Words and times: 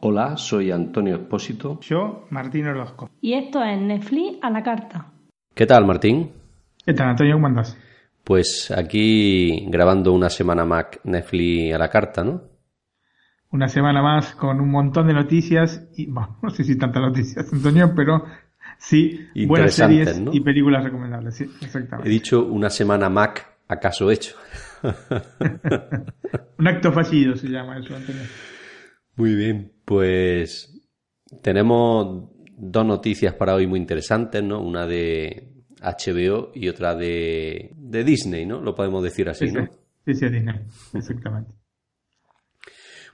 Hola, 0.00 0.36
soy 0.36 0.70
Antonio 0.70 1.16
Espósito. 1.16 1.78
Yo, 1.80 2.26
Martín 2.30 2.66
Orozco. 2.66 3.10
Y 3.20 3.34
esto 3.34 3.62
es 3.62 3.78
Netflix 3.78 4.38
a 4.42 4.48
la 4.48 4.62
carta. 4.62 5.12
¿Qué 5.54 5.66
tal, 5.66 5.84
Martín? 5.84 6.32
¿Qué 6.86 6.94
tal, 6.94 7.10
Antonio? 7.10 7.34
¿Cómo 7.34 7.48
andas? 7.48 7.76
Pues 8.24 8.70
aquí 8.70 9.66
grabando 9.68 10.12
una 10.12 10.30
semana 10.30 10.64
más 10.64 10.86
Netflix 11.04 11.74
a 11.74 11.78
la 11.78 11.90
carta, 11.90 12.24
¿no? 12.24 12.42
Una 13.50 13.68
semana 13.68 14.02
más 14.02 14.34
con 14.34 14.60
un 14.60 14.70
montón 14.70 15.08
de 15.08 15.14
noticias 15.14 15.88
y, 15.94 16.10
bueno, 16.10 16.38
no 16.42 16.50
sé 16.50 16.64
si 16.64 16.78
tantas 16.78 17.02
noticias, 17.02 17.52
Antonio, 17.52 17.92
pero 17.94 18.24
sí 18.78 19.28
buenas 19.46 19.74
series 19.74 20.20
y 20.32 20.40
películas 20.40 20.84
recomendables, 20.84 21.36
sí, 21.36 21.44
exactamente. 21.60 22.08
He 22.08 22.12
dicho 22.12 22.44
una 22.46 22.70
semana 22.70 23.08
Mac 23.08 23.58
acaso 23.68 24.10
hecho. 24.10 24.36
un 26.58 26.68
acto 26.68 26.92
fallido 26.92 27.36
se 27.36 27.48
llama 27.48 27.78
eso, 27.78 27.94
Antonio. 27.94 28.22
Muy 29.16 29.34
bien, 29.34 29.72
pues 29.84 30.80
tenemos 31.42 32.30
dos 32.56 32.86
noticias 32.86 33.34
para 33.34 33.54
hoy 33.54 33.66
muy 33.66 33.78
interesantes, 33.78 34.42
¿no? 34.42 34.60
Una 34.60 34.86
de 34.86 35.52
HBO 35.80 36.50
y 36.54 36.68
otra 36.68 36.94
de, 36.94 37.72
de 37.76 38.04
Disney, 38.04 38.46
¿no? 38.46 38.60
Lo 38.60 38.74
podemos 38.74 39.02
decir 39.02 39.28
así, 39.28 39.50
¿no? 39.50 39.66
Sí, 40.06 40.14
sí, 40.14 40.28
Disney, 40.28 40.60
exactamente. 40.94 41.52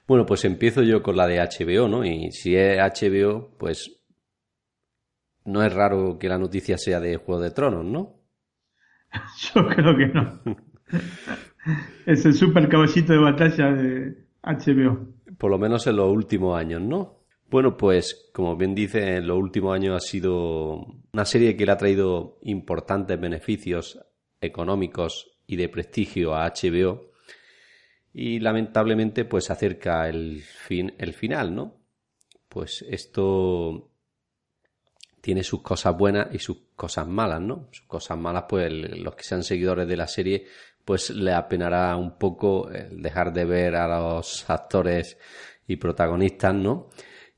Bueno, 0.07 0.27
pues 0.27 0.45
empiezo 0.45 0.83
yo 0.83 1.03
con 1.03 1.17
la 1.17 1.27
de 1.27 1.39
HBO, 1.41 1.89
¿no? 1.89 2.05
Y 2.05 2.31
si 2.31 2.55
es 2.55 2.79
HBO, 2.79 3.57
pues 3.59 4.04
no 5.45 5.63
es 5.63 5.73
raro 5.73 6.19
que 6.19 6.29
la 6.29 6.39
noticia 6.39 6.79
sea 6.79 7.01
de 7.01 7.17
Juego 7.17 7.43
de 7.43 7.51
Tronos, 7.51 7.85
¿no? 7.85 8.15
Yo 9.55 9.67
creo 9.67 9.97
que 9.97 10.07
no. 10.07 10.41
es 12.07 12.25
el 12.25 12.35
super 12.35 12.69
caballito 12.69 13.13
de 13.13 13.19
batalla 13.19 13.73
de 13.73 14.27
HBO. 14.43 15.15
Por 15.39 15.51
lo 15.51 15.59
menos 15.59 15.87
en 15.87 15.97
los 15.97 16.11
últimos 16.11 16.59
años, 16.59 16.81
¿no? 16.81 17.25
Bueno, 17.51 17.77
pues 17.77 18.31
como 18.33 18.57
bien 18.57 18.75
dice, 18.75 19.17
en 19.17 19.27
los 19.27 19.39
últimos 19.39 19.75
años 19.75 19.97
ha 19.97 20.01
sido 20.01 20.87
una 21.13 21.25
serie 21.25 21.57
que 21.57 21.67
le 21.67 21.73
ha 21.73 21.77
traído 21.77 22.39
importantes 22.43 23.21
beneficios 23.21 24.01
económicos 24.41 25.39
y 25.47 25.57
de 25.57 25.69
prestigio 25.69 26.35
a 26.35 26.51
HBO 26.51 27.13
y 28.13 28.39
lamentablemente 28.39 29.25
pues 29.25 29.51
acerca 29.51 30.09
el 30.09 30.41
fin 30.41 30.95
el 30.99 31.13
final, 31.13 31.55
¿no? 31.55 31.75
Pues 32.49 32.85
esto 32.89 33.91
tiene 35.25 35.43
sus 35.43 35.63
cosas 35.63 35.97
buenas 35.97 36.29
y 36.35 36.39
sus 36.39 36.59
cosas 36.77 37.09
malas, 37.09 37.41
¿no? 37.41 37.69
Sus 37.73 37.87
cosas 37.87 38.19
malas 38.19 38.45
pues 38.47 38.71
los 38.71 39.15
que 39.15 39.25
sean 39.25 39.43
seguidores 39.43 39.89
de 39.89 39.97
la 39.97 40.07
serie 40.07 40.45
pues 40.85 41.09
le 41.09 41.33
apenará 41.33 41.97
un 41.97 42.19
poco 42.19 42.69
dejar 42.91 43.33
de 43.33 43.47
ver 43.47 43.75
a 43.75 43.89
los 43.89 44.45
actores 44.51 45.17
y 45.67 45.77
protagonistas, 45.77 46.55
¿no? 46.55 46.91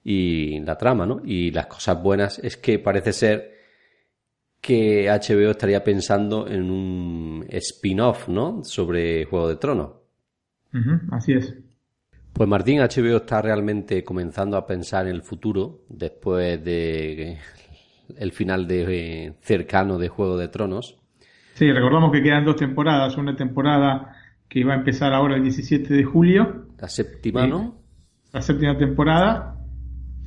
Y 0.03 0.59
la 0.63 0.77
trama, 0.77 1.07
¿no? 1.07 1.23
Y 1.25 1.53
las 1.53 1.67
cosas 1.67 2.03
buenas 2.03 2.41
es 2.41 2.57
que 2.57 2.81
parece 2.81 3.13
ser 3.13 3.55
que 4.61 5.09
HBO 5.09 5.53
estaría 5.53 5.85
pensando 5.85 6.49
en 6.49 6.69
un 6.69 7.47
spin-off, 7.49 8.27
¿no? 8.27 8.65
Sobre 8.65 9.27
Juego 9.27 9.49
de 9.49 9.57
Tronos. 9.57 9.93
así 11.13 11.35
es. 11.35 11.55
Pues 12.33 12.49
Martín, 12.49 12.81
HBO 12.81 13.19
está 13.19 13.41
realmente 13.41 14.03
comenzando 14.03 14.57
a 14.57 14.67
pensar 14.67 15.07
en 15.07 15.15
el 15.15 15.23
futuro 15.23 15.85
después 15.89 16.63
de 16.65 17.39
el 18.19 18.33
final 18.33 18.67
de 18.67 19.35
cercano 19.41 19.99
de 19.99 20.09
Juego 20.09 20.37
de 20.37 20.49
Tronos 20.49 20.99
Sí, 21.57 21.73
recordamos 21.73 22.13
que 22.13 22.23
quedan 22.23 22.45
dos 22.45 22.57
temporadas. 22.57 23.17
Una 23.17 23.35
temporada 23.35 24.15
que 24.47 24.63
va 24.63 24.75
a 24.75 24.77
empezar 24.77 25.15
ahora 25.15 25.37
el 25.37 25.43
17 25.43 25.95
de 25.95 26.05
julio. 26.05 26.67
La 26.79 26.87
séptima, 26.87 27.47
¿no? 27.47 27.81
La 28.31 28.43
séptima 28.43 28.77
temporada. 28.77 29.57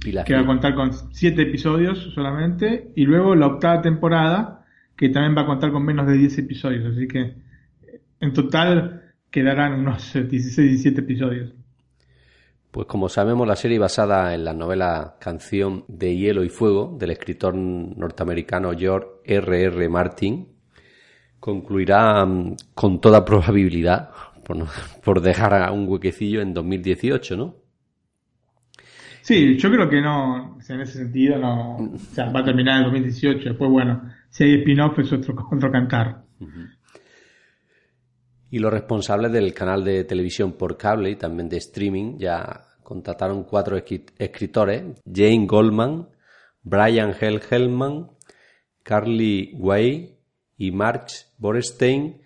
Y 0.03 0.12
que 0.24 0.34
va 0.34 0.40
a 0.40 0.46
contar 0.48 0.74
con 0.74 0.92
siete 1.14 1.44
episodios 1.44 2.00
solamente. 2.16 2.92
Y 2.96 3.06
luego 3.06 3.36
la 3.36 3.46
octava 3.46 3.80
temporada, 3.80 4.66
que 4.98 5.09
también 5.09 5.38
va 5.38 5.44
a 5.44 5.46
contar 5.46 5.72
con 5.72 5.86
menos 5.86 6.08
de 6.08 6.14
10 6.14 6.40
episodios. 6.40 6.96
Así 6.96 7.08
que 7.08 7.36
en 8.22 8.34
total 8.34 9.14
quedarán 9.30 9.74
unos 9.74 10.12
16, 10.30 10.56
17 10.56 11.02
episodios. 11.02 11.53
Pues 12.72 12.85
como 12.85 13.09
sabemos, 13.09 13.47
la 13.47 13.56
serie 13.56 13.80
basada 13.80 14.35
en 14.35 14.46
la 14.46 14.53
novela 14.53 15.16
Canción 15.19 15.85
de 15.88 16.16
Hielo 16.16 16.44
y 16.44 16.50
Fuego 16.50 16.96
del 17.00 17.09
escritor 17.09 17.56
norteamericano 17.56 18.72
George 18.78 19.07
R. 19.25 19.63
R. 19.63 19.90
Martin 19.90 20.47
concluirá 21.40 22.25
mm, 22.25 22.56
con 22.75 23.02
toda 23.02 23.25
probabilidad, 23.25 24.09
por, 25.03 25.22
dejar 25.22 25.72
un 25.72 25.88
huequecillo 25.88 26.41
en 26.41 26.53
2018, 26.53 27.38
¿no? 27.38 27.56
Sí, 29.22 29.58
yo 29.58 29.69
creo 29.72 29.90
que 29.90 30.02
no, 30.02 30.58
en 30.68 30.81
ese 30.81 31.00
sentido 31.00 31.38
no, 31.38 31.75
o 31.75 31.97
sea, 31.97 32.31
va 32.31 32.40
a 32.40 32.46
terminar 32.46 32.78
en 32.78 32.84
2018, 32.85 33.50
después 33.50 33.69
bueno, 33.69 34.09
si 34.29 34.44
hay 34.44 34.59
spin-off 34.59 34.97
es 35.00 35.12
otro, 35.12 35.35
otro 35.52 35.72
cantar. 35.72 36.24
Y 38.50 38.60
los 38.60 38.72
responsables 38.72 39.32
del 39.32 39.54
canal 39.54 39.84
de 39.84 40.04
televisión 40.04 40.54
por 40.54 40.78
cable 40.78 41.12
y 41.12 41.16
también 41.16 41.50
de 41.50 41.58
streaming 41.58 42.18
ya 42.18 42.66
contrataron 42.84 43.44
cuatro 43.44 43.78
escritores, 43.78 44.84
Jane 45.06 45.46
Goldman, 45.46 46.10
Brian 46.64 47.14
Hell 47.20 47.42
Hellman, 47.50 48.09
Carly 48.84 49.54
Way 49.56 50.18
y 50.58 50.72
March 50.72 51.28
Borstein 51.38 52.22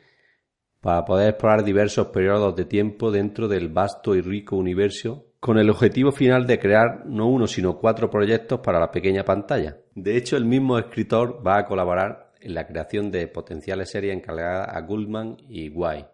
para 0.79 1.06
poder 1.06 1.29
explorar 1.29 1.63
diversos 1.63 2.07
periodos 2.07 2.56
de 2.56 2.66
tiempo 2.66 3.12
dentro 3.12 3.47
del 3.47 3.69
vasto 3.69 4.16
y 4.16 4.22
rico 4.22 4.56
universo 4.56 5.28
con 5.39 5.57
el 5.57 5.69
objetivo 5.69 6.13
final 6.13 6.47
de 6.47 6.59
crear 6.59 7.06
no 7.06 7.28
uno 7.28 7.47
sino 7.47 7.78
cuatro 7.78 8.09
proyectos 8.09 8.62
para 8.62 8.79
la 8.79 8.91
pequeña 8.91 9.25
pantalla. 9.25 9.78
De 9.94 10.16
hecho, 10.16 10.38
el 10.38 10.45
mismo 10.45 10.78
escritor 10.78 11.45
va 11.45 11.57
a 11.57 11.66
colaborar 11.66 12.31
en 12.39 12.53
la 12.53 12.66
creación 12.66 13.12
de 13.12 13.28
potenciales 13.28 13.91
series 13.91 14.16
encargadas 14.16 14.67
a 14.73 14.81
Goldman 14.81 15.38
y 15.50 15.67
Guay. 15.67 16.12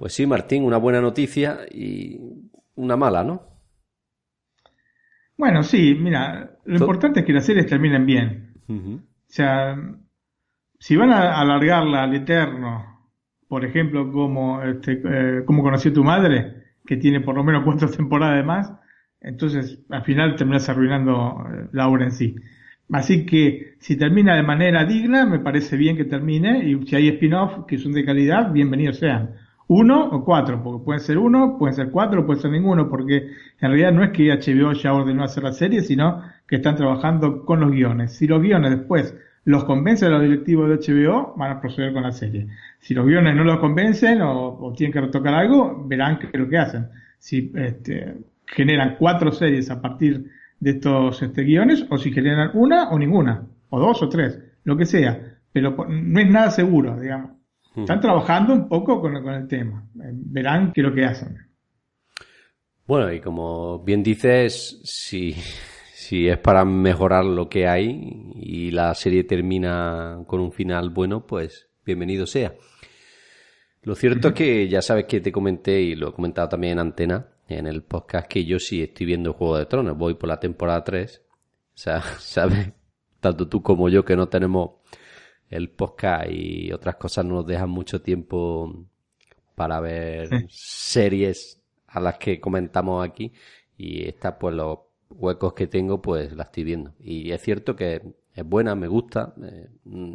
Pues 0.00 0.14
sí, 0.14 0.26
Martín, 0.26 0.64
una 0.64 0.78
buena 0.78 1.02
noticia 1.02 1.58
y 1.70 2.18
una 2.76 2.96
mala, 2.96 3.22
¿no? 3.22 3.42
Bueno, 5.36 5.62
sí, 5.62 5.94
mira, 5.94 6.56
lo 6.64 6.76
importante 6.78 7.20
es 7.20 7.26
que 7.26 7.34
las 7.34 7.44
series 7.44 7.66
terminen 7.66 8.06
bien. 8.06 8.54
O 8.66 9.02
sea, 9.26 9.76
si 10.78 10.96
van 10.96 11.10
a 11.10 11.38
alargarla 11.38 12.04
al 12.04 12.14
eterno, 12.14 13.10
por 13.46 13.62
ejemplo, 13.66 14.10
como, 14.10 14.62
este, 14.62 15.02
eh, 15.04 15.44
como 15.44 15.62
conoció 15.62 15.92
tu 15.92 16.02
madre, 16.02 16.62
que 16.86 16.96
tiene 16.96 17.20
por 17.20 17.34
lo 17.34 17.44
menos 17.44 17.62
cuatro 17.62 17.90
temporadas 17.94 18.42
más, 18.42 18.72
entonces 19.20 19.84
al 19.90 20.02
final 20.04 20.34
terminas 20.34 20.66
arruinando 20.70 21.44
eh, 21.46 21.68
la 21.72 21.88
obra 21.88 22.04
en 22.04 22.12
sí. 22.12 22.36
Así 22.90 23.26
que 23.26 23.74
si 23.80 23.98
termina 23.98 24.34
de 24.34 24.44
manera 24.44 24.86
digna, 24.86 25.26
me 25.26 25.40
parece 25.40 25.76
bien 25.76 25.98
que 25.98 26.06
termine, 26.06 26.66
y 26.66 26.86
si 26.86 26.96
hay 26.96 27.08
spin-off 27.08 27.66
que 27.66 27.76
son 27.76 27.92
de 27.92 28.06
calidad, 28.06 28.50
bienvenidos 28.50 28.96
sean. 28.96 29.49
Uno 29.72 30.04
o 30.06 30.24
cuatro, 30.24 30.60
porque 30.64 30.84
pueden 30.84 31.00
ser 31.00 31.16
uno, 31.16 31.56
pueden 31.56 31.76
ser 31.76 31.92
cuatro, 31.92 32.26
pueden 32.26 32.42
ser 32.42 32.50
ninguno, 32.50 32.88
porque 32.88 33.18
en 33.18 33.70
realidad 33.70 33.92
no 33.92 34.02
es 34.02 34.10
que 34.10 34.32
HBO 34.32 34.72
ya 34.72 34.92
ordenó 34.92 35.22
hacer 35.22 35.44
la 35.44 35.52
serie, 35.52 35.82
sino 35.82 36.24
que 36.48 36.56
están 36.56 36.74
trabajando 36.74 37.44
con 37.44 37.60
los 37.60 37.70
guiones. 37.70 38.12
Si 38.16 38.26
los 38.26 38.42
guiones 38.42 38.72
después 38.72 39.14
los 39.44 39.62
convence 39.62 40.06
a 40.06 40.08
los 40.08 40.22
directivos 40.22 40.68
de 40.68 40.74
HBO, 40.74 41.34
van 41.36 41.52
a 41.52 41.60
proceder 41.60 41.92
con 41.92 42.02
la 42.02 42.10
serie. 42.10 42.48
Si 42.80 42.94
los 42.94 43.06
guiones 43.06 43.36
no 43.36 43.44
los 43.44 43.60
convencen 43.60 44.20
o, 44.22 44.72
tienen 44.76 44.92
que 44.92 45.02
retocar 45.02 45.34
algo, 45.34 45.84
verán 45.86 46.18
qué 46.18 46.26
es 46.32 46.40
lo 46.40 46.48
que 46.48 46.58
hacen. 46.58 46.88
Si 47.18 47.52
este, 47.54 48.16
generan 48.46 48.96
cuatro 48.98 49.30
series 49.30 49.70
a 49.70 49.80
partir 49.80 50.32
de 50.58 50.70
estos 50.70 51.22
este, 51.22 51.44
guiones, 51.44 51.86
o 51.90 51.96
si 51.96 52.10
generan 52.10 52.50
una 52.54 52.90
o 52.90 52.98
ninguna, 52.98 53.46
o 53.68 53.78
dos 53.78 54.02
o 54.02 54.08
tres, 54.08 54.36
lo 54.64 54.76
que 54.76 54.84
sea. 54.84 55.36
Pero 55.52 55.76
no 55.88 56.18
es 56.18 56.28
nada 56.28 56.50
seguro, 56.50 56.98
digamos. 56.98 57.39
Hmm. 57.74 57.80
Están 57.80 58.00
trabajando 58.00 58.54
un 58.54 58.68
poco 58.68 59.00
con, 59.00 59.22
con 59.22 59.34
el 59.34 59.48
tema. 59.48 59.86
Eh, 59.96 60.10
verán 60.12 60.72
qué 60.72 60.80
es 60.80 60.86
lo 60.86 60.94
que 60.94 61.04
hacen. 61.04 61.36
Bueno, 62.86 63.12
y 63.12 63.20
como 63.20 63.78
bien 63.84 64.02
dices, 64.02 64.80
si 64.84 65.34
si 66.10 66.28
es 66.28 66.38
para 66.38 66.64
mejorar 66.64 67.24
lo 67.24 67.48
que 67.48 67.68
hay 67.68 68.32
y 68.34 68.72
la 68.72 68.92
serie 68.96 69.22
termina 69.22 70.24
con 70.26 70.40
un 70.40 70.50
final 70.50 70.90
bueno, 70.90 71.24
pues 71.24 71.68
bienvenido 71.86 72.26
sea. 72.26 72.52
Lo 73.82 73.94
cierto 73.94 74.28
es 74.28 74.34
que 74.34 74.68
ya 74.68 74.82
sabes 74.82 75.04
que 75.04 75.20
te 75.20 75.30
comenté 75.30 75.80
y 75.80 75.94
lo 75.94 76.08
he 76.08 76.12
comentado 76.12 76.48
también 76.48 76.72
en 76.72 76.78
antena, 76.80 77.28
en 77.46 77.68
el 77.68 77.84
podcast, 77.84 78.26
que 78.26 78.44
yo 78.44 78.58
sí 78.58 78.82
estoy 78.82 79.06
viendo 79.06 79.34
Juego 79.34 79.56
de 79.56 79.66
Tronos, 79.66 79.96
voy 79.96 80.14
por 80.14 80.28
la 80.28 80.40
temporada 80.40 80.82
3. 80.82 81.22
O 81.22 81.28
sea, 81.74 82.02
sabes, 82.18 82.72
tanto 83.20 83.46
tú 83.46 83.62
como 83.62 83.88
yo 83.88 84.04
que 84.04 84.16
no 84.16 84.28
tenemos 84.28 84.79
el 85.50 85.70
podcast 85.70 86.30
y 86.30 86.72
otras 86.72 86.96
cosas 86.96 87.24
no 87.24 87.34
nos 87.36 87.46
dejan 87.46 87.68
mucho 87.68 88.00
tiempo 88.00 88.86
para 89.54 89.80
ver 89.80 90.46
series 90.48 91.60
a 91.88 92.00
las 92.00 92.18
que 92.18 92.40
comentamos 92.40 93.06
aquí 93.06 93.32
y 93.76 94.06
esta 94.06 94.38
pues 94.38 94.54
lo 94.54 94.90
huecos 95.10 95.54
que 95.54 95.66
tengo, 95.66 96.00
pues 96.00 96.32
la 96.32 96.44
estoy 96.44 96.64
viendo. 96.64 96.94
Y 97.00 97.32
es 97.32 97.42
cierto 97.42 97.74
que 97.74 98.00
es 98.32 98.44
buena, 98.44 98.74
me 98.74 98.86
gusta, 98.86 99.34
eh, 99.42 99.68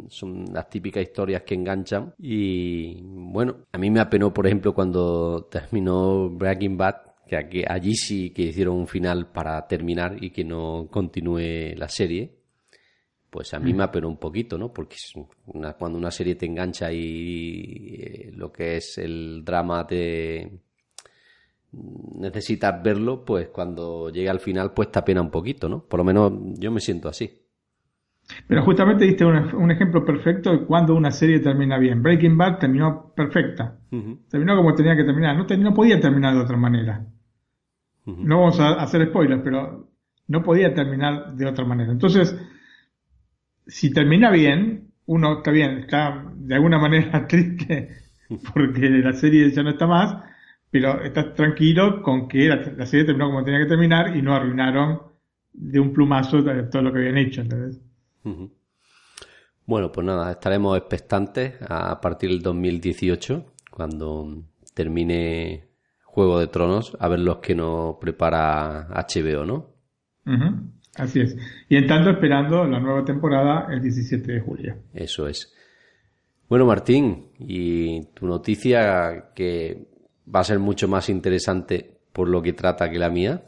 son 0.08 0.46
las 0.52 0.70
típicas 0.70 1.02
historias 1.02 1.42
que 1.42 1.54
enganchan 1.54 2.14
y 2.18 3.02
bueno, 3.02 3.56
a 3.72 3.78
mí 3.78 3.90
me 3.90 4.00
apenó 4.00 4.32
por 4.32 4.46
ejemplo 4.46 4.74
cuando 4.74 5.44
terminó 5.50 6.30
Breaking 6.30 6.78
Bad 6.78 6.96
que 7.28 7.36
aquí, 7.36 7.62
allí 7.68 7.94
sí 7.94 8.30
que 8.30 8.42
hicieron 8.42 8.76
un 8.76 8.86
final 8.86 9.26
para 9.26 9.66
terminar 9.66 10.16
y 10.22 10.30
que 10.30 10.44
no 10.44 10.88
continúe 10.90 11.74
la 11.76 11.88
serie, 11.88 12.32
pues 13.36 13.52
a 13.52 13.58
mí 13.58 13.74
me 13.74 13.84
apenó 13.84 14.08
un 14.08 14.16
poquito, 14.16 14.56
¿no? 14.56 14.72
Porque 14.72 14.96
cuando 15.78 15.98
una 15.98 16.10
serie 16.10 16.36
te 16.36 16.46
engancha 16.46 16.90
y 16.90 17.98
eh, 18.00 18.30
lo 18.34 18.50
que 18.50 18.78
es 18.78 18.96
el 18.96 19.44
drama 19.44 19.86
te 19.86 20.58
necesitas 22.14 22.82
verlo, 22.82 23.26
pues 23.26 23.48
cuando 23.48 24.08
llega 24.08 24.30
al 24.30 24.40
final, 24.40 24.72
pues 24.72 24.90
te 24.90 25.00
apena 25.00 25.20
un 25.20 25.30
poquito, 25.30 25.68
¿no? 25.68 25.84
Por 25.84 25.98
lo 25.98 26.04
menos 26.04 26.32
yo 26.58 26.70
me 26.70 26.80
siento 26.80 27.10
así. 27.10 27.30
Pero 28.48 28.62
justamente 28.62 29.04
diste 29.04 29.26
un, 29.26 29.70
ejemplo 29.70 30.02
perfecto 30.02 30.52
de 30.52 30.64
cuando 30.64 30.94
una 30.94 31.10
serie 31.10 31.38
termina 31.40 31.76
bien. 31.76 32.02
Breaking 32.02 32.38
Bad 32.38 32.56
terminó 32.56 33.12
perfecta. 33.14 33.80
Terminó 34.30 34.56
como 34.56 34.74
tenía 34.74 34.96
que 34.96 35.04
terminar. 35.04 35.36
No, 35.36 35.44
no 35.58 35.74
podía 35.74 36.00
terminar 36.00 36.32
de 36.32 36.40
otra 36.40 36.56
manera. 36.56 37.04
No 38.06 38.40
vamos 38.40 38.58
a 38.60 38.80
hacer 38.80 39.06
spoilers, 39.10 39.42
pero 39.44 39.90
no 40.26 40.42
podía 40.42 40.72
terminar 40.72 41.34
de 41.34 41.46
otra 41.46 41.66
manera. 41.66 41.92
Entonces, 41.92 42.34
si 43.66 43.92
termina 43.92 44.30
bien, 44.30 44.92
uno 45.06 45.38
está 45.38 45.50
bien, 45.50 45.78
está 45.78 46.24
de 46.34 46.54
alguna 46.54 46.78
manera 46.78 47.26
triste 47.28 48.06
porque 48.54 48.88
la 48.88 49.12
serie 49.12 49.50
ya 49.50 49.62
no 49.62 49.70
está 49.70 49.86
más, 49.86 50.16
pero 50.70 51.02
estás 51.02 51.34
tranquilo 51.34 52.02
con 52.02 52.28
que 52.28 52.48
la, 52.48 52.86
serie 52.86 53.06
terminó 53.06 53.26
como 53.26 53.44
tenía 53.44 53.60
que 53.60 53.66
terminar 53.66 54.16
y 54.16 54.22
no 54.22 54.34
arruinaron 54.34 55.02
de 55.52 55.80
un 55.80 55.92
plumazo 55.92 56.42
todo 56.70 56.82
lo 56.82 56.92
que 56.92 56.98
habían 56.98 57.18
hecho. 57.18 57.42
Bueno, 59.64 59.90
pues 59.90 60.06
nada, 60.06 60.32
estaremos 60.32 60.76
expectantes 60.76 61.54
a 61.68 62.00
partir 62.00 62.30
del 62.30 62.42
2018, 62.42 63.46
cuando 63.70 64.44
termine 64.74 65.68
Juego 66.04 66.38
de 66.38 66.48
Tronos, 66.48 66.96
a 67.00 67.08
ver 67.08 67.20
los 67.20 67.38
que 67.38 67.54
nos 67.54 67.96
prepara 67.96 68.88
HBO, 68.88 69.46
¿no? 69.46 69.76
Así 70.96 71.20
es. 71.20 71.36
Y 71.68 71.76
en 71.76 71.86
tanto 71.86 72.10
esperando 72.10 72.64
la 72.64 72.80
nueva 72.80 73.04
temporada 73.04 73.66
el 73.70 73.82
17 73.82 74.32
de 74.32 74.40
julio. 74.40 74.76
Eso 74.94 75.28
es. 75.28 75.52
Bueno, 76.48 76.64
Martín, 76.64 77.26
y 77.38 78.02
tu 78.14 78.26
noticia 78.26 79.30
que 79.34 79.88
va 80.32 80.40
a 80.40 80.44
ser 80.44 80.58
mucho 80.58 80.88
más 80.88 81.08
interesante 81.08 81.98
por 82.12 82.28
lo 82.28 82.40
que 82.40 82.52
trata 82.52 82.90
que 82.90 82.98
la 82.98 83.10
mía. 83.10 83.42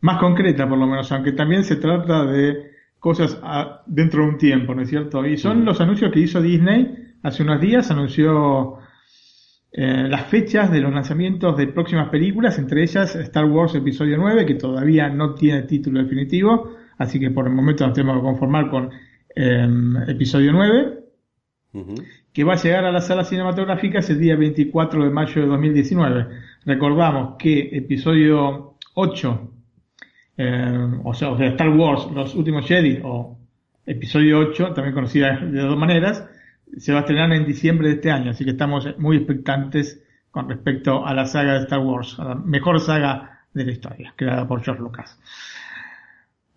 Más 0.00 0.18
concreta, 0.18 0.68
por 0.68 0.78
lo 0.78 0.86
menos, 0.86 1.12
aunque 1.12 1.32
también 1.32 1.62
se 1.62 1.76
trata 1.76 2.24
de 2.24 2.72
cosas 2.98 3.38
dentro 3.86 4.22
de 4.22 4.30
un 4.30 4.38
tiempo, 4.38 4.74
¿no 4.74 4.82
es 4.82 4.88
cierto? 4.88 5.24
Y 5.26 5.36
son 5.36 5.64
los 5.64 5.80
anuncios 5.80 6.10
que 6.12 6.20
hizo 6.20 6.40
Disney 6.40 7.14
hace 7.22 7.42
unos 7.42 7.60
días, 7.60 7.90
anunció 7.90 8.78
eh, 9.74 10.06
las 10.06 10.26
fechas 10.26 10.70
de 10.70 10.80
los 10.80 10.92
lanzamientos 10.92 11.56
de 11.56 11.66
próximas 11.68 12.10
películas, 12.10 12.58
entre 12.58 12.82
ellas 12.82 13.16
Star 13.16 13.46
Wars 13.46 13.74
Episodio 13.74 14.18
9, 14.18 14.44
que 14.44 14.54
todavía 14.54 15.08
no 15.08 15.34
tiene 15.34 15.62
título 15.62 16.02
definitivo, 16.02 16.76
así 16.98 17.18
que 17.18 17.30
por 17.30 17.46
el 17.46 17.54
momento 17.54 17.86
nos 17.86 17.94
tenemos 17.94 18.16
que 18.16 18.22
conformar 18.22 18.68
con 18.68 18.90
em, 19.34 19.96
Episodio 20.08 20.52
9, 20.52 20.98
que 22.34 22.44
va 22.44 22.52
a 22.52 22.56
llegar 22.56 22.84
a 22.84 22.92
las 22.92 23.06
salas 23.06 23.30
cinematográficas 23.30 24.10
el 24.10 24.20
día 24.20 24.36
24 24.36 25.04
de 25.04 25.10
mayo 25.10 25.40
de 25.40 25.48
2019. 25.48 26.26
Recordamos 26.66 27.36
que 27.38 27.70
Episodio 27.74 28.74
8, 28.92 29.52
em, 30.36 31.00
o, 31.06 31.14
sea, 31.14 31.30
o 31.30 31.38
sea, 31.38 31.46
Star 31.48 31.70
Wars, 31.70 32.08
Los 32.14 32.34
Últimos 32.34 32.66
Jedi, 32.66 33.00
o 33.02 33.38
Episodio 33.86 34.38
8, 34.38 34.74
también 34.74 34.94
conocida 34.94 35.38
de 35.38 35.60
dos 35.60 35.78
maneras, 35.78 36.28
se 36.76 36.92
va 36.92 36.98
a 36.98 37.00
estrenar 37.02 37.32
en 37.32 37.46
diciembre 37.46 37.88
de 37.88 37.94
este 37.94 38.10
año, 38.10 38.30
así 38.30 38.44
que 38.44 38.50
estamos 38.50 38.86
muy 38.98 39.16
expectantes 39.16 40.02
con 40.30 40.48
respecto 40.48 41.06
a 41.06 41.12
la 41.14 41.26
saga 41.26 41.54
de 41.54 41.60
Star 41.60 41.80
Wars, 41.80 42.18
a 42.18 42.24
la 42.24 42.34
mejor 42.34 42.80
saga 42.80 43.40
de 43.52 43.64
la 43.64 43.72
historia, 43.72 44.14
creada 44.16 44.48
por 44.48 44.62
George 44.62 44.82
Lucas. 44.82 45.18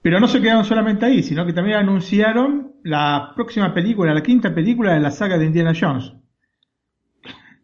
Pero 0.01 0.19
no 0.19 0.27
se 0.27 0.41
quedaron 0.41 0.63
solamente 0.63 1.05
ahí, 1.05 1.23
sino 1.23 1.45
que 1.45 1.53
también 1.53 1.77
anunciaron 1.77 2.73
la 2.83 3.33
próxima 3.35 3.73
película, 3.73 4.13
la 4.13 4.21
quinta 4.21 4.53
película 4.53 4.93
de 4.93 4.99
la 4.99 5.11
saga 5.11 5.37
de 5.37 5.45
Indiana 5.45 5.73
Jones. 5.77 6.13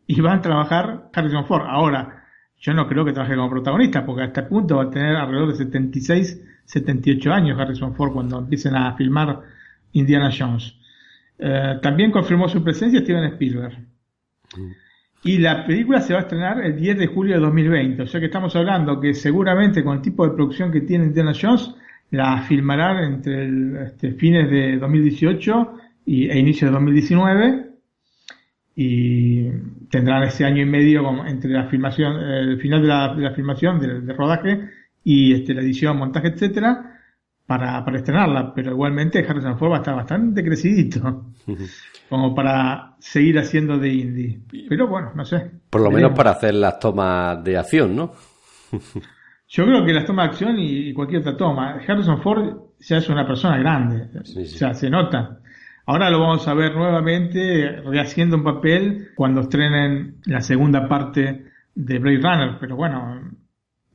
Y 0.08 0.20
van 0.20 0.40
a 0.40 0.42
trabajar 0.42 1.10
Harrison 1.14 1.46
Ford. 1.46 1.66
Ahora, 1.68 2.26
yo 2.60 2.74
no 2.74 2.88
creo 2.88 3.06
que 3.06 3.14
trabaje 3.14 3.36
como 3.36 3.50
protagonista, 3.50 4.06
porque 4.06 4.24
a 4.24 4.26
este 4.26 4.44
punto 4.44 4.78
va 4.78 4.84
a 4.84 4.90
tener 4.90 5.16
alrededor 5.16 5.50
de 5.50 5.56
76, 5.56 6.42
78 6.66 7.32
años 7.32 7.60
Harrison 7.60 7.96
Ford 7.96 8.12
cuando 8.12 8.40
empiecen 8.40 8.76
a 8.76 8.96
filmar 8.96 9.42
Indiana 9.94 10.32
Jones. 10.38 10.76
Eh, 11.44 11.80
también 11.82 12.12
confirmó 12.12 12.48
su 12.48 12.64
presencia 12.64 13.00
Steven 13.00 13.24
Spielberg. 13.26 13.76
Mm. 14.56 14.72
Y 15.24 15.38
la 15.40 15.66
película 15.66 16.02
se 16.02 16.14
va 16.14 16.20
a 16.20 16.24
estrenar 16.24 16.64
el 16.64 16.76
10 16.76 17.00
de 17.00 17.08
julio 17.08 17.36
de 17.36 17.42
2020. 17.42 18.04
O 18.04 18.08
sea 18.08 18.20
que 18.20 18.28
estamos 18.28 18.56
hablando 18.56 19.00
que 19.00 19.14
seguramente 19.14 19.84
con 19.84 19.98
el 19.98 20.02
tipo 20.02 20.26
de 20.26 20.34
producción 20.34 20.72
que 20.72 20.82
tiene 20.82 21.06
Indiana 21.06 21.34
Jones, 21.40 21.74
la 22.12 22.42
filmarán 22.42 23.04
entre 23.04 23.86
este, 23.86 24.14
fines 24.14 24.50
de 24.50 24.78
2018 24.78 25.74
y, 26.06 26.30
e 26.30 26.40
inicio 26.40 26.68
de 26.68 26.74
2019. 26.74 27.66
Y 28.76 29.48
tendrán 29.90 30.24
ese 30.24 30.46
año 30.46 30.62
y 30.62 30.66
medio 30.66 31.04
entre 31.26 31.52
la 31.52 31.66
filmación, 31.66 32.20
el 32.20 32.60
final 32.60 32.82
de 32.82 32.88
la, 32.88 33.32
filmación, 33.36 33.80
del, 33.80 34.08
rodaje 34.16 34.70
y 35.04 35.34
este, 35.34 35.54
la 35.54 35.62
edición, 35.62 35.98
montaje, 35.98 36.30
etcétera, 36.30 36.91
para, 37.52 37.84
para 37.84 37.98
estrenarla, 37.98 38.54
pero 38.54 38.72
igualmente 38.72 39.26
Harrison 39.28 39.58
Ford 39.58 39.72
va 39.72 39.76
a 39.76 39.80
estar 39.80 39.94
bastante 39.94 40.42
crecidito 40.42 41.26
como 42.08 42.34
para 42.34 42.96
seguir 42.98 43.38
haciendo 43.40 43.78
de 43.78 43.90
indie. 43.90 44.40
Pero 44.70 44.88
bueno, 44.88 45.12
no 45.14 45.26
sé. 45.26 45.52
Por 45.70 45.82
lo 45.82 45.92
menos 45.92 46.14
para 46.14 46.32
hacer 46.32 46.54
las 46.54 46.80
tomas 46.80 47.44
de 47.44 47.58
acción, 47.58 47.94
¿no? 47.94 48.14
Yo 49.50 49.66
creo 49.66 49.86
que 49.86 49.92
las 49.92 50.06
tomas 50.06 50.28
de 50.28 50.30
acción 50.30 50.56
y 50.60 50.94
cualquier 50.94 51.20
otra 51.20 51.36
toma. 51.36 51.82
Harrison 51.86 52.22
Ford 52.22 52.56
ya 52.80 53.00
es 53.00 53.10
una 53.10 53.28
persona 53.28 53.58
grande, 53.58 54.08
o 54.18 54.24
sea, 54.24 54.74
se 54.74 54.90
nota. 54.90 55.42
Ahora 55.88 56.10
lo 56.10 56.22
vamos 56.22 56.48
a 56.48 56.54
ver 56.54 56.74
nuevamente 56.74 57.82
rehaciendo 57.82 58.38
un 58.38 58.46
papel 58.46 59.10
cuando 59.14 59.42
estrenen 59.42 60.22
la 60.24 60.40
segunda 60.40 60.88
parte 60.88 61.48
de 61.76 62.00
Blade 62.00 62.22
Runner, 62.22 62.58
pero 62.62 62.78
bueno, 62.78 63.30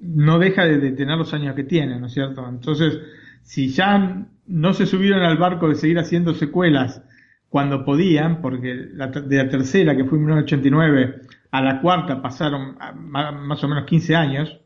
no 0.00 0.38
deja 0.38 0.66
de 0.66 0.92
tener 0.92 1.16
los 1.16 1.32
años 1.32 1.54
que 1.54 1.64
tiene, 1.64 1.98
¿no 1.98 2.04
es 2.04 2.12
cierto? 2.12 2.46
Entonces, 2.46 3.00
si 3.46 3.68
ya 3.68 4.26
no 4.48 4.72
se 4.72 4.86
subieron 4.86 5.22
al 5.22 5.38
barco 5.38 5.68
de 5.68 5.76
seguir 5.76 6.00
haciendo 6.00 6.34
secuelas 6.34 7.00
cuando 7.48 7.84
podían, 7.84 8.42
porque 8.42 8.74
de 8.74 9.36
la 9.36 9.48
tercera, 9.48 9.96
que 9.96 10.04
fue 10.04 10.18
en 10.18 10.24
1989, 10.24 11.20
a 11.52 11.62
la 11.62 11.80
cuarta 11.80 12.20
pasaron 12.20 12.76
más 12.96 13.62
o 13.62 13.68
menos 13.68 13.84
15 13.86 14.16
años, 14.16 14.60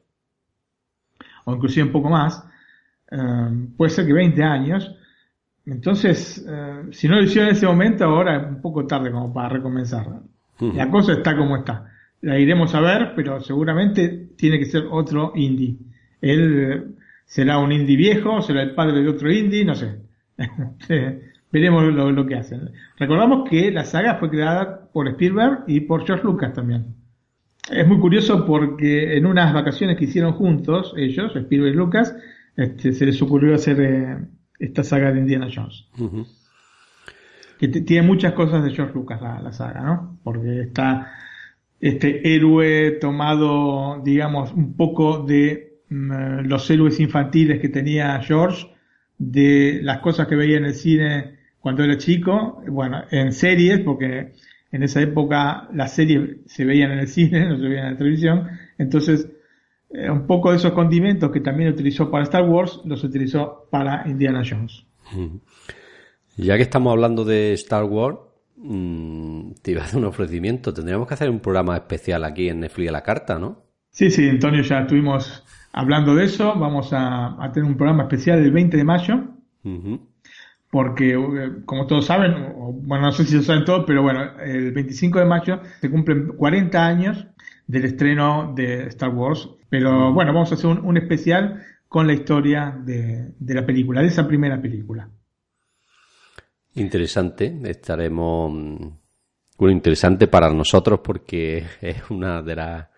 o 1.44 1.54
inclusive 1.54 1.86
un 1.86 1.92
poco 1.92 2.08
más, 2.08 2.42
eh, 3.10 3.68
puede 3.76 3.90
ser 3.90 4.06
que 4.06 4.14
20 4.14 4.42
años. 4.42 4.96
Entonces, 5.66 6.42
eh, 6.48 6.84
si 6.90 7.06
no 7.06 7.16
lo 7.16 7.22
hicieron 7.22 7.50
en 7.50 7.56
ese 7.56 7.66
momento, 7.66 8.04
ahora 8.06 8.38
es 8.38 8.48
un 8.48 8.62
poco 8.62 8.86
tarde 8.86 9.12
como 9.12 9.32
para 9.32 9.50
recomenzar. 9.50 10.06
La 10.58 10.90
cosa 10.90 11.12
está 11.12 11.36
como 11.36 11.58
está. 11.58 11.86
La 12.22 12.38
iremos 12.38 12.74
a 12.74 12.80
ver, 12.80 13.12
pero 13.14 13.40
seguramente 13.40 14.30
tiene 14.36 14.58
que 14.58 14.64
ser 14.64 14.84
otro 14.90 15.32
indie. 15.34 15.76
Será 17.30 17.58
un 17.58 17.70
indie 17.70 17.96
viejo, 17.96 18.42
será 18.42 18.60
el 18.60 18.74
padre 18.74 19.02
de 19.02 19.08
otro 19.08 19.30
indie, 19.30 19.64
no 19.64 19.76
sé. 19.76 20.00
Veremos 21.52 21.84
lo, 21.84 22.26
que 22.26 22.34
hacen. 22.34 22.72
Recordamos 22.98 23.48
que 23.48 23.70
la 23.70 23.84
saga 23.84 24.16
fue 24.16 24.30
creada 24.30 24.88
por 24.92 25.06
Spielberg 25.06 25.62
y 25.68 25.80
por 25.80 26.04
George 26.04 26.24
Lucas 26.24 26.52
también. 26.52 26.96
Es 27.70 27.86
muy 27.86 28.00
curioso 28.00 28.44
porque 28.44 29.16
en 29.16 29.26
unas 29.26 29.54
vacaciones 29.54 29.96
que 29.96 30.06
hicieron 30.06 30.32
juntos, 30.32 30.92
ellos, 30.96 31.36
Spielberg 31.36 31.74
y 31.74 31.76
Lucas, 31.76 32.16
este, 32.56 32.92
se 32.92 33.06
les 33.06 33.22
ocurrió 33.22 33.54
hacer 33.54 33.80
eh, 33.80 34.18
esta 34.58 34.82
saga 34.82 35.12
de 35.12 35.20
Indiana 35.20 35.46
Jones. 35.54 35.86
Que 37.60 37.68
tiene 37.68 38.06
muchas 38.06 38.32
cosas 38.32 38.64
de 38.64 38.72
George 38.72 38.94
Lucas 38.94 39.22
la, 39.22 39.40
la 39.40 39.52
saga, 39.52 39.82
¿no? 39.82 40.18
Porque 40.24 40.62
está 40.62 41.12
este 41.78 42.34
héroe 42.34 42.98
tomado, 43.00 44.00
digamos, 44.02 44.52
un 44.52 44.76
poco 44.76 45.24
de 45.24 45.69
Mm, 45.90 46.46
los 46.46 46.70
héroes 46.70 47.00
infantiles 47.00 47.60
que 47.60 47.68
tenía 47.68 48.20
George, 48.22 48.68
de 49.18 49.80
las 49.82 49.98
cosas 49.98 50.28
que 50.28 50.36
veía 50.36 50.56
en 50.56 50.64
el 50.64 50.74
cine 50.74 51.38
cuando 51.58 51.82
era 51.82 51.98
chico, 51.98 52.62
bueno, 52.68 53.02
en 53.10 53.32
series, 53.32 53.80
porque 53.80 54.32
en 54.72 54.82
esa 54.84 55.02
época 55.02 55.68
las 55.74 55.92
series 55.92 56.38
se 56.46 56.64
veían 56.64 56.92
en 56.92 57.00
el 57.00 57.08
cine, 57.08 57.44
no 57.48 57.56
se 57.56 57.62
veían 57.62 57.86
en 57.86 57.92
la 57.92 57.98
televisión, 57.98 58.48
entonces 58.78 59.28
eh, 59.90 60.08
un 60.08 60.26
poco 60.26 60.52
de 60.52 60.58
esos 60.58 60.72
condimentos 60.72 61.30
que 61.32 61.40
también 61.40 61.70
utilizó 61.70 62.08
para 62.08 62.22
Star 62.22 62.48
Wars, 62.48 62.80
los 62.84 63.02
utilizó 63.02 63.66
para 63.68 64.08
Indiana 64.08 64.42
Jones. 64.48 64.84
Ya 66.36 66.56
que 66.56 66.62
estamos 66.62 66.92
hablando 66.92 67.24
de 67.24 67.52
Star 67.54 67.82
Wars, 67.84 68.18
mm, 68.56 69.54
te 69.60 69.72
iba 69.72 69.82
a 69.82 69.84
hacer 69.84 69.98
un 69.98 70.04
ofrecimiento. 70.04 70.72
Tendríamos 70.72 71.08
que 71.08 71.14
hacer 71.14 71.28
un 71.28 71.40
programa 71.40 71.76
especial 71.76 72.22
aquí 72.24 72.48
en 72.48 72.60
Netflix 72.60 72.88
a 72.88 72.92
la 72.92 73.02
carta, 73.02 73.38
¿no? 73.40 73.64
Sí, 73.90 74.10
sí, 74.10 74.28
Antonio, 74.28 74.62
ya 74.62 74.82
estuvimos 74.82 75.44
Hablando 75.72 76.14
de 76.14 76.24
eso, 76.24 76.54
vamos 76.58 76.90
a, 76.92 77.50
tener 77.52 77.68
un 77.68 77.76
programa 77.76 78.04
especial 78.04 78.38
el 78.38 78.52
20 78.52 78.76
de 78.76 78.84
mayo 78.84 79.24
porque, 80.70 81.14
eh, 81.14 81.52
como 81.64 81.86
todos 81.86 82.06
saben, 82.06 82.54
bueno, 82.82 83.06
no 83.06 83.12
sé 83.12 83.24
si 83.24 83.36
lo 83.36 83.42
saben 83.42 83.64
todos, 83.64 83.84
pero 83.86 84.02
bueno, 84.02 84.38
el 84.40 84.70
25 84.72 85.18
de 85.18 85.24
mayo 85.24 85.60
se 85.80 85.90
cumplen 85.90 86.28
40 86.28 86.86
años 86.86 87.26
del 87.66 87.84
estreno 87.86 88.52
de 88.54 88.86
Star 88.86 89.10
Wars. 89.10 89.48
Pero 89.68 90.12
bueno, 90.12 90.32
vamos 90.32 90.52
a 90.52 90.54
hacer 90.54 90.70
un, 90.70 90.96
especial 90.96 91.62
con 91.88 92.06
la 92.06 92.12
historia 92.12 92.76
de, 92.84 93.32
de, 93.38 93.54
la 93.54 93.66
película, 93.66 94.00
de 94.00 94.08
esa 94.08 94.28
primera 94.28 94.60
película. 94.62 95.08
Interesante, 96.74 97.58
estaremos. 97.64 98.52
Mm, 98.52 98.88
bueno, 99.58 99.72
interesante 99.72 100.28
para 100.28 100.50
nosotros 100.50 101.00
porque 101.02 101.64
es 101.80 102.10
una 102.10 102.42
de 102.42 102.56
las. 102.56 102.89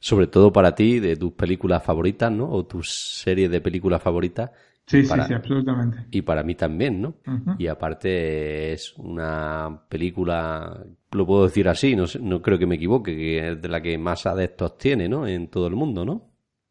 Sobre 0.00 0.28
todo 0.28 0.52
para 0.52 0.74
ti, 0.74 1.00
de 1.00 1.16
tus 1.16 1.32
películas 1.32 1.82
favoritas, 1.82 2.30
¿no? 2.30 2.48
O 2.50 2.64
tus 2.66 2.88
series 2.90 3.50
de 3.50 3.60
películas 3.60 4.02
favoritas 4.02 4.50
Sí, 4.88 5.04
sí, 5.04 5.14
sí, 5.26 5.34
absolutamente. 5.34 5.98
Y 6.10 6.22
para 6.22 6.42
mí 6.42 6.54
también, 6.54 7.02
¿no? 7.02 7.16
Y 7.58 7.66
aparte 7.66 8.72
es 8.72 8.94
una 8.96 9.82
película, 9.86 10.82
lo 11.12 11.26
puedo 11.26 11.44
decir 11.44 11.68
así, 11.68 11.94
no, 11.94 12.04
no 12.22 12.40
creo 12.40 12.58
que 12.58 12.66
me 12.66 12.76
equivoque, 12.76 13.14
que 13.14 13.50
es 13.50 13.60
de 13.60 13.68
la 13.68 13.82
que 13.82 13.98
más 13.98 14.24
adeptos 14.24 14.78
tiene, 14.78 15.06
¿no? 15.06 15.26
En 15.26 15.48
todo 15.48 15.66
el 15.66 15.74
mundo, 15.76 16.06
¿no? 16.06 16.30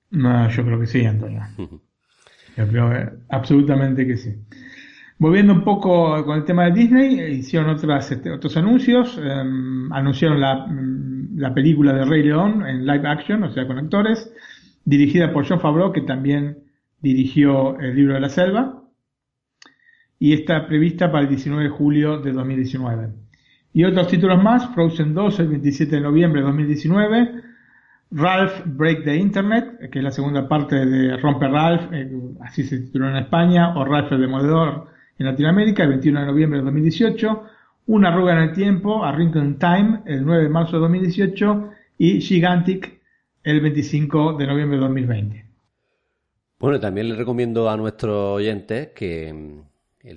No, 0.09 0.49
yo 0.49 0.65
creo 0.65 0.79
que 0.79 0.87
sí, 0.87 1.05
Antonio. 1.05 1.43
yo 2.57 2.67
creo 2.67 2.91
absolutamente 3.29 4.07
que 4.07 4.17
sí. 4.17 4.33
Volviendo 5.19 5.53
un 5.53 5.63
poco 5.63 6.25
con 6.25 6.39
el 6.39 6.43
tema 6.43 6.65
de 6.65 6.71
Disney, 6.71 7.19
hicieron 7.37 7.69
otras, 7.69 8.11
este, 8.11 8.31
otros 8.31 8.57
anuncios. 8.57 9.19
Em, 9.21 9.93
anunciaron 9.93 10.41
la, 10.41 10.65
mm, 10.67 11.16
la 11.37 11.53
película 11.53 11.93
de 11.93 12.03
Rey 12.03 12.23
León 12.23 12.65
en 12.65 12.85
live 12.85 13.07
action, 13.07 13.43
o 13.43 13.51
sea, 13.51 13.67
con 13.67 13.77
actores, 13.77 14.33
dirigida 14.85 15.31
por 15.31 15.47
John 15.47 15.59
Favreau, 15.59 15.91
que 15.91 16.01
también 16.01 16.63
dirigió 16.99 17.79
El 17.79 17.95
libro 17.95 18.15
de 18.15 18.21
la 18.21 18.29
selva 18.29 18.83
y 20.17 20.33
está 20.33 20.65
prevista 20.65 21.11
para 21.11 21.23
el 21.23 21.29
19 21.29 21.65
de 21.65 21.69
julio 21.69 22.17
de 22.19 22.31
2019. 22.31 23.09
Y 23.71 23.83
otros 23.83 24.07
títulos 24.07 24.41
más, 24.41 24.67
Frozen 24.73 25.13
2 25.13 25.39
el 25.41 25.47
27 25.49 25.97
de 25.97 26.01
noviembre 26.01 26.41
de 26.41 26.47
2019, 26.47 27.43
Ralph 28.09 28.63
Break 28.65 29.03
the 29.03 29.15
Internet, 29.15 29.91
que 29.91 29.99
es 29.99 30.03
la 30.03 30.11
segunda 30.11 30.47
parte 30.47 30.87
de 30.87 31.17
Romper 31.17 31.51
Ralph, 31.51 31.93
eh, 31.93 32.09
así 32.41 32.63
se 32.63 32.79
tituló 32.79 33.09
en 33.09 33.17
España, 33.17 33.77
o 33.77 33.85
Ralph 33.85 34.11
el 34.11 34.21
Demoledor 34.21 34.87
en 35.19 35.27
Latinoamérica, 35.27 35.83
el 35.83 35.89
21 35.89 36.19
de 36.21 36.25
noviembre 36.25 36.59
de 36.59 36.65
2018, 36.65 37.43
Una 37.87 38.09
arruga 38.09 38.33
en 38.33 38.39
el 38.49 38.53
tiempo, 38.53 39.03
A 39.03 39.11
Wrinkle 39.13 39.55
Time, 39.59 40.03
el 40.05 40.23
9 40.25 40.43
de 40.43 40.49
marzo 40.49 40.73
de 40.73 40.79
2018, 40.79 41.71
y 41.97 42.21
Gigantic, 42.21 43.01
el 43.43 43.61
25 43.61 44.33
de 44.33 44.45
noviembre 44.45 44.77
de 44.77 44.83
2020. 44.83 45.47
Bueno, 46.59 46.79
también 46.79 47.09
le 47.09 47.15
recomiendo 47.15 47.67
a 47.69 47.77
nuestros 47.77 48.35
oyentes 48.35 48.89
que 48.93 49.29
en 49.29 49.65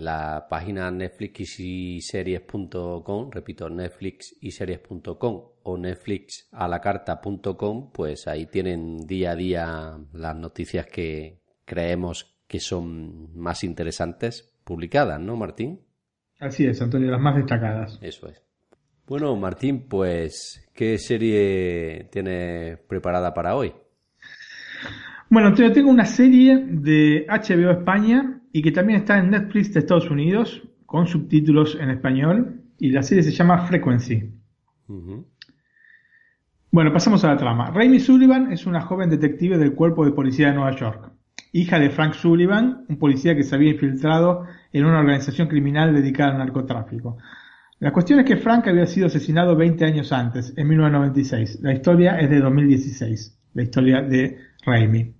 la 0.04 0.46
página 0.50 0.90
netflixiseries.com, 0.90 3.30
repito, 3.30 3.70
netflixiseries.com 3.70 5.42
o 5.62 5.78
netflixalacarta.com, 5.78 7.92
pues 7.92 8.26
ahí 8.26 8.46
tienen 8.46 9.06
día 9.06 9.30
a 9.30 9.36
día 9.36 9.96
las 10.12 10.34
noticias 10.34 10.86
que 10.86 11.38
creemos 11.64 12.36
que 12.48 12.58
son 12.58 13.32
más 13.38 13.62
interesantes 13.62 14.56
publicadas, 14.64 15.20
¿no, 15.20 15.36
Martín? 15.36 15.82
Así 16.40 16.64
es, 16.64 16.80
Antonio, 16.80 17.10
las 17.10 17.20
más 17.20 17.36
destacadas. 17.36 17.98
Eso 18.00 18.28
es. 18.28 18.42
Bueno, 19.06 19.36
Martín, 19.36 19.86
pues, 19.88 20.66
¿qué 20.74 20.96
serie 20.96 22.08
tienes 22.10 22.78
preparada 22.88 23.34
para 23.34 23.54
hoy? 23.56 23.72
Bueno, 25.28 25.54
yo 25.54 25.70
tengo 25.72 25.90
una 25.90 26.06
serie 26.06 26.64
de 26.66 27.26
HBO 27.28 27.70
España 27.70 28.40
y 28.52 28.62
que 28.62 28.72
también 28.72 29.00
está 29.00 29.18
en 29.18 29.30
Netflix 29.30 29.74
de 29.74 29.80
Estados 29.80 30.10
Unidos 30.10 30.62
con 30.86 31.06
subtítulos 31.06 31.76
en 31.78 31.90
español 31.90 32.62
y 32.78 32.90
la 32.90 33.02
serie 33.02 33.22
se 33.22 33.32
llama 33.32 33.66
Frequency. 33.66 34.32
Bueno, 36.72 36.92
pasamos 36.92 37.22
a 37.24 37.28
la 37.28 37.36
trama. 37.36 37.70
Raimi 37.70 38.00
Sullivan 38.00 38.50
es 38.52 38.66
una 38.66 38.80
joven 38.80 39.10
detective 39.10 39.58
del 39.58 39.74
Cuerpo 39.74 40.04
de 40.04 40.12
Policía 40.12 40.48
de 40.48 40.54
Nueva 40.54 40.74
York, 40.74 41.12
hija 41.52 41.78
de 41.78 41.90
Frank 41.90 42.14
Sullivan, 42.14 42.86
un 42.88 42.98
policía 42.98 43.36
que 43.36 43.42
se 43.42 43.54
había 43.54 43.72
infiltrado 43.72 44.46
en 44.72 44.84
una 44.84 45.00
organización 45.00 45.48
criminal 45.48 45.94
dedicada 45.94 46.32
al 46.32 46.38
narcotráfico. 46.38 47.18
La 47.80 47.92
cuestión 47.92 48.20
es 48.20 48.26
que 48.26 48.36
Frank 48.36 48.68
había 48.68 48.86
sido 48.86 49.06
asesinado 49.06 49.56
20 49.56 49.84
años 49.84 50.12
antes, 50.12 50.52
en 50.56 50.68
1996. 50.68 51.60
La 51.62 51.72
historia 51.72 52.20
es 52.20 52.28
de 52.28 52.38
2016, 52.40 53.38
la 53.54 53.62
historia 53.62 54.02
de 54.02 54.38
Raimi. 54.64 55.14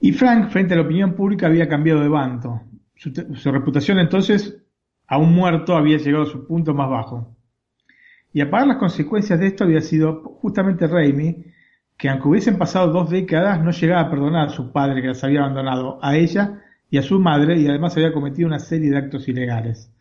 Y 0.00 0.12
Frank, 0.12 0.48
frente 0.50 0.74
a 0.74 0.78
la 0.78 0.84
opinión 0.84 1.14
pública, 1.14 1.46
había 1.46 1.68
cambiado 1.68 2.00
de 2.00 2.08
bando. 2.08 2.62
Su, 2.94 3.52
reputación 3.52 3.98
entonces, 3.98 4.64
aún 5.06 5.34
muerto, 5.34 5.76
había 5.76 5.98
llegado 5.98 6.24
a 6.24 6.30
su 6.30 6.46
punto 6.46 6.72
más 6.72 6.88
bajo. 6.88 7.36
Y 8.32 8.40
a 8.40 8.50
pagar 8.50 8.68
las 8.68 8.76
consecuencias 8.78 9.38
de 9.38 9.48
esto 9.48 9.64
había 9.64 9.80
sido 9.80 10.22
justamente 10.40 10.86
Raimi, 10.86 11.44
que 11.98 12.08
aunque 12.08 12.28
hubiesen 12.28 12.56
pasado 12.56 12.90
dos 12.90 13.10
décadas, 13.10 13.62
no 13.62 13.70
llegaba 13.70 14.02
a 14.02 14.10
perdonar 14.10 14.48
a 14.48 14.50
su 14.50 14.72
padre 14.72 15.02
que 15.02 15.08
las 15.08 15.22
había 15.24 15.40
abandonado, 15.40 15.98
a 16.00 16.16
ella 16.16 16.62
y 16.90 16.98
a 16.98 17.02
su 17.02 17.18
madre, 17.20 17.58
y 17.58 17.66
además 17.66 17.96
había 17.96 18.12
cometido 18.12 18.48
una 18.48 18.58
serie 18.58 18.90
de 18.90 18.96
actos 18.96 19.28
ilegales. 19.28 19.92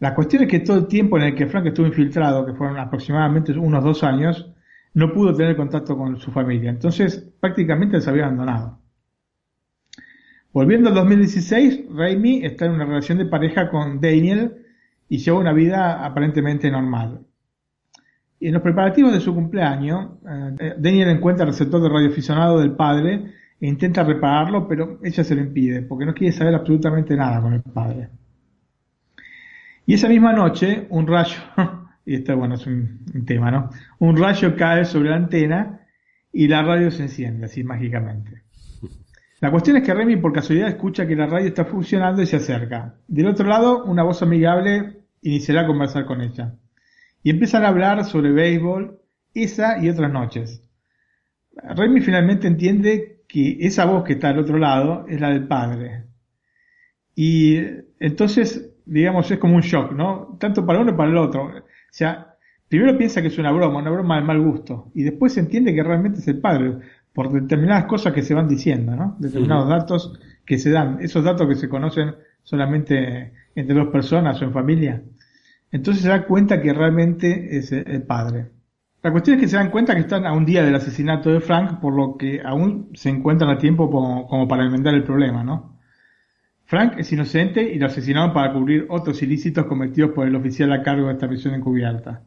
La 0.00 0.14
cuestión 0.14 0.42
es 0.42 0.48
que 0.48 0.60
todo 0.60 0.78
el 0.78 0.86
tiempo 0.86 1.16
en 1.16 1.24
el 1.24 1.34
que 1.34 1.46
Frank 1.46 1.66
estuvo 1.66 1.86
infiltrado, 1.86 2.44
que 2.44 2.52
fueron 2.52 2.78
aproximadamente 2.78 3.52
unos 3.52 3.84
dos 3.84 4.02
años, 4.02 4.50
no 4.92 5.12
pudo 5.12 5.34
tener 5.34 5.56
contacto 5.56 5.96
con 5.96 6.18
su 6.18 6.30
familia. 6.30 6.70
Entonces, 6.70 7.30
prácticamente 7.40 7.96
les 7.96 8.08
había 8.08 8.24
abandonado. 8.24 8.78
Volviendo 10.52 10.88
al 10.88 10.94
2016, 10.94 11.86
Raimi 11.90 12.44
está 12.44 12.66
en 12.66 12.72
una 12.72 12.84
relación 12.84 13.18
de 13.18 13.26
pareja 13.26 13.70
con 13.70 14.00
Daniel 14.00 14.54
y 15.08 15.18
lleva 15.18 15.38
una 15.38 15.52
vida 15.52 16.04
aparentemente 16.04 16.70
normal. 16.70 17.20
Y 18.38 18.48
en 18.48 18.54
los 18.54 18.62
preparativos 18.62 19.12
de 19.12 19.20
su 19.20 19.34
cumpleaños, 19.34 20.10
eh, 20.60 20.74
Daniel 20.78 21.08
encuentra 21.08 21.44
el 21.44 21.50
receptor 21.50 21.82
de 21.82 21.88
radioaficionado 21.88 22.60
del 22.60 22.72
padre 22.72 23.32
intenta 23.68 24.02
repararlo, 24.02 24.66
pero 24.68 24.98
ella 25.02 25.24
se 25.24 25.34
lo 25.34 25.40
impide, 25.40 25.82
porque 25.82 26.04
no 26.04 26.14
quiere 26.14 26.32
saber 26.32 26.54
absolutamente 26.54 27.16
nada 27.16 27.40
con 27.40 27.54
el 27.54 27.62
padre. 27.62 28.08
Y 29.86 29.94
esa 29.94 30.08
misma 30.08 30.32
noche, 30.32 30.86
un 30.90 31.06
rayo, 31.06 31.38
y 32.06 32.14
esto 32.14 32.36
bueno, 32.36 32.54
es 32.54 32.66
un, 32.66 33.04
un 33.14 33.24
tema, 33.24 33.50
¿no? 33.50 33.70
Un 33.98 34.16
rayo 34.16 34.56
cae 34.56 34.84
sobre 34.84 35.10
la 35.10 35.16
antena 35.16 35.80
y 36.32 36.48
la 36.48 36.62
radio 36.62 36.90
se 36.90 37.02
enciende 37.04 37.46
así 37.46 37.62
mágicamente. 37.62 38.42
La 39.40 39.50
cuestión 39.50 39.76
es 39.76 39.82
que 39.82 39.92
Remy 39.92 40.16
por 40.16 40.32
casualidad 40.32 40.68
escucha 40.68 41.06
que 41.06 41.14
la 41.14 41.26
radio 41.26 41.48
está 41.48 41.66
funcionando 41.66 42.22
y 42.22 42.26
se 42.26 42.36
acerca. 42.36 42.94
Del 43.06 43.26
otro 43.26 43.46
lado, 43.46 43.84
una 43.84 44.02
voz 44.02 44.22
amigable 44.22 45.02
iniciará 45.20 45.62
a 45.62 45.66
conversar 45.66 46.06
con 46.06 46.22
ella. 46.22 46.54
Y 47.22 47.30
empiezan 47.30 47.64
a 47.64 47.68
hablar 47.68 48.04
sobre 48.04 48.32
béisbol, 48.32 48.98
esa 49.34 49.84
y 49.84 49.88
otras 49.90 50.10
noches. 50.10 50.62
Remy 51.56 52.00
finalmente 52.00 52.46
entiende 52.46 53.13
que 53.34 53.66
esa 53.66 53.84
voz 53.84 54.04
que 54.04 54.12
está 54.12 54.28
al 54.28 54.38
otro 54.38 54.58
lado 54.58 55.06
es 55.08 55.20
la 55.20 55.30
del 55.30 55.48
padre. 55.48 56.04
Y 57.16 57.56
entonces, 57.98 58.76
digamos, 58.86 59.28
es 59.28 59.40
como 59.40 59.56
un 59.56 59.62
shock, 59.62 59.90
¿no? 59.90 60.36
Tanto 60.38 60.64
para 60.64 60.78
uno 60.78 60.92
como 60.92 60.98
para 60.98 61.10
el 61.10 61.16
otro. 61.16 61.46
O 61.46 61.62
sea, 61.90 62.36
primero 62.68 62.96
piensa 62.96 63.22
que 63.22 63.26
es 63.26 63.36
una 63.36 63.50
broma, 63.50 63.80
una 63.80 63.90
broma 63.90 64.20
de 64.20 64.22
mal 64.22 64.40
gusto. 64.40 64.92
Y 64.94 65.02
después 65.02 65.36
entiende 65.36 65.74
que 65.74 65.82
realmente 65.82 66.20
es 66.20 66.28
el 66.28 66.38
padre 66.38 66.78
por 67.12 67.32
determinadas 67.32 67.86
cosas 67.86 68.12
que 68.12 68.22
se 68.22 68.34
van 68.34 68.46
diciendo, 68.46 68.94
¿no? 68.94 69.16
Determinados 69.18 69.68
datos 69.68 70.20
que 70.46 70.56
se 70.56 70.70
dan, 70.70 70.98
esos 71.00 71.24
datos 71.24 71.48
que 71.48 71.56
se 71.56 71.68
conocen 71.68 72.14
solamente 72.44 73.32
entre 73.56 73.74
dos 73.74 73.88
personas 73.88 74.40
o 74.40 74.44
en 74.44 74.52
familia. 74.52 75.02
Entonces 75.72 76.04
se 76.04 76.08
da 76.08 76.24
cuenta 76.24 76.62
que 76.62 76.72
realmente 76.72 77.56
es 77.56 77.72
el 77.72 78.04
padre. 78.04 78.53
La 79.04 79.12
cuestión 79.12 79.36
es 79.36 79.42
que 79.42 79.48
se 79.48 79.56
dan 79.56 79.70
cuenta 79.70 79.94
que 79.94 80.00
están 80.00 80.24
a 80.24 80.32
un 80.32 80.46
día 80.46 80.64
del 80.64 80.74
asesinato 80.74 81.30
de 81.30 81.40
Frank, 81.40 81.78
por 81.78 81.92
lo 81.92 82.16
que 82.16 82.40
aún 82.42 82.88
se 82.94 83.10
encuentran 83.10 83.50
a 83.50 83.58
tiempo 83.58 83.90
como, 83.90 84.48
para 84.48 84.64
enmendar 84.64 84.94
el 84.94 85.04
problema, 85.04 85.44
¿no? 85.44 85.76
Frank 86.64 86.94
es 86.96 87.12
inocente 87.12 87.62
y 87.70 87.78
lo 87.78 87.84
asesinaron 87.84 88.32
para 88.32 88.54
cubrir 88.54 88.86
otros 88.88 89.22
ilícitos 89.22 89.66
cometidos 89.66 90.12
por 90.12 90.26
el 90.26 90.34
oficial 90.34 90.72
a 90.72 90.82
cargo 90.82 91.08
de 91.08 91.12
esta 91.12 91.28
misión 91.28 91.52
encubierta. 91.52 92.22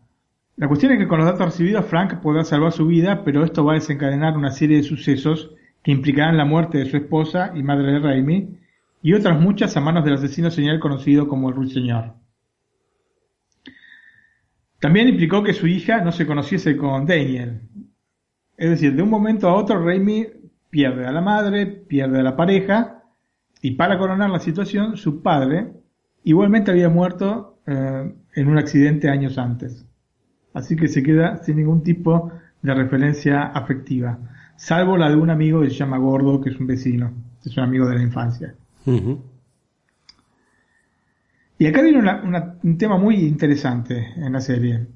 La 0.55 0.67
cuestión 0.67 0.91
es 0.91 0.99
que 0.99 1.07
con 1.07 1.17
los 1.17 1.25
datos 1.25 1.47
recibidos 1.47 1.83
Frank 1.87 2.19
podrá 2.21 2.43
salvar 2.43 2.71
su 2.71 2.85
vida, 2.85 3.23
pero 3.23 3.43
esto 3.43 3.65
va 3.65 3.71
a 3.71 3.81
desencadenar 3.81 4.37
una 4.37 4.51
serie 4.51 4.77
de 4.77 4.83
sucesos 4.83 5.49
que 5.81 5.91
implicarán 5.91 6.37
la 6.37 6.45
muerte 6.45 6.77
de 6.77 6.85
su 6.85 6.97
esposa 6.97 7.53
y 7.55 7.63
madre 7.63 7.93
de 7.93 7.99
Raimi, 8.01 8.55
y 9.01 9.13
otras 9.13 9.41
muchas 9.41 9.75
a 9.75 9.81
manos 9.81 10.05
del 10.05 10.13
asesino 10.13 10.51
señal 10.51 10.79
conocido 10.79 11.27
como 11.27 11.49
el 11.49 11.55
Ruiseñor. 11.55 12.13
También 14.79 15.07
implicó 15.07 15.43
que 15.43 15.53
su 15.53 15.67
hija 15.67 16.01
no 16.01 16.11
se 16.11 16.27
conociese 16.27 16.77
con 16.77 17.05
Daniel. 17.05 17.61
Es 18.57 18.69
decir, 18.69 18.95
de 18.95 19.01
un 19.01 19.09
momento 19.09 19.47
a 19.49 19.55
otro 19.55 19.83
Raimi 19.83 20.27
pierde 20.69 21.05
a 21.05 21.11
la 21.11 21.21
madre, 21.21 21.65
pierde 21.65 22.19
a 22.19 22.23
la 22.23 22.35
pareja, 22.35 23.03
y 23.61 23.71
para 23.71 23.97
coronar 23.97 24.29
la 24.29 24.39
situación, 24.39 24.97
su 24.97 25.21
padre 25.21 25.73
igualmente 26.23 26.71
había 26.71 26.89
muerto 26.89 27.59
eh, 27.65 28.13
en 28.35 28.47
un 28.47 28.57
accidente 28.57 29.09
años 29.09 29.37
antes 29.37 29.87
así 30.57 30.75
que 30.75 30.87
se 30.87 31.03
queda 31.03 31.37
sin 31.43 31.57
ningún 31.57 31.83
tipo 31.83 32.31
de 32.63 32.73
referencia 32.73 33.43
afectiva, 33.43 34.17
salvo 34.55 34.97
la 34.97 35.09
de 35.09 35.15
un 35.15 35.29
amigo 35.29 35.61
que 35.61 35.69
se 35.69 35.75
llama 35.75 35.99
Gordo, 35.99 36.41
que 36.41 36.49
es 36.49 36.59
un 36.59 36.65
vecino, 36.65 37.13
es 37.45 37.55
un 37.55 37.63
amigo 37.63 37.87
de 37.87 37.95
la 37.95 38.01
infancia. 38.01 38.55
Y 41.59 41.65
acá 41.65 41.81
viene 41.81 41.99
un 42.63 42.77
tema 42.77 42.97
muy 42.97 43.15
interesante 43.15 44.13
en 44.15 44.33
la 44.33 44.41
serie. 44.41 44.87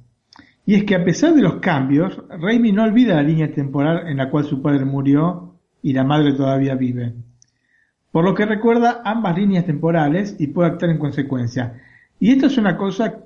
Y 0.65 0.75
es 0.75 0.83
que 0.83 0.95
a 0.95 1.03
pesar 1.03 1.33
de 1.33 1.41
los 1.41 1.55
cambios, 1.55 2.21
Raimi 2.29 2.71
no 2.71 2.83
olvida 2.83 3.15
la 3.15 3.23
línea 3.23 3.51
temporal 3.51 4.07
en 4.07 4.17
la 4.17 4.29
cual 4.29 4.45
su 4.45 4.61
padre 4.61 4.85
murió 4.85 5.55
y 5.81 5.93
la 5.93 6.03
madre 6.03 6.33
todavía 6.33 6.75
vive. 6.75 7.13
Por 8.11 8.25
lo 8.25 8.35
que 8.35 8.45
recuerda 8.45 9.01
ambas 9.03 9.37
líneas 9.37 9.65
temporales 9.65 10.35
y 10.37 10.47
puede 10.47 10.69
actuar 10.69 10.91
en 10.91 10.99
consecuencia. 10.99 11.81
Y 12.19 12.31
esto 12.31 12.45
es 12.45 12.57
una 12.57 12.77
cosa 12.77 13.23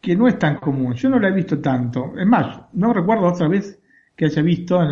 que 0.00 0.16
no 0.16 0.28
es 0.28 0.38
tan 0.38 0.56
común. 0.56 0.94
Yo 0.94 1.10
no 1.10 1.18
la 1.18 1.28
he 1.28 1.32
visto 1.32 1.60
tanto. 1.60 2.14
Es 2.16 2.26
más, 2.26 2.60
no 2.72 2.92
recuerdo 2.94 3.26
otra 3.26 3.48
vez 3.48 3.78
que 4.16 4.26
haya 4.26 4.42
visto 4.42 4.80
en 4.82 4.90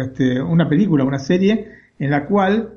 este, 0.00 0.40
una 0.40 0.68
película, 0.68 1.04
una 1.04 1.18
serie, 1.18 1.68
en 1.98 2.10
la 2.10 2.26
cual 2.26 2.74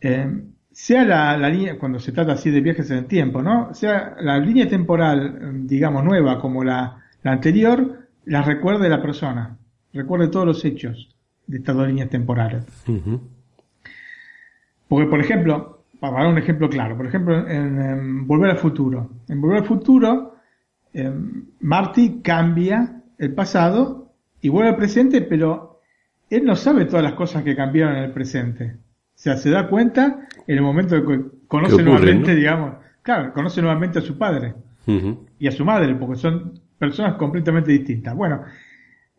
eh, 0.00 0.42
sea 0.78 1.04
la, 1.04 1.50
línea, 1.50 1.76
cuando 1.76 1.98
se 1.98 2.12
trata 2.12 2.34
así 2.34 2.52
de 2.52 2.60
viajes 2.60 2.88
en 2.92 2.98
el 2.98 3.06
tiempo, 3.06 3.42
¿no? 3.42 3.74
Sea 3.74 4.14
la 4.20 4.38
línea 4.38 4.68
temporal, 4.68 5.66
digamos, 5.66 6.04
nueva 6.04 6.40
como 6.40 6.62
la, 6.62 7.02
anterior, 7.24 8.06
la 8.26 8.42
recuerde 8.42 8.88
la 8.88 9.02
persona, 9.02 9.58
recuerde 9.92 10.28
todos 10.28 10.46
los 10.46 10.64
hechos 10.64 11.12
de 11.48 11.58
estas 11.58 11.74
dos 11.74 11.88
líneas 11.88 12.08
temporales. 12.10 12.64
Porque, 14.86 15.10
por 15.10 15.18
ejemplo, 15.18 15.82
para 15.98 16.18
dar 16.18 16.26
un 16.28 16.38
ejemplo 16.38 16.70
claro, 16.70 16.96
por 16.96 17.06
ejemplo, 17.06 17.48
en, 17.48 18.24
Volver 18.28 18.50
al 18.50 18.58
Futuro. 18.58 19.10
En 19.28 19.40
Volver 19.40 19.58
al 19.58 19.66
Futuro, 19.66 20.36
eh, 20.94 21.12
Marty 21.58 22.20
cambia 22.22 23.02
el 23.18 23.34
pasado 23.34 24.12
y 24.40 24.48
vuelve 24.48 24.70
al 24.70 24.76
presente, 24.76 25.22
pero 25.22 25.80
él 26.30 26.44
no 26.44 26.54
sabe 26.54 26.84
todas 26.84 27.02
las 27.02 27.14
cosas 27.14 27.42
que 27.42 27.56
cambiaron 27.56 27.96
en 27.96 28.04
el 28.04 28.12
presente. 28.12 28.76
O 29.18 29.20
sea, 29.20 29.36
se 29.36 29.50
da 29.50 29.66
cuenta 29.66 30.28
en 30.46 30.58
el 30.58 30.62
momento 30.62 31.04
que 31.04 31.20
conoce 31.48 31.82
nuevamente, 31.82 32.36
digamos, 32.36 32.76
claro, 33.02 33.32
conoce 33.32 33.60
nuevamente 33.60 33.98
a 33.98 34.02
su 34.02 34.16
padre 34.16 34.54
y 35.40 35.48
a 35.48 35.50
su 35.50 35.64
madre, 35.64 35.92
porque 35.96 36.14
son 36.14 36.60
personas 36.78 37.16
completamente 37.16 37.72
distintas. 37.72 38.14
Bueno, 38.14 38.44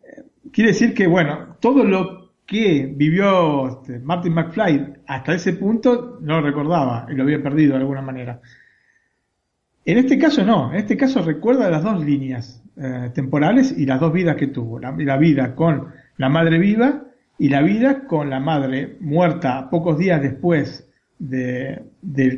eh, 0.02 0.22
quiere 0.50 0.70
decir 0.70 0.94
que, 0.94 1.06
bueno, 1.06 1.56
todo 1.60 1.84
lo 1.84 2.32
que 2.46 2.90
vivió 2.96 3.68
este, 3.68 3.98
Martin 3.98 4.32
McFly 4.32 4.94
hasta 5.06 5.34
ese 5.34 5.52
punto 5.52 6.18
no 6.22 6.40
lo 6.40 6.46
recordaba 6.46 7.06
y 7.10 7.14
lo 7.14 7.24
había 7.24 7.42
perdido 7.42 7.74
de 7.74 7.80
alguna 7.80 8.00
manera. 8.00 8.40
En 9.84 9.98
este 9.98 10.18
caso 10.18 10.46
no, 10.46 10.72
en 10.72 10.78
este 10.78 10.96
caso 10.96 11.20
recuerda 11.20 11.68
las 11.68 11.82
dos 11.82 12.02
líneas 12.02 12.62
eh, 12.78 13.10
temporales 13.14 13.76
y 13.76 13.84
las 13.84 14.00
dos 14.00 14.14
vidas 14.14 14.36
que 14.36 14.46
tuvo. 14.46 14.80
la 14.80 15.18
vida 15.18 15.54
con 15.54 15.88
la 16.16 16.30
madre 16.30 16.58
viva 16.58 17.09
y 17.40 17.48
la 17.48 17.62
vida 17.62 18.06
con 18.06 18.28
la 18.28 18.38
madre 18.38 18.98
muerta 19.00 19.70
pocos 19.70 19.96
días 19.96 20.20
después 20.20 20.86
de, 21.18 21.86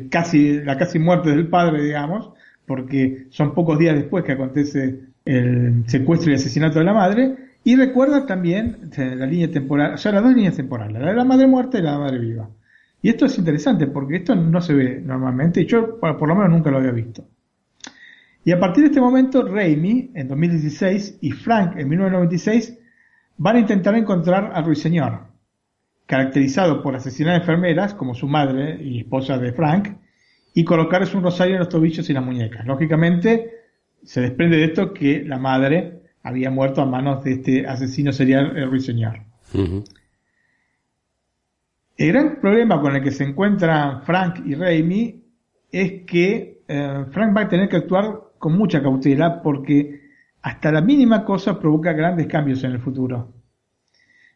casi, 0.09 0.61
la 0.61 0.77
casi 0.77 0.97
muerte 0.97 1.29
del 1.29 1.49
padre, 1.49 1.83
digamos, 1.83 2.31
porque 2.65 3.27
son 3.29 3.53
pocos 3.53 3.77
días 3.77 3.95
después 3.95 4.23
que 4.23 4.31
acontece 4.31 5.01
el 5.25 5.83
secuestro 5.87 6.31
y 6.31 6.35
asesinato 6.35 6.79
de 6.79 6.85
la 6.85 6.93
madre, 6.93 7.35
y 7.65 7.75
recuerda 7.75 8.25
también 8.25 8.91
la 8.95 9.25
línea 9.25 9.51
temporal, 9.51 9.95
o 9.95 9.97
sea, 9.97 10.13
las 10.13 10.23
dos 10.23 10.33
líneas 10.33 10.55
temporales, 10.55 11.01
la 11.01 11.09
de 11.09 11.15
la 11.15 11.25
madre 11.25 11.47
muerta 11.47 11.79
y 11.79 11.81
la 11.81 11.91
de 11.91 11.97
la 11.97 12.03
madre 12.05 12.19
viva. 12.19 12.49
Y 13.01 13.09
esto 13.09 13.25
es 13.25 13.37
interesante 13.37 13.87
porque 13.87 14.15
esto 14.15 14.35
no 14.35 14.61
se 14.61 14.73
ve 14.73 15.01
normalmente, 15.05 15.59
y 15.59 15.65
yo 15.65 15.99
por 15.99 16.27
lo 16.29 16.33
menos 16.33 16.49
nunca 16.49 16.71
lo 16.71 16.77
había 16.77 16.91
visto. 16.91 17.25
Y 18.45 18.53
a 18.53 18.59
partir 18.59 18.83
de 18.83 18.87
este 18.87 19.01
momento, 19.01 19.45
Raimi, 19.45 20.11
en 20.13 20.29
2016, 20.29 21.17
y 21.19 21.31
Frank, 21.31 21.75
en 21.75 21.89
1996, 21.89 22.79
van 23.37 23.55
a 23.55 23.59
intentar 23.59 23.95
encontrar 23.95 24.51
al 24.53 24.65
ruiseñor, 24.65 25.27
caracterizado 26.05 26.81
por 26.81 26.95
asesinar 26.95 27.39
enfermeras, 27.39 27.93
como 27.93 28.13
su 28.13 28.27
madre 28.27 28.79
y 28.81 28.99
esposa 28.99 29.37
de 29.37 29.53
Frank, 29.53 29.89
y 30.53 30.63
colocarles 30.63 31.13
un 31.15 31.23
rosario 31.23 31.55
en 31.55 31.59
los 31.59 31.69
tobillos 31.69 32.09
y 32.09 32.13
las 32.13 32.23
muñecas. 32.23 32.65
Lógicamente, 32.65 33.51
se 34.03 34.21
desprende 34.21 34.57
de 34.57 34.65
esto 34.65 34.93
que 34.93 35.23
la 35.23 35.39
madre 35.39 36.01
había 36.21 36.51
muerto 36.51 36.81
a 36.81 36.85
manos 36.85 37.23
de 37.23 37.33
este 37.33 37.67
asesino 37.67 38.11
serial, 38.11 38.55
el 38.55 38.69
ruiseñor. 38.69 39.21
El 41.97 42.07
gran 42.11 42.39
problema 42.39 42.81
con 42.81 42.95
el 42.95 43.03
que 43.03 43.11
se 43.11 43.23
encuentran 43.23 44.03
Frank 44.03 44.41
y 44.45 44.55
Raimi 44.55 45.23
es 45.71 46.03
que 46.05 46.61
eh, 46.67 47.05
Frank 47.11 47.35
va 47.35 47.41
a 47.41 47.47
tener 47.47 47.69
que 47.69 47.77
actuar 47.77 48.19
con 48.37 48.57
mucha 48.57 48.81
cautela 48.81 49.41
porque 49.41 50.02
hasta 50.43 50.71
la 50.71 50.81
mínima 50.81 51.23
cosa 51.23 51.57
provoca 51.57 51.93
grandes 51.93 52.27
cambios 52.27 52.63
en 52.63 52.73
el 52.73 52.79
futuro. 52.79 53.31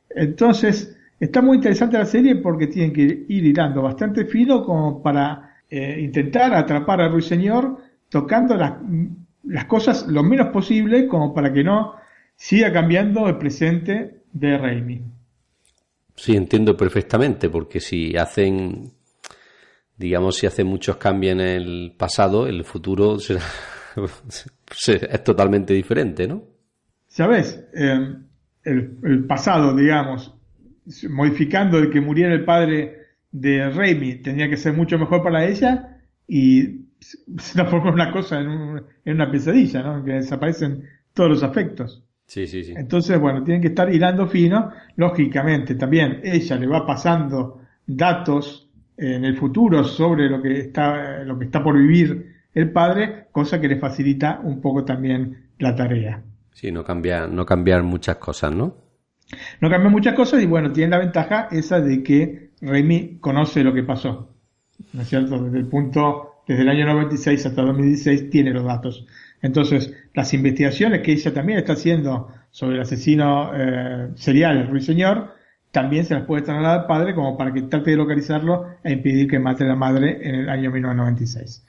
Entonces, 0.10 0.98
está 1.20 1.42
muy 1.42 1.58
interesante 1.58 1.98
la 1.98 2.06
serie 2.06 2.38
porque 2.38 2.68
tienen 2.68 2.94
que 2.94 3.02
ir 3.02 3.46
hilando 3.46 3.82
bastante 3.82 4.26
fino 4.26 4.64
como 4.64 5.04
para 5.04 5.58
eh, 5.70 6.00
intentar 6.00 6.54
atrapar 6.54 7.02
a 7.02 7.10
Ruiseñor 7.10 7.78
tocando 8.10 8.56
las, 8.56 9.66
cosas 9.66 10.08
lo 10.08 10.24
menos 10.24 10.48
posible 10.48 11.08
como 11.08 11.34
para 11.34 11.52
que 11.52 11.64
no 11.64 11.96
siga 12.38 12.72
cambiando 12.72 13.28
el 13.28 13.38
presente 13.38 14.22
de 14.32 14.58
Raimi. 14.58 15.02
Sí, 16.16 16.38
entiendo 16.38 16.78
perfectamente, 16.78 17.50
porque 17.50 17.82
si 17.82 18.16
hacen, 18.16 18.94
digamos, 19.98 20.38
si 20.38 20.48
hacen 20.48 20.68
muchos 20.68 20.96
cambios 20.96 21.34
en 21.34 21.42
el 21.42 21.96
pasado, 21.98 22.48
el 22.48 22.64
futuro 22.64 23.20
será 23.20 23.42
es 24.86 25.24
totalmente 25.24 25.74
diferente, 25.74 26.28
¿no? 26.28 26.44
Sabes, 27.08 27.64
eh, 27.74 28.16
el, 28.64 29.26
pasado, 29.26 29.76
digamos, 29.76 30.36
modificando 31.10 31.78
el 31.80 31.90
que 31.90 32.02
muriera 32.02 32.34
el 32.34 32.46
padre 32.46 32.98
de 33.32 33.70
Raimi, 33.70 34.16
tenía 34.16 34.50
que 34.50 34.58
ser 34.58 34.74
mucho 34.74 34.98
mejor 34.98 35.24
para 35.24 35.46
ella 35.46 36.02
y 36.28 36.86
se 37.00 37.18
transformó 37.54 37.92
una 37.92 38.12
cosa 38.12 38.40
en, 38.40 38.84
una 39.06 39.32
pesadilla, 39.32 39.84
¿no? 39.84 40.04
Que 40.04 40.14
desaparecen 40.14 40.84
todos 41.14 41.30
los 41.30 41.44
afectos. 41.44 42.04
Sí, 42.26 42.46
sí, 42.46 42.64
sí. 42.64 42.74
Entonces, 42.76 43.18
bueno, 43.20 43.44
tienen 43.44 43.62
que 43.62 43.70
estar 43.70 43.94
hilando 43.94 44.28
fino. 44.28 44.72
Lógicamente, 44.98 45.76
también 45.76 46.20
ella 46.24 46.58
le 46.58 46.68
va 46.68 46.86
pasando 46.86 47.62
datos 47.86 48.70
en 48.98 49.24
el 49.24 49.38
futuro 49.38 49.86
sobre 49.86 50.30
lo 50.30 50.42
que 50.42 50.60
está, 50.60 51.24
lo 51.24 51.40
que 51.40 51.46
está 51.46 51.64
por 51.64 51.78
vivir 51.78 52.37
el 52.58 52.72
padre, 52.72 53.28
cosa 53.32 53.62
que 53.62 53.68
le 53.68 53.78
facilita 53.78 54.40
un 54.44 54.62
poco 54.62 54.84
también 54.84 55.52
la 55.60 55.76
tarea. 55.76 56.24
Sí, 56.54 56.72
no 56.72 56.84
cambiar, 56.84 57.30
no 57.30 57.46
cambiar 57.46 57.84
muchas 57.84 58.16
cosas, 58.16 58.52
¿no? 58.52 58.76
No 59.62 59.70
cambiar 59.70 59.92
muchas 59.92 60.16
cosas 60.16 60.42
y 60.42 60.48
bueno, 60.48 60.72
tiene 60.72 60.90
la 60.90 60.98
ventaja 60.98 61.50
esa 61.52 61.80
de 61.80 62.02
que 62.02 62.50
Remy 62.62 63.20
conoce 63.20 63.64
lo 63.64 63.76
que 63.76 63.84
pasó, 63.84 64.34
¿no 64.92 65.02
es 65.04 65.08
cierto? 65.08 65.38
Desde 65.44 65.60
el 65.60 65.68
punto, 65.68 66.42
desde 66.48 66.64
el 66.64 66.70
año 66.70 66.88
96 66.88 67.46
hasta 67.46 67.62
2016 67.62 68.32
tiene 68.32 68.50
los 68.50 68.66
datos. 68.66 69.06
Entonces, 69.44 69.94
las 70.16 70.34
investigaciones 70.34 71.02
que 71.02 71.12
ella 71.12 71.32
también 71.32 71.60
está 71.60 71.74
haciendo 71.74 72.30
sobre 72.50 72.78
el 72.78 72.82
asesino 72.82 73.52
eh, 73.54 74.10
serial, 74.16 74.58
el 74.58 74.68
ruiseñor, 74.68 75.36
también 75.72 76.06
se 76.06 76.16
las 76.16 76.24
puede 76.24 76.42
trasladar 76.42 76.80
al 76.80 76.88
padre 76.88 77.14
como 77.14 77.38
para 77.38 77.54
que 77.54 77.62
trate 77.62 77.92
de 77.92 77.98
localizarlo 77.98 78.66
e 78.84 78.94
impedir 78.94 79.28
que 79.28 79.38
mate 79.38 79.64
a 79.64 79.68
la 79.68 79.76
madre 79.76 80.18
en 80.28 80.34
el 80.34 80.50
año 80.50 80.72
1996. 80.72 81.64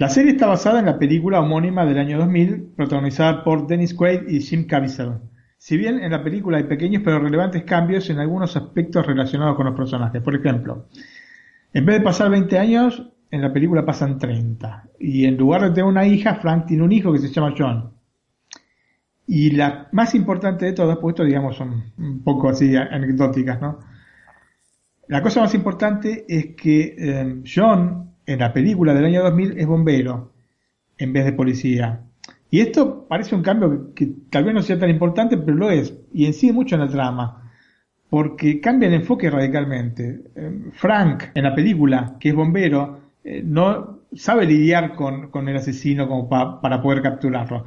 La 0.00 0.08
serie 0.08 0.32
está 0.32 0.46
basada 0.46 0.80
en 0.80 0.86
la 0.86 0.98
película 0.98 1.40
homónima 1.40 1.84
del 1.84 1.98
año 1.98 2.16
2000, 2.16 2.72
protagonizada 2.74 3.44
por 3.44 3.66
Dennis 3.66 3.92
Quaid 3.92 4.28
y 4.28 4.40
Jim 4.40 4.66
Caviezel. 4.66 5.18
Si 5.58 5.76
bien 5.76 6.02
en 6.02 6.10
la 6.10 6.24
película 6.24 6.56
hay 6.56 6.64
pequeños 6.64 7.02
pero 7.04 7.18
relevantes 7.18 7.64
cambios 7.64 8.08
en 8.08 8.18
algunos 8.18 8.56
aspectos 8.56 9.06
relacionados 9.06 9.56
con 9.56 9.66
los 9.66 9.76
personajes. 9.76 10.22
Por 10.22 10.34
ejemplo, 10.34 10.86
en 11.74 11.84
vez 11.84 11.98
de 11.98 12.02
pasar 12.02 12.30
20 12.30 12.58
años, 12.58 13.10
en 13.30 13.42
la 13.42 13.52
película 13.52 13.84
pasan 13.84 14.18
30. 14.18 14.88
Y 14.98 15.26
en 15.26 15.36
lugar 15.36 15.60
de 15.64 15.68
tener 15.68 15.84
una 15.84 16.06
hija, 16.06 16.36
Frank 16.36 16.64
tiene 16.64 16.82
un 16.82 16.92
hijo 16.92 17.12
que 17.12 17.18
se 17.18 17.28
llama 17.28 17.54
John. 17.54 17.92
Y 19.26 19.50
la 19.50 19.88
más 19.92 20.14
importante 20.14 20.64
de 20.64 20.72
todas, 20.72 20.96
pues 20.96 21.12
esto 21.12 21.24
digamos 21.24 21.56
son 21.56 21.92
un 21.98 22.24
poco 22.24 22.48
así 22.48 22.74
anecdóticas, 22.74 23.60
¿no? 23.60 23.80
La 25.08 25.20
cosa 25.20 25.42
más 25.42 25.54
importante 25.54 26.24
es 26.26 26.56
que 26.56 26.96
eh, 26.98 27.42
John 27.44 28.09
en 28.32 28.38
la 28.38 28.52
película 28.52 28.94
del 28.94 29.06
año 29.06 29.22
2000 29.22 29.58
es 29.58 29.66
bombero 29.66 30.32
en 30.98 31.12
vez 31.12 31.24
de 31.24 31.32
policía. 31.32 32.02
Y 32.50 32.60
esto 32.60 33.06
parece 33.08 33.34
un 33.34 33.42
cambio 33.42 33.92
que, 33.94 34.08
tal 34.30 34.44
vez 34.44 34.54
no 34.54 34.62
sea 34.62 34.78
tan 34.78 34.90
importante, 34.90 35.36
pero 35.36 35.56
lo 35.56 35.70
es, 35.70 35.94
y 36.12 36.26
incide 36.26 36.52
mucho 36.52 36.74
en 36.74 36.82
la 36.82 36.88
trama, 36.88 37.52
porque 38.08 38.60
cambia 38.60 38.88
el 38.88 38.94
enfoque 38.94 39.30
radicalmente. 39.30 40.22
Eh, 40.34 40.70
Frank, 40.72 41.24
en 41.34 41.44
la 41.44 41.54
película, 41.54 42.16
que 42.18 42.30
es 42.30 42.34
bombero, 42.34 43.00
eh, 43.24 43.42
no 43.44 44.00
sabe 44.12 44.46
lidiar 44.46 44.94
con, 44.94 45.48
el 45.48 45.56
asesino 45.56 46.08
como 46.08 46.28
para 46.28 46.82
poder 46.82 47.02
capturarlo. 47.02 47.66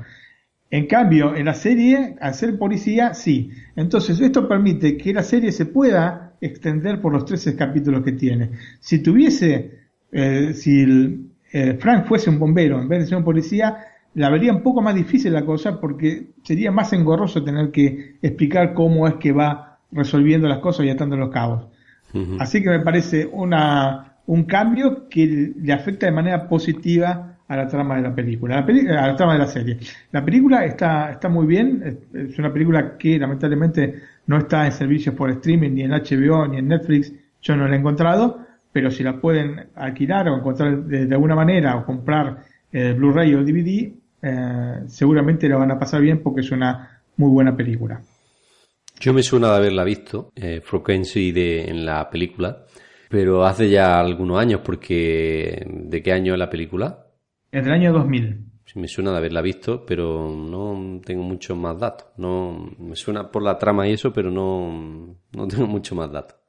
En 0.70 0.88
cambio, 0.88 1.36
en 1.36 1.46
la 1.46 1.54
serie, 1.54 2.16
al 2.20 2.34
ser 2.34 2.58
policía, 2.58 3.14
sí. 3.14 3.52
Entonces, 3.76 4.20
esto 4.20 4.48
permite 4.48 4.98
que 4.98 5.14
la 5.14 5.24
serie 5.24 5.52
se 5.52 5.68
pueda 5.68 6.34
extender 6.42 7.00
por 7.00 7.14
los 7.14 7.26
13 7.26 7.56
capítulos 7.56 8.04
que 8.04 8.14
tiene. 8.14 8.52
Si 8.80 8.98
tuviese 9.04 9.83
eh, 10.14 10.54
si 10.54 11.30
eh, 11.52 11.78
Frank 11.80 12.06
fuese 12.06 12.30
un 12.30 12.40
bombero 12.40 12.80
en 12.80 12.88
vez 12.88 13.00
de 13.00 13.06
ser 13.08 13.18
un 13.18 13.24
policía, 13.24 13.78
la 14.14 14.30
vería 14.30 14.54
un 14.54 14.62
poco 14.62 14.82
más 14.82 14.94
difícil 14.94 15.34
la 15.34 15.44
cosa 15.44 15.80
porque 15.80 16.28
sería 16.44 16.72
más 16.72 16.94
engorroso 16.94 17.44
tener 17.44 17.72
que 17.72 18.18
explicar 18.22 18.74
cómo 18.74 19.08
es 19.08 19.16
que 19.16 19.32
va 19.32 19.80
resolviendo 19.92 20.48
las 20.48 20.60
cosas 20.60 20.86
y 20.86 20.90
atando 20.90 21.18
los 21.18 21.30
cabos. 21.30 21.68
Así 22.38 22.62
que 22.62 22.70
me 22.70 22.82
parece 22.82 23.28
una, 23.32 24.18
un 24.28 24.44
cambio 24.44 25.10
que 25.10 25.52
le 25.60 25.74
afecta 25.74 26.06
de 26.06 26.12
manera 26.12 26.48
positiva 26.48 27.38
a 27.48 27.58
la 27.58 27.68
trama 27.68 27.96
de 27.96 28.04
la 28.04 28.14
película, 28.14 28.60
a 28.60 29.08
la 29.08 29.16
trama 29.16 29.34
de 29.34 29.40
la 29.40 29.48
serie. 29.48 29.80
La 30.12 30.24
película 30.24 30.64
está, 30.64 31.12
está 31.12 31.28
muy 31.28 31.48
bien, 31.48 32.00
es 32.14 32.38
una 32.38 32.54
película 32.54 33.00
que 33.00 33.18
lamentablemente 33.18 33.96
no 34.28 34.38
está 34.38 34.68
en 34.68 34.72
servicios 34.72 35.16
por 35.16 35.32
streaming, 35.32 35.72
ni 35.72 35.82
en 35.82 35.92
HBO, 35.92 36.48
ni 36.48 36.58
en 36.58 36.68
Netflix, 36.68 37.12
yo 37.42 37.56
no 37.56 37.68
la 37.68 37.76
he 37.76 37.80
encontrado, 37.80 38.43
pero 38.74 38.90
si 38.90 39.04
la 39.04 39.22
pueden 39.22 39.68
alquilar 39.76 40.28
o 40.28 40.36
encontrar 40.36 40.84
de, 40.84 41.14
alguna 41.14 41.36
manera 41.36 41.78
o 41.78 41.86
comprar 41.86 42.44
el 42.72 42.96
Blu-ray 42.96 43.36
o 43.36 43.44
DVD, 43.44 43.94
eh, 44.22 44.84
seguramente 44.88 45.48
la 45.48 45.58
van 45.58 45.72
a 45.72 45.80
pasar 45.80 46.02
bien 46.02 46.22
porque 46.24 46.42
es 46.42 46.52
una 46.52 47.02
muy 47.18 47.30
buena 47.30 47.56
película. 47.56 48.02
Yo 49.00 49.14
me 49.14 49.22
suena 49.22 49.52
de 49.52 49.58
haberla 49.58 49.84
visto, 49.84 50.32
eh, 50.36 50.62
Frequency 50.62 51.32
de, 51.32 51.66
en 51.66 51.86
la 51.86 52.10
película, 52.10 52.66
pero 53.10 53.46
hace 53.46 53.70
ya 53.70 54.00
algunos 54.00 54.40
años 54.40 54.62
porque 54.64 55.64
¿de 55.68 56.02
qué 56.02 56.12
año 56.12 56.34
es 56.34 56.40
la 56.40 56.50
película? 56.50 57.06
Es 57.52 57.64
del 57.64 57.74
año 57.74 57.94
2000. 57.94 58.46
Sí, 58.66 58.80
me 58.80 58.88
suena 58.88 59.12
de 59.12 59.18
haberla 59.18 59.42
visto, 59.42 59.86
pero 59.86 60.30
no 60.30 61.00
tengo 61.06 61.22
muchos 61.22 61.56
más 61.56 61.78
datos. 61.78 62.08
No, 62.18 62.72
me 62.80 62.96
suena 62.96 63.30
por 63.30 63.44
la 63.44 63.60
trama 63.60 63.88
y 63.88 63.94
eso, 63.94 64.12
pero 64.12 64.32
no, 64.32 65.16
no 65.32 65.48
tengo 65.48 65.68
mucho 65.68 65.94
más 65.94 66.12
datos. 66.12 66.43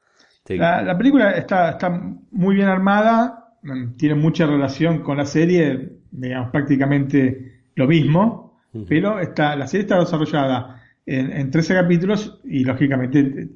La, 0.47 0.97
película 0.99 1.31
está, 1.33 1.71
está 1.71 1.89
muy 2.31 2.57
bien 2.57 2.69
armada, 2.69 3.55
mm, 3.63 3.97
tiene 3.97 4.15
mucha 4.15 4.47
relación 4.47 5.03
con 5.03 5.17
la 5.17 5.25
serie, 5.25 5.93
digamos 6.11 6.51
prácticamente 6.51 7.63
lo 7.75 7.87
mismo, 7.87 8.61
pero 8.89 9.21
está, 9.21 9.55
la 9.55 9.67
serie 9.69 9.83
está 9.83 10.01
desarrollada 10.01 10.83
en, 11.07 11.51
13 11.51 11.75
capítulos 11.75 12.41
y 12.45 12.65
lógicamente 12.65 13.49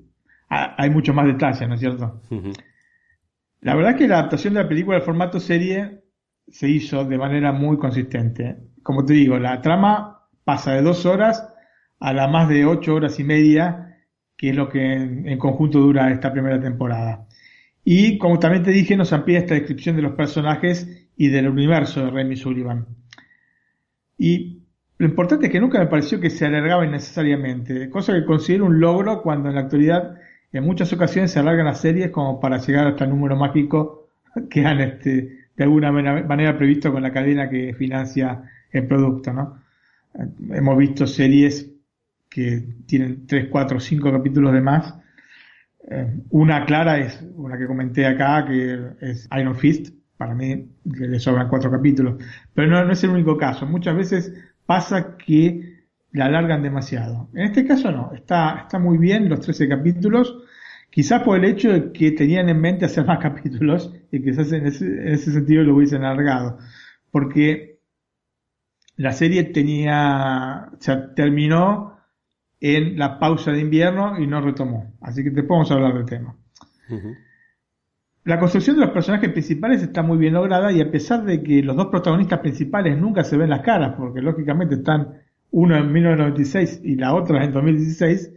hay 0.49 0.91
mucho 0.91 1.13
más 1.13 1.27
detalles, 1.27 1.69
¿no 1.69 1.75
es 1.75 1.81
cierto? 1.81 2.23
La 3.61 3.75
verdad 3.75 3.93
es 3.93 3.99
que 3.99 4.09
la 4.09 4.21
adaptación 4.21 4.55
de 4.55 4.63
la 4.63 4.69
película 4.69 4.97
al 4.97 5.03
formato 5.03 5.41
serie 5.41 6.03
se 6.47 6.69
hizo 6.69 7.05
de 7.05 7.19
manera 7.19 7.53
muy 7.53 7.79
consistente. 7.79 8.59
Como 8.83 9.05
te 9.05 9.13
digo, 9.13 9.39
la 9.39 9.61
trama 9.61 10.29
pasa 10.45 10.73
de 10.73 10.83
dos 10.83 11.05
horas 11.05 11.53
a 12.01 12.13
la 12.13 12.29
más 12.29 12.49
de 12.49 12.65
ocho 12.65 12.95
horas 12.95 13.19
y 13.19 13.25
media 13.25 13.88
que 14.39 14.51
es 14.51 14.57
lo 14.57 14.69
que 14.69 14.95
en, 14.95 15.37
conjunto 15.37 15.81
dura 15.81 16.13
esta 16.13 16.33
primera 16.33 16.61
temporada. 16.61 17.27
Y 17.85 18.19
como 18.19 18.39
también 18.39 18.63
te 18.63 18.71
dije, 18.71 18.97
nos 18.97 19.13
amplía 19.13 19.41
esta 19.41 19.55
descripción 19.55 19.97
de 19.97 20.03
los 20.03 20.13
personajes 20.13 21.09
y 21.17 21.29
del 21.29 21.49
universo 21.49 22.05
de 22.05 22.11
Remy 22.13 22.37
Sullivan. 22.37 22.87
Y 24.17 24.63
lo 24.97 25.07
importante 25.07 25.47
es 25.47 25.53
que 25.53 25.61
nunca 25.61 25.81
me 25.81 25.87
pareció 25.87 26.21
que 26.21 26.31
se 26.31 26.47
alargaba 26.47 26.87
innecesariamente, 26.87 27.91
cosa 27.91 28.15
que 28.15 28.25
considero 28.25 28.67
un 28.67 28.79
logro 28.79 29.23
cuando 29.23 29.49
en 29.49 29.57
la 29.57 29.63
actualidad 29.63 30.15
en 30.53 30.65
muchas 30.65 30.93
ocasiones 30.93 31.33
se 31.33 31.41
alargan 31.41 31.67
las 31.67 31.81
series 31.81 32.11
como 32.11 32.41
para 32.41 32.59
llegar 32.59 32.87
hasta 32.87 33.05
el 33.05 33.11
número 33.11 33.37
mágico 33.37 34.09
que 34.51 34.65
han 34.65 34.81
este, 34.81 35.49
de 35.57 35.65
alguna 35.65 35.91
manera 35.91 36.57
previsto 36.57 36.93
con 36.93 37.03
la 37.03 37.13
cadena 37.13 37.51
que 37.51 37.75
financia 37.75 38.43
el 38.71 38.87
producto. 38.87 39.33
¿no? 39.33 39.59
Hemos 40.51 40.79
visto 40.79 41.09
series 41.09 41.69
que 42.29 42.77
tienen 42.87 43.27
3, 43.27 43.49
4, 43.51 43.81
5 43.81 44.13
capítulos 44.13 44.53
de 44.53 44.61
más. 44.61 44.95
Eh, 45.91 46.21
una 46.31 46.67
clara 46.67 46.99
es 46.99 47.25
una 47.35 47.57
que 47.57 47.67
comenté 47.67 48.07
acá, 48.07 48.45
que 48.47 48.93
es 49.01 49.29
Iron 49.39 49.57
Fist. 49.57 49.95
Para 50.17 50.35
mí 50.35 50.69
le 50.85 51.21
sobran 51.21 51.49
cuatro 51.49 51.71
capítulos. 51.71 52.17
Pero 52.53 52.85
no, 52.85 52.93
es 52.93 53.05
el 53.05 53.11
único 53.11 53.37
caso. 53.37 53.67
Muchas 53.67 53.97
veces 53.97 54.35
pasa 54.67 55.17
que 55.17 55.87
la 56.13 56.27
alargan 56.27 56.63
demasiado. 56.63 57.29
En 57.35 57.45
este 57.45 57.65
caso 57.65 57.93
no. 57.93 58.13
Está, 58.13 58.63
está 58.63 58.79
muy 58.79 58.99
bien 58.99 59.29
los 59.29 59.41
13 59.41 59.69
capítulos. 59.69 60.37
Quizás 60.91 61.23
por 61.23 61.39
el 61.39 61.45
hecho 61.45 61.73
de 61.73 61.93
que 61.93 62.11
tenían 62.13 62.49
en 62.49 62.61
mente 62.61 62.85
hacer 62.85 63.07
más 63.07 63.19
capítulos 63.23 63.95
y 64.11 64.23
quizás 64.23 64.51
en 64.53 64.67
ese, 64.67 64.87
en 64.87 65.09
ese 65.09 65.33
sentido 65.33 65.63
lo 65.63 65.77
hubiesen 65.77 66.03
alargado. 66.03 66.59
Porque 67.13 67.79
la 68.97 69.13
serie 69.13 69.45
tenía, 69.45 70.71
o 70.73 70.83
sea, 70.83 71.15
terminó 71.15 71.98
en 72.61 72.99
la 72.99 73.19
pausa 73.19 73.53
de 73.53 73.61
invierno 73.61 74.19
y 74.19 74.27
no 74.27 74.41
retomó. 74.41 74.93
Así 75.01 75.23
que 75.23 75.31
te 75.31 75.43
podemos 75.43 75.71
hablar 75.71 75.95
del 75.95 76.07
tema. 76.07 76.37
La 78.25 78.39
construcción 78.39 78.77
de 78.77 78.83
los 78.83 78.91
personajes 78.91 79.31
principales 79.31 79.83
está 79.83 80.03
muy 80.03 80.19
bien 80.19 80.35
lograda 80.35 80.71
y 80.73 80.81
a 80.81 80.91
pesar 80.91 81.25
de 81.25 81.43
que 81.43 81.63
los 81.63 81.77
dos 81.77 81.87
protagonistas 81.87 82.41
principales 82.41 82.99
nunca 82.99 83.25
se 83.25 83.37
ven 83.37 83.51
las 83.51 83.61
caras, 83.61 83.95
porque 83.97 84.21
lógicamente 84.21 84.77
están 84.77 85.23
uno 85.51 85.77
en 85.77 85.93
1996 85.93 86.81
y 86.85 86.97
la 86.97 87.15
otra 87.15 87.45
en 87.45 87.53
2016, 87.53 88.35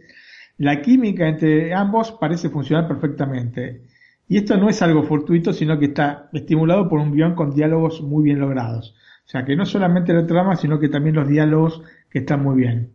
la 0.58 0.80
química 0.80 1.28
entre 1.28 1.74
ambos 1.74 2.12
parece 2.12 2.48
funcionar 2.48 2.88
perfectamente. 2.88 3.82
Y 4.28 4.38
esto 4.38 4.56
no 4.56 4.68
es 4.70 4.80
algo 4.80 5.02
fortuito, 5.02 5.52
sino 5.52 5.78
que 5.78 5.86
está 5.86 6.30
estimulado 6.32 6.88
por 6.88 7.00
un 7.00 7.12
guion 7.12 7.34
con 7.34 7.54
diálogos 7.54 8.00
muy 8.00 8.24
bien 8.24 8.40
logrados. 8.40 8.94
O 9.26 9.28
sea 9.28 9.44
que 9.44 9.56
no 9.56 9.66
solamente 9.66 10.14
la 10.14 10.26
trama, 10.26 10.56
sino 10.56 10.78
que 10.78 10.88
también 10.88 11.16
los 11.16 11.28
diálogos 11.28 11.82
que 12.08 12.20
están 12.20 12.42
muy 12.42 12.56
bien. 12.56 12.92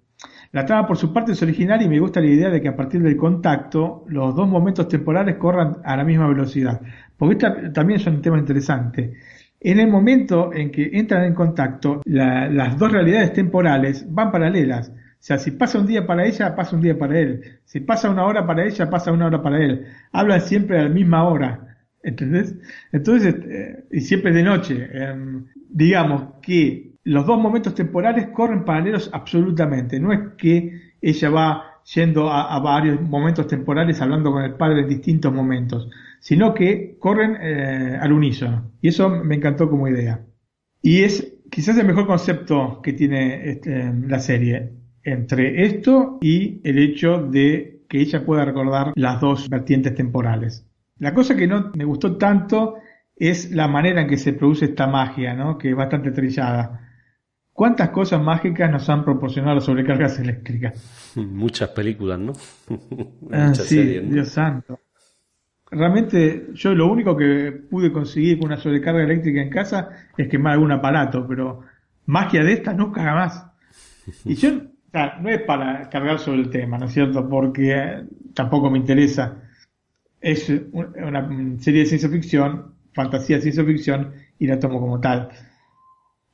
La 0.51 0.65
trama 0.65 0.87
por 0.87 0.97
su 0.97 1.11
parte 1.13 1.33
es 1.33 1.41
original 1.41 1.81
y 1.81 1.89
me 1.89 1.99
gusta 1.99 2.21
la 2.21 2.27
idea 2.27 2.49
de 2.49 2.61
que 2.61 2.69
a 2.69 2.75
partir 2.75 3.01
del 3.01 3.17
contacto 3.17 4.05
los 4.07 4.35
dos 4.35 4.47
momentos 4.47 4.87
temporales 4.87 5.35
corran 5.35 5.77
a 5.83 5.97
la 5.97 6.03
misma 6.03 6.27
velocidad. 6.27 6.81
Porque 7.17 7.33
esta 7.33 7.73
también 7.73 7.99
es 7.99 8.07
un 8.07 8.21
tema 8.21 8.37
interesante. 8.37 9.13
En 9.59 9.79
el 9.79 9.87
momento 9.87 10.53
en 10.53 10.71
que 10.71 10.91
entran 10.93 11.23
en 11.23 11.33
contacto, 11.33 12.01
las 12.05 12.77
dos 12.77 12.91
realidades 12.91 13.33
temporales 13.33 14.05
van 14.09 14.31
paralelas. 14.31 14.89
O 14.89 15.23
sea, 15.27 15.39
si 15.39 15.51
pasa 15.51 15.79
un 15.79 15.87
día 15.87 16.05
para 16.05 16.25
ella, 16.25 16.55
pasa 16.55 16.75
un 16.75 16.81
día 16.81 16.97
para 16.97 17.19
él. 17.19 17.59
Si 17.65 17.79
pasa 17.79 18.09
una 18.09 18.23
hora 18.23 18.45
para 18.45 18.65
ella, 18.65 18.89
pasa 18.89 19.11
una 19.11 19.25
hora 19.25 19.41
para 19.41 19.63
él. 19.63 19.85
Hablan 20.11 20.41
siempre 20.41 20.79
a 20.79 20.83
la 20.83 20.89
misma 20.89 21.27
hora. 21.27 21.77
¿Entendés? 22.03 22.55
Entonces, 22.91 23.35
eh, 23.49 23.83
y 23.91 24.01
siempre 24.01 24.31
de 24.31 24.43
noche. 24.43 24.87
Em, 24.93 25.45
digamos 25.69 26.35
que 26.41 26.93
los 27.07 27.25
dos 27.25 27.39
momentos 27.39 27.73
temporales 27.73 28.27
corren 28.33 28.65
paralelos 28.65 29.09
absolutamente. 29.13 29.97
No 29.97 30.11
es 30.11 30.19
que 30.37 30.91
ella 31.01 31.29
va 31.29 31.63
yendo 31.95 32.29
a, 32.29 32.59
varios 32.59 32.99
momentos 33.01 33.47
temporales 33.47 34.01
hablando 34.01 34.31
con 34.31 34.43
el 34.43 34.55
padre 34.55 34.81
en 34.81 34.89
distintos 34.89 35.33
momentos, 35.33 35.89
sino 36.19 36.53
que 36.53 36.97
corren 36.99 37.37
eh, 37.39 37.97
al 37.99 38.11
unísono. 38.11 38.71
Y 38.81 38.89
eso 38.89 39.09
me 39.09 39.35
encantó 39.35 39.69
como 39.69 39.87
idea. 39.87 40.19
Y 40.81 41.03
es 41.03 41.35
quizás 41.49 41.77
el 41.77 41.87
mejor 41.87 42.07
concepto 42.07 42.81
que 42.81 42.91
tiene 42.91 43.51
este, 43.51 43.93
la 44.05 44.19
serie 44.19 44.73
entre 45.01 45.63
esto 45.63 46.17
y 46.21 46.59
el 46.65 46.77
hecho 46.77 47.25
de 47.25 47.83
que 47.87 48.01
ella 48.01 48.25
pueda 48.25 48.43
recordar 48.43 48.91
las 48.95 49.21
dos 49.21 49.47
vertientes 49.47 49.95
temporales. 49.95 50.67
La 50.99 51.13
cosa 51.13 51.37
que 51.37 51.47
no 51.47 51.71
me 51.73 51.85
gustó 51.85 52.17
tanto 52.17 52.75
es 53.15 53.51
la 53.51 53.69
manera 53.69 54.01
en 54.01 54.09
que 54.09 54.17
se 54.17 54.33
produce 54.33 54.65
esta 54.65 54.87
magia, 54.87 55.33
¿no? 55.33 55.57
que 55.57 55.69
es 55.69 55.75
bastante 55.75 56.11
trillada. 56.11 56.83
¿Cuántas 57.57 57.89
cosas 57.89 58.21
mágicas 58.21 58.69
nos 58.69 58.87
han 58.87 59.03
proporcionado 59.03 59.55
las 59.55 59.63
sobrecargas 59.63 60.19
eléctricas? 60.19 61.13
Muchas 61.15 61.69
películas, 61.69 62.19
¿no? 62.19 62.33
Ah, 63.31 63.47
Muchas 63.47 63.65
sí, 63.65 63.81
Dios 63.81 64.29
santo. 64.29 64.79
Realmente 65.71 66.49
yo 66.53 66.75
lo 66.75 66.85
único 66.85 67.17
que 67.17 67.51
pude 67.67 67.91
conseguir 67.91 68.37
con 68.37 68.49
una 68.49 68.57
sobrecarga 68.57 69.03
eléctrica 69.03 69.41
en 69.41 69.49
casa 69.49 69.89
es 70.15 70.29
quemar 70.29 70.53
algún 70.53 70.71
aparato, 70.71 71.25
pero 71.27 71.61
magia 72.05 72.43
de 72.43 72.53
esta 72.53 72.73
nunca 72.73 73.01
más. 73.15 73.43
Y 74.23 74.35
yo, 74.35 74.49
o 74.49 74.91
sea, 74.91 75.17
no 75.19 75.29
es 75.29 75.41
para 75.41 75.89
cargar 75.89 76.19
sobre 76.19 76.41
el 76.41 76.51
tema, 76.51 76.77
¿no 76.77 76.85
es 76.85 76.93
cierto? 76.93 77.27
Porque 77.27 78.03
tampoco 78.35 78.69
me 78.69 78.77
interesa. 78.77 79.41
Es 80.21 80.47
una 80.71 81.27
serie 81.57 81.79
de 81.79 81.85
ciencia 81.87 82.07
ficción, 82.07 82.75
fantasía 82.93 83.37
de 83.37 83.41
ciencia 83.41 83.65
ficción, 83.65 84.13
y 84.37 84.45
la 84.45 84.59
tomo 84.59 84.79
como 84.79 84.99
tal 84.99 85.29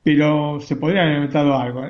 pero 0.04 0.60
se 0.60 0.76
podría 0.76 1.02
haber 1.02 1.14
inventado 1.14 1.56
algo. 1.56 1.80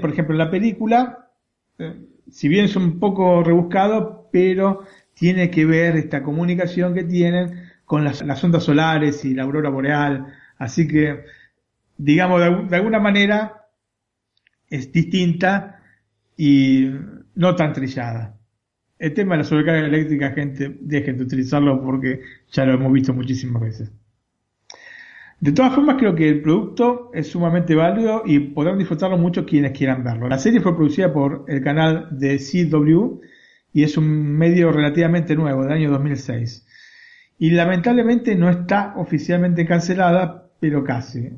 por 0.00 0.10
ejemplo, 0.10 0.34
en 0.34 0.38
la 0.38 0.50
película, 0.50 1.30
eh, 1.78 2.00
si 2.30 2.48
bien 2.48 2.64
es 2.64 2.76
un 2.76 2.98
poco 3.00 3.42
rebuscado, 3.42 4.28
pero 4.32 4.84
tiene 5.14 5.50
que 5.50 5.66
ver 5.66 5.96
esta 5.96 6.22
comunicación 6.22 6.94
que 6.94 7.02
tienen 7.02 7.70
con 7.84 8.04
las, 8.04 8.22
ondas 8.44 8.62
solares 8.62 9.24
y 9.24 9.34
la 9.34 9.42
aurora 9.42 9.68
boreal. 9.68 10.26
Así 10.58 10.86
que, 10.86 11.24
digamos, 11.98 12.40
de, 12.70 12.76
alguna 12.76 13.00
manera 13.00 13.66
es 14.70 14.92
distinta 14.92 15.82
y 16.36 16.88
no 17.34 17.56
tan 17.56 17.72
trillada. 17.72 18.38
El 18.98 19.12
tema 19.12 19.34
de 19.34 19.38
la 19.38 19.44
sobrecarga 19.44 19.86
eléctrica, 19.86 20.30
gente, 20.30 20.76
dejen 20.80 21.18
de 21.18 21.24
utilizarlo 21.24 21.82
porque 21.82 22.22
ya 22.52 22.64
lo 22.64 22.74
hemos 22.74 22.92
visto 22.92 23.12
muchísimas 23.12 23.60
veces. 23.60 23.92
De 25.40 25.52
todas 25.52 25.74
formas, 25.74 25.96
creo 25.98 26.14
que 26.14 26.28
el 26.28 26.40
producto 26.40 27.10
es 27.12 27.28
sumamente 27.28 27.74
válido 27.74 28.22
y 28.24 28.38
podrán 28.38 28.78
disfrutarlo 28.78 29.18
mucho 29.18 29.44
quienes 29.44 29.72
quieran 29.72 30.02
verlo. 30.02 30.28
La 30.28 30.38
serie 30.38 30.60
fue 30.60 30.74
producida 30.74 31.12
por 31.12 31.44
el 31.48 31.62
canal 31.62 32.08
de 32.10 32.38
CW 32.38 33.20
y 33.72 33.82
es 33.82 33.98
un 33.98 34.08
medio 34.38 34.72
relativamente 34.72 35.36
nuevo, 35.36 35.62
del 35.62 35.72
año 35.72 35.90
2006. 35.90 36.66
Y 37.38 37.50
lamentablemente 37.50 38.34
no 38.34 38.48
está 38.48 38.94
oficialmente 38.96 39.66
cancelada, 39.66 40.48
pero 40.58 40.82
casi. 40.82 41.28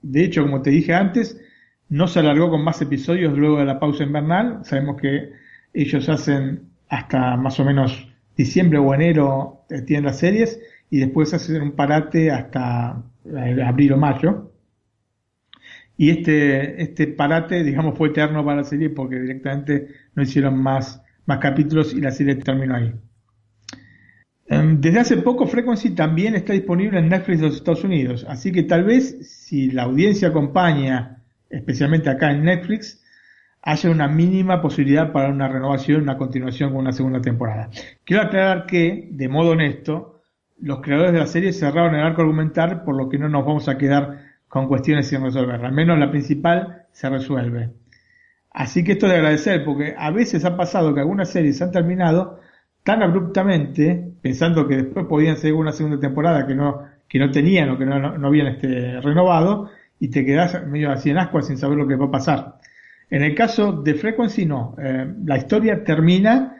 De 0.00 0.24
hecho, 0.24 0.42
como 0.42 0.62
te 0.62 0.70
dije 0.70 0.94
antes, 0.94 1.40
no 1.88 2.06
se 2.06 2.20
alargó 2.20 2.50
con 2.50 2.62
más 2.62 2.80
episodios 2.80 3.36
luego 3.36 3.58
de 3.58 3.64
la 3.64 3.80
pausa 3.80 4.04
invernal. 4.04 4.60
Sabemos 4.64 5.00
que 5.00 5.32
ellos 5.74 6.08
hacen 6.08 6.70
hasta 6.88 7.36
más 7.36 7.58
o 7.58 7.64
menos 7.64 8.08
diciembre 8.36 8.78
o 8.78 8.94
enero 8.94 9.64
eh, 9.68 9.82
tienen 9.82 10.06
las 10.06 10.18
series 10.18 10.60
y 10.88 10.98
después 10.98 11.34
hacer 11.34 11.60
un 11.60 11.72
parate 11.72 12.30
hasta 12.30 13.02
abril 13.64 13.92
o 13.92 13.96
mayo. 13.96 14.52
Y 15.96 16.10
este, 16.10 16.82
este 16.82 17.08
parate, 17.08 17.62
digamos, 17.62 17.96
fue 17.98 18.08
eterno 18.08 18.44
para 18.44 18.58
la 18.58 18.64
serie 18.64 18.90
porque 18.90 19.20
directamente 19.20 19.88
no 20.14 20.22
hicieron 20.22 20.56
más, 20.56 21.02
más 21.26 21.38
capítulos 21.38 21.92
y 21.92 22.00
la 22.00 22.10
serie 22.10 22.36
terminó 22.36 22.76
ahí. 22.76 22.94
Em, 24.46 24.80
desde 24.80 24.98
hace 24.98 25.16
poco 25.18 25.46
Frequency 25.46 25.90
también 25.90 26.34
está 26.34 26.54
disponible 26.54 26.98
en 26.98 27.08
Netflix 27.08 27.40
de 27.40 27.46
los 27.46 27.56
Estados 27.56 27.84
Unidos, 27.84 28.26
así 28.28 28.50
que 28.50 28.64
tal 28.64 28.82
vez 28.82 29.30
si 29.30 29.70
la 29.70 29.84
audiencia 29.84 30.28
acompaña, 30.28 31.22
especialmente 31.50 32.10
acá 32.10 32.32
en 32.32 32.44
Netflix, 32.44 33.00
haya 33.62 33.90
una 33.90 34.08
mínima 34.08 34.60
posibilidad 34.60 35.12
para 35.12 35.28
una 35.28 35.46
renovación, 35.46 36.02
una 36.02 36.16
continuación 36.16 36.70
con 36.70 36.80
una 36.80 36.92
segunda 36.92 37.20
temporada. 37.20 37.70
Quiero 38.04 38.22
aclarar 38.22 38.66
que, 38.66 39.08
de 39.12 39.28
modo 39.28 39.50
honesto, 39.50 40.19
los 40.62 40.80
creadores 40.80 41.12
de 41.12 41.18
la 41.18 41.26
serie 41.26 41.52
cerraron 41.52 41.94
el 41.94 42.02
arco 42.02 42.22
argumental, 42.22 42.82
por 42.84 42.96
lo 42.96 43.08
que 43.08 43.18
no 43.18 43.28
nos 43.28 43.44
vamos 43.44 43.68
a 43.68 43.78
quedar 43.78 44.18
con 44.48 44.68
cuestiones 44.68 45.06
sin 45.08 45.22
resolver. 45.22 45.64
Al 45.64 45.72
menos 45.72 45.98
la 45.98 46.10
principal 46.10 46.86
se 46.92 47.08
resuelve. 47.08 47.70
Así 48.52 48.82
que 48.82 48.92
esto 48.92 49.06
de 49.06 49.14
agradecer, 49.14 49.64
porque 49.64 49.94
a 49.96 50.10
veces 50.10 50.44
ha 50.44 50.56
pasado 50.56 50.92
que 50.92 51.00
algunas 51.00 51.30
series 51.30 51.62
han 51.62 51.70
terminado 51.70 52.40
tan 52.82 53.02
abruptamente, 53.02 54.12
pensando 54.20 54.66
que 54.66 54.76
después 54.76 55.06
podían 55.06 55.36
seguir 55.36 55.54
una 55.54 55.72
segunda 55.72 56.00
temporada 56.00 56.46
que 56.46 56.54
no, 56.54 56.84
que 57.08 57.18
no 57.18 57.30
tenían 57.30 57.70
o 57.70 57.78
que 57.78 57.86
no, 57.86 58.18
no, 58.18 58.26
habían 58.26 58.48
este, 58.48 59.00
renovado, 59.00 59.70
y 59.98 60.08
te 60.08 60.24
quedas 60.24 60.66
medio 60.66 60.90
así 60.90 61.10
en 61.10 61.18
ascuas 61.18 61.46
sin 61.46 61.58
saber 61.58 61.78
lo 61.78 61.86
que 61.86 61.96
va 61.96 62.06
a 62.06 62.10
pasar. 62.10 62.58
En 63.10 63.22
el 63.22 63.34
caso 63.34 63.72
de 63.72 63.94
Frequency 63.94 64.46
no, 64.46 64.74
eh, 64.82 65.06
la 65.24 65.36
historia 65.36 65.84
termina 65.84 66.59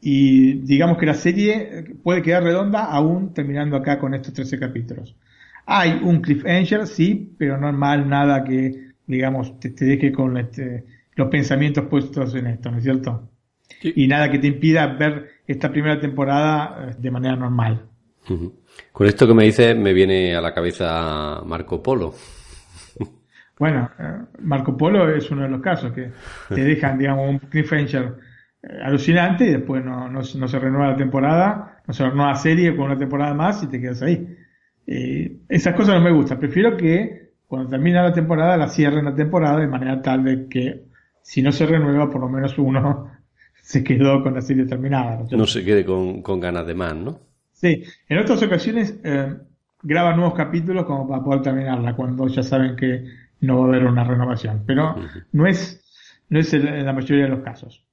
y 0.00 0.54
digamos 0.60 0.96
que 0.96 1.06
la 1.06 1.14
serie 1.14 1.94
puede 2.02 2.22
quedar 2.22 2.42
redonda 2.42 2.84
aún 2.84 3.34
terminando 3.34 3.76
acá 3.76 3.98
con 3.98 4.14
estos 4.14 4.32
13 4.32 4.58
capítulos. 4.58 5.14
Hay 5.66 6.00
un 6.02 6.22
cliffhanger, 6.22 6.86
sí, 6.86 7.34
pero 7.38 7.58
no 7.58 7.68
es 7.68 7.74
mal 7.74 8.08
nada 8.08 8.42
que, 8.42 8.92
digamos, 9.06 9.60
te, 9.60 9.70
deje 9.70 10.10
con 10.10 10.36
este, 10.38 10.84
los 11.14 11.28
pensamientos 11.28 11.84
puestos 11.86 12.34
en 12.34 12.46
esto, 12.46 12.70
¿no 12.70 12.78
es 12.78 12.84
cierto? 12.84 13.28
Y 13.82 14.06
nada 14.06 14.30
que 14.30 14.38
te 14.38 14.48
impida 14.48 14.86
ver 14.86 15.30
esta 15.46 15.70
primera 15.70 16.00
temporada 16.00 16.88
eh, 16.88 16.96
de 16.98 17.10
manera 17.10 17.36
normal. 17.36 17.82
Con 18.92 19.06
esto 19.06 19.26
que 19.26 19.34
me 19.34 19.44
dices 19.44 19.76
me 19.76 19.92
viene 19.92 20.34
a 20.34 20.40
la 20.40 20.54
cabeza 20.54 21.42
Marco 21.44 21.82
Polo. 21.82 22.14
Bueno, 23.58 23.90
eh, 23.98 24.18
Marco 24.40 24.76
Polo 24.76 25.14
es 25.14 25.30
uno 25.30 25.42
de 25.42 25.48
los 25.50 25.60
casos 25.60 25.92
que 25.92 26.10
te 26.48 26.64
dejan, 26.64 26.98
digamos, 26.98 27.28
un 27.28 27.38
cliffhanger 27.38 28.29
alucinante 28.62 29.44
y 29.44 29.52
después 29.52 29.84
no, 29.84 30.08
no, 30.08 30.22
se 30.22 30.58
renueva 30.58 30.90
la 30.90 30.96
temporada, 30.96 31.82
no 31.86 31.94
se 31.94 32.04
renueva 32.04 32.32
la 32.32 32.36
serie 32.36 32.76
con 32.76 32.86
una 32.86 32.98
temporada 32.98 33.34
más 33.34 33.62
y 33.62 33.68
te 33.68 33.80
quedas 33.80 34.02
ahí. 34.02 34.36
Eh, 34.86 35.38
esas 35.48 35.74
cosas 35.74 35.94
no 35.94 36.02
me 36.02 36.12
gustan. 36.12 36.38
Prefiero 36.38 36.76
que 36.76 37.30
cuando 37.46 37.70
termina 37.70 38.02
la 38.02 38.12
temporada 38.12 38.56
la 38.56 38.68
cierren 38.68 39.04
la 39.04 39.14
temporada 39.14 39.58
de 39.58 39.66
manera 39.66 40.02
tal 40.02 40.24
de 40.24 40.48
que 40.48 40.84
si 41.22 41.42
no 41.42 41.52
se 41.52 41.66
renueva 41.66 42.10
por 42.10 42.20
lo 42.20 42.28
menos 42.28 42.56
uno 42.58 43.10
se 43.62 43.82
quedó 43.82 44.22
con 44.22 44.34
la 44.34 44.40
serie 44.40 44.66
terminada. 44.66 45.22
No, 45.30 45.46
se 45.46 45.64
quede 45.64 45.84
con, 45.84 46.22
con, 46.22 46.40
ganas 46.40 46.66
de 46.66 46.74
más, 46.74 46.94
¿no? 46.94 47.20
Sí, 47.52 47.84
en 48.08 48.18
otras 48.18 48.42
ocasiones 48.42 48.98
eh, 49.04 49.36
graban 49.82 50.16
nuevos 50.16 50.34
capítulos 50.34 50.84
como 50.84 51.08
para 51.08 51.22
poder 51.22 51.42
terminarla 51.42 51.94
cuando 51.94 52.26
ya 52.26 52.42
saben 52.42 52.76
que 52.76 53.04
no 53.40 53.58
va 53.58 53.64
a 53.64 53.68
haber 53.68 53.84
una 53.84 54.04
renovación. 54.04 54.64
Pero 54.66 54.96
no 55.32 55.46
es, 55.46 55.82
no 56.28 56.38
es 56.38 56.52
en 56.52 56.84
la 56.84 56.92
mayoría 56.92 57.24
de 57.24 57.30
los 57.30 57.40
casos. 57.40 57.84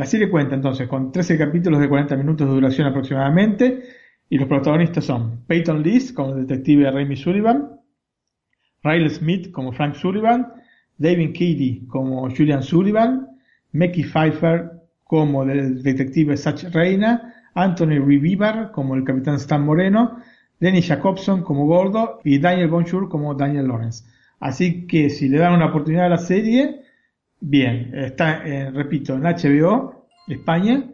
La 0.00 0.06
serie 0.06 0.30
cuenta 0.30 0.54
entonces 0.54 0.88
con 0.88 1.12
13 1.12 1.36
capítulos 1.36 1.78
de 1.78 1.86
40 1.86 2.16
minutos 2.16 2.48
de 2.48 2.54
duración 2.54 2.86
aproximadamente 2.86 3.82
y 4.30 4.38
los 4.38 4.48
protagonistas 4.48 5.04
son 5.04 5.44
Peyton 5.46 5.82
List 5.82 6.14
como 6.14 6.32
el 6.32 6.46
detective 6.46 6.90
Remy 6.90 7.16
Sullivan, 7.16 7.78
Riley 8.82 9.10
Smith 9.10 9.50
como 9.50 9.72
Frank 9.72 9.96
Sullivan, 9.96 10.54
David 10.96 11.34
Keeley 11.34 11.86
como 11.86 12.30
Julian 12.30 12.62
Sullivan, 12.62 13.28
Mickey 13.72 14.04
Pfeiffer 14.04 14.70
como 15.04 15.42
el 15.42 15.82
detective 15.82 16.34
Satch 16.34 16.72
Reina, 16.72 17.34
Anthony 17.52 18.00
Revivar 18.02 18.70
como 18.72 18.94
el 18.94 19.04
capitán 19.04 19.34
Stan 19.34 19.62
Moreno, 19.62 20.16
Lenny 20.60 20.80
Jacobson 20.80 21.42
como 21.42 21.66
Gordo 21.66 22.20
y 22.24 22.38
Daniel 22.38 22.68
Bonjour 22.68 23.10
como 23.10 23.34
Daniel 23.34 23.68
Lawrence. 23.68 24.06
Así 24.38 24.86
que 24.86 25.10
si 25.10 25.28
le 25.28 25.36
dan 25.36 25.52
una 25.52 25.66
oportunidad 25.66 26.06
a 26.06 26.08
la 26.08 26.16
serie, 26.16 26.84
bien, 27.40 27.92
está, 27.94 28.46
eh, 28.46 28.70
repito, 28.70 29.14
en 29.14 29.22
HBO, 29.22 30.06
España, 30.28 30.84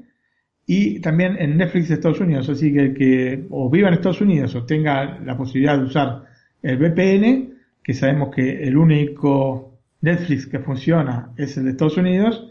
y 0.66 1.00
también 1.00 1.36
en 1.38 1.56
Netflix 1.56 1.88
de 1.88 1.94
Estados 1.94 2.20
Unidos. 2.20 2.48
Así 2.48 2.72
que 2.72 2.80
el 2.80 2.94
que 2.94 3.46
o 3.50 3.70
viva 3.70 3.88
en 3.88 3.94
Estados 3.94 4.20
Unidos 4.20 4.54
o 4.54 4.64
tenga 4.64 5.18
la 5.20 5.36
posibilidad 5.36 5.78
de 5.78 5.84
usar 5.84 6.24
el 6.62 6.76
VPN, 6.76 7.54
que 7.82 7.94
sabemos 7.94 8.34
que 8.34 8.64
el 8.64 8.76
único 8.76 9.78
Netflix 10.00 10.46
que 10.46 10.58
funciona 10.58 11.32
es 11.36 11.56
el 11.56 11.64
de 11.64 11.70
Estados 11.70 11.96
Unidos, 11.96 12.50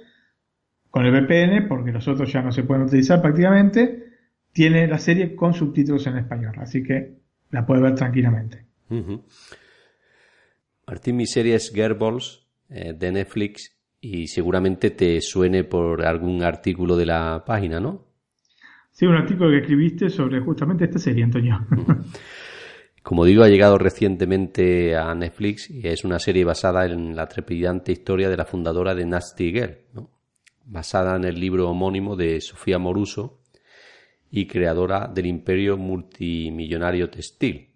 con 0.89 1.05
el 1.05 1.11
VPN, 1.11 1.67
porque 1.67 1.91
los 1.91 2.07
otros 2.07 2.31
ya 2.31 2.41
no 2.41 2.53
se 2.53 2.63
pueden 2.63 2.83
utilizar 2.83 3.21
prácticamente, 3.21 4.05
tiene 4.53 4.87
la 4.87 4.97
serie 4.97 5.35
con 5.35 5.53
subtítulos 5.53 6.07
en 6.07 6.17
español. 6.17 6.55
Así 6.57 6.81
que 6.83 7.15
la 7.51 7.65
puede 7.65 7.81
ver 7.81 7.95
tranquilamente. 7.95 8.63
Martín, 10.87 11.17
mi 11.17 11.25
serie 11.25 11.55
es 11.55 11.73
eh, 11.75 12.93
de 12.97 13.11
Netflix 13.11 13.74
y 14.05 14.27
seguramente 14.27 14.91
te 14.91 15.19
suene 15.19 15.63
por 15.63 16.05
algún 16.05 16.43
artículo 16.43 16.95
de 16.95 17.07
la 17.07 17.43
página, 17.43 17.79
¿no? 17.79 18.05
Sí, 18.91 19.07
un 19.07 19.15
artículo 19.15 19.49
que 19.49 19.57
escribiste 19.57 20.09
sobre 20.09 20.39
justamente 20.41 20.85
esta 20.85 20.99
serie, 20.99 21.23
Antonio. 21.23 21.59
Como 23.03 23.25
digo, 23.25 23.43
ha 23.43 23.49
llegado 23.49 23.77
recientemente 23.77 24.95
a 24.95 25.13
Netflix 25.15 25.69
y 25.69 25.87
es 25.87 26.05
una 26.05 26.19
serie 26.19 26.43
basada 26.43 26.85
en 26.85 27.15
la 27.15 27.27
trepidante 27.27 27.91
historia 27.91 28.29
de 28.29 28.37
la 28.37 28.45
fundadora 28.45 28.93
de 28.93 29.05
Nasty 29.05 29.51
Girl, 29.51 29.77
¿no? 29.93 30.09
basada 30.65 31.15
en 31.15 31.23
el 31.25 31.39
libro 31.39 31.69
homónimo 31.69 32.15
de 32.15 32.41
Sofía 32.41 32.79
Moruso 32.79 33.41
y 34.31 34.47
creadora 34.47 35.07
del 35.07 35.25
imperio 35.27 35.77
multimillonario 35.77 37.09
textil. 37.09 37.69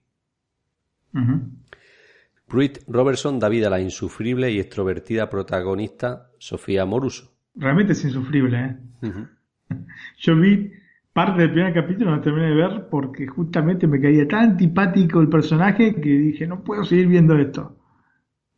Pruitt 2.50 2.80
Robertson 2.88 3.40
da 3.40 3.48
vida 3.48 3.68
a 3.68 3.70
la 3.70 3.80
insufrible 3.80 4.52
y 4.52 4.60
extrovertida 4.60 5.30
protagonista 5.30 6.32
Sofía 6.40 6.86
Moruso. 6.86 7.32
Realmente 7.56 7.94
es 7.94 8.04
insufrible, 8.04 8.58
¿eh? 8.58 8.78
Yo 10.18 10.36
vi 10.36 10.72
parte 11.14 11.42
del 11.42 11.52
primer 11.52 11.74
capítulo, 11.74 12.12
no 12.12 12.22
terminé 12.22 12.48
de 12.48 12.56
ver 12.56 12.88
porque 12.90 13.28
justamente 13.28 13.88
me 13.88 14.02
caía 14.02 14.28
tan 14.28 14.52
antipático 14.52 15.22
el 15.22 15.30
personaje 15.30 15.96
que 15.96 16.10
dije, 16.10 16.48
no 16.48 16.64
puedo 16.64 16.84
seguir 16.84 17.08
viendo 17.08 17.38
esto. 17.38 17.76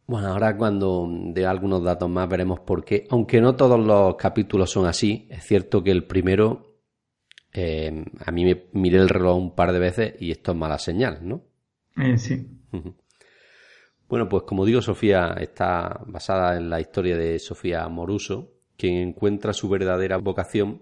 Bueno, 0.07 0.29
ahora 0.29 0.57
cuando 0.57 1.07
dé 1.33 1.45
algunos 1.45 1.83
datos 1.83 2.09
más 2.09 2.27
veremos 2.27 2.61
por 2.61 2.83
qué. 2.83 3.07
Aunque 3.09 3.41
no 3.41 3.55
todos 3.55 3.79
los 3.79 4.15
capítulos 4.15 4.69
son 4.69 4.85
así, 4.85 5.27
es 5.29 5.43
cierto 5.43 5.83
que 5.83 5.91
el 5.91 6.05
primero, 6.05 6.75
eh, 7.53 8.05
a 8.25 8.31
mí 8.31 8.45
me 8.45 8.65
miré 8.73 8.97
el 8.97 9.09
reloj 9.09 9.37
un 9.37 9.55
par 9.55 9.71
de 9.71 9.79
veces 9.79 10.15
y 10.19 10.31
esto 10.31 10.51
es 10.51 10.57
mala 10.57 10.77
señal, 10.79 11.19
¿no? 11.23 11.43
Eh, 11.97 12.17
sí. 12.17 12.47
Bueno, 14.11 14.27
pues 14.27 14.43
como 14.43 14.65
digo, 14.65 14.81
Sofía 14.81 15.37
está 15.39 16.01
basada 16.05 16.57
en 16.57 16.69
la 16.69 16.81
historia 16.81 17.15
de 17.15 17.39
Sofía 17.39 17.87
Moruso, 17.87 18.55
quien 18.75 18.95
encuentra 18.95 19.53
su 19.53 19.69
verdadera 19.69 20.17
vocación 20.17 20.81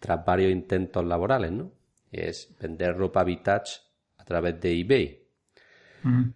tras 0.00 0.24
varios 0.26 0.50
intentos 0.50 1.04
laborales, 1.04 1.52
¿no? 1.52 1.70
Es 2.10 2.56
vender 2.60 2.96
ropa 2.96 3.22
vintage 3.22 3.74
a 4.16 4.24
través 4.24 4.60
de 4.60 4.72
eBay. 4.80 5.22
Mm. 6.02 6.30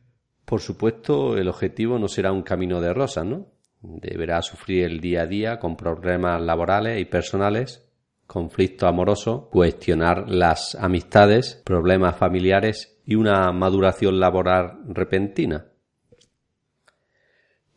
Por 0.44 0.60
supuesto, 0.60 1.36
el 1.36 1.48
objetivo 1.48 1.98
no 1.98 2.06
será 2.06 2.30
un 2.30 2.42
camino 2.42 2.80
de 2.80 2.94
rosas, 2.94 3.26
¿no? 3.26 3.48
Deberá 3.80 4.42
sufrir 4.42 4.84
el 4.84 5.00
día 5.00 5.22
a 5.22 5.26
día 5.26 5.58
con 5.58 5.76
problemas 5.76 6.40
laborales 6.40 7.00
y 7.00 7.04
personales, 7.04 7.84
conflictos 8.28 8.88
amorosos, 8.88 9.48
cuestionar 9.50 10.30
las 10.30 10.76
amistades, 10.76 11.60
problemas 11.64 12.14
familiares 12.14 13.02
y 13.04 13.16
una 13.16 13.50
maduración 13.50 14.20
laboral 14.20 14.84
repentina. 14.86 15.66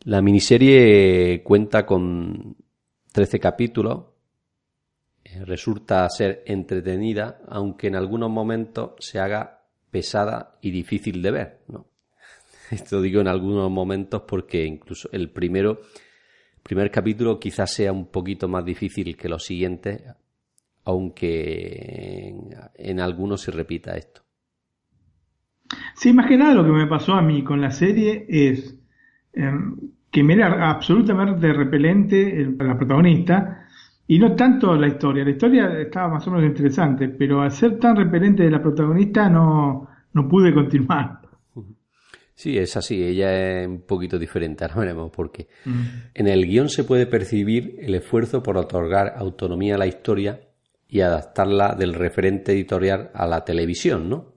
La 0.06 0.22
miniserie 0.22 1.42
cuenta 1.42 1.84
con 1.84 2.54
13 3.10 3.40
capítulos. 3.40 4.04
Eh, 5.24 5.44
resulta 5.44 6.08
ser 6.08 6.44
entretenida, 6.46 7.40
aunque 7.48 7.88
en 7.88 7.96
algunos 7.96 8.30
momentos 8.30 8.92
se 9.00 9.18
haga 9.18 9.64
pesada 9.90 10.58
y 10.60 10.70
difícil 10.70 11.20
de 11.22 11.30
ver. 11.32 11.58
Esto 12.70 13.02
digo 13.02 13.20
en 13.20 13.26
algunos 13.26 13.68
momentos 13.68 14.22
porque 14.28 14.64
incluso 14.64 15.08
el 15.10 15.28
primero, 15.30 15.80
primer 16.62 16.88
capítulo 16.92 17.40
quizás 17.40 17.72
sea 17.72 17.90
un 17.90 18.06
poquito 18.06 18.46
más 18.46 18.64
difícil 18.64 19.16
que 19.16 19.28
los 19.28 19.44
siguientes, 19.44 20.04
aunque 20.84 22.32
en, 22.76 23.00
algunos 23.00 23.40
se 23.40 23.50
repita 23.50 23.96
esto. 23.96 24.22
Sí, 25.96 26.12
más 26.12 26.28
que 26.28 26.36
nada 26.36 26.54
lo 26.54 26.62
que 26.62 26.70
me 26.70 26.86
pasó 26.86 27.14
a 27.14 27.22
mí 27.22 27.42
con 27.42 27.60
la 27.60 27.72
serie 27.72 28.24
es 28.28 28.78
em, 29.32 29.95
que 30.16 30.22
me 30.22 30.32
era 30.32 30.70
absolutamente 30.70 31.52
repelente 31.52 32.56
la 32.58 32.78
protagonista, 32.78 33.66
Y 34.06 34.18
no 34.18 34.34
tanto 34.34 34.74
la 34.74 34.86
historia, 34.86 35.24
la 35.24 35.32
historia 35.32 35.78
estaba 35.78 36.14
más 36.14 36.26
o 36.26 36.30
menos 36.30 36.46
interesante, 36.46 37.10
pero 37.10 37.42
al 37.42 37.50
ser 37.50 37.78
tan 37.78 37.96
repelente 37.96 38.44
de 38.44 38.50
la 38.50 38.62
protagonista 38.62 39.28
no, 39.28 39.86
no 40.14 40.26
pude 40.26 40.54
continuar. 40.54 41.20
Sí, 42.34 42.56
es 42.56 42.78
así, 42.78 43.02
ella 43.02 43.60
es 43.60 43.68
un 43.68 43.82
poquito 43.82 44.18
diferente, 44.18 44.64
ahora 44.70 44.76
veremos 44.80 45.10
por 45.10 45.30
qué. 45.30 45.48
Mm. 45.66 45.82
En 46.14 46.28
el 46.28 46.46
guion 46.46 46.70
se 46.70 46.84
puede 46.84 47.06
percibir 47.06 47.76
el 47.80 47.94
esfuerzo 47.94 48.42
por 48.42 48.56
otorgar 48.56 49.12
autonomía 49.18 49.74
a 49.74 49.78
la 49.78 49.86
historia 49.86 50.40
y 50.88 51.00
adaptarla 51.00 51.74
del 51.74 51.92
referente 51.92 52.52
editorial 52.52 53.10
a 53.12 53.26
la 53.26 53.44
televisión, 53.44 54.08
¿no? 54.08 54.32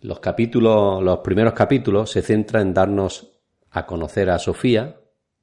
Los 0.00 0.20
capítulos, 0.20 1.02
los 1.02 1.18
primeros 1.18 1.52
capítulos 1.52 2.10
se 2.10 2.22
centran 2.22 2.68
en 2.68 2.72
darnos 2.72 3.35
a 3.76 3.84
conocer 3.84 4.30
a 4.30 4.38
Sofía, 4.38 5.00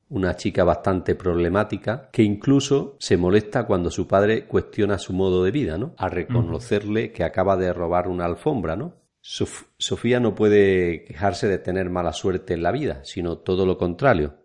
una 0.10 0.36
chica 0.36 0.64
bastante 0.64 1.14
problemática, 1.14 2.10
que 2.12 2.24
incluso 2.24 2.98
se 3.00 3.16
molesta 3.16 3.68
cuando 3.68 3.92
su 3.92 4.08
padre 4.08 4.48
cuestiona 4.48 4.98
su 4.98 5.14
modo 5.14 5.44
de 5.44 5.52
vida, 5.52 5.78
¿no? 5.78 5.94
A 5.98 6.10
reconocerle 6.10 7.12
que 7.12 7.24
acaba 7.24 7.56
de 7.58 7.72
robar 7.72 8.08
una 8.08 8.26
alfombra, 8.26 8.76
¿no? 8.76 8.96
Sofía 9.22 10.20
no 10.20 10.34
puede 10.34 11.04
quejarse 11.04 11.48
de 11.48 11.60
tener 11.60 11.92
mala 11.92 12.12
suerte 12.12 12.56
en 12.56 12.64
la 12.64 12.72
vida, 12.72 13.02
sino 13.04 13.38
todo 13.38 13.68
lo 13.68 13.78
contrario. 13.78 14.40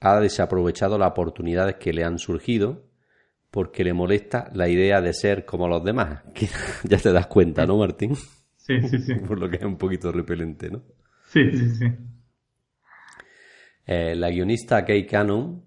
Ha 0.00 0.18
desaprovechado 0.18 0.96
las 0.96 1.10
oportunidades 1.10 1.76
que 1.76 1.92
le 1.92 2.04
han 2.04 2.18
surgido 2.18 2.86
porque 3.50 3.84
le 3.84 3.92
molesta 3.92 4.48
la 4.54 4.66
idea 4.66 5.02
de 5.02 5.12
ser 5.12 5.44
como 5.44 5.68
los 5.68 5.84
demás. 5.84 6.22
ya 6.84 6.96
te 6.96 7.12
das 7.12 7.26
cuenta, 7.26 7.66
¿no, 7.66 7.76
Martín? 7.76 8.16
Sí, 8.56 8.80
sí, 8.88 8.98
sí. 8.98 9.14
Por 9.28 9.38
lo 9.38 9.50
que 9.50 9.56
es 9.56 9.64
un 9.64 9.76
poquito 9.76 10.10
repelente, 10.10 10.70
¿no? 10.70 10.80
Sí, 11.26 11.50
sí, 11.52 11.68
sí. 11.74 11.86
Eh, 13.86 14.14
la 14.14 14.30
guionista 14.30 14.84
Kay 14.84 15.06
Cannon 15.06 15.62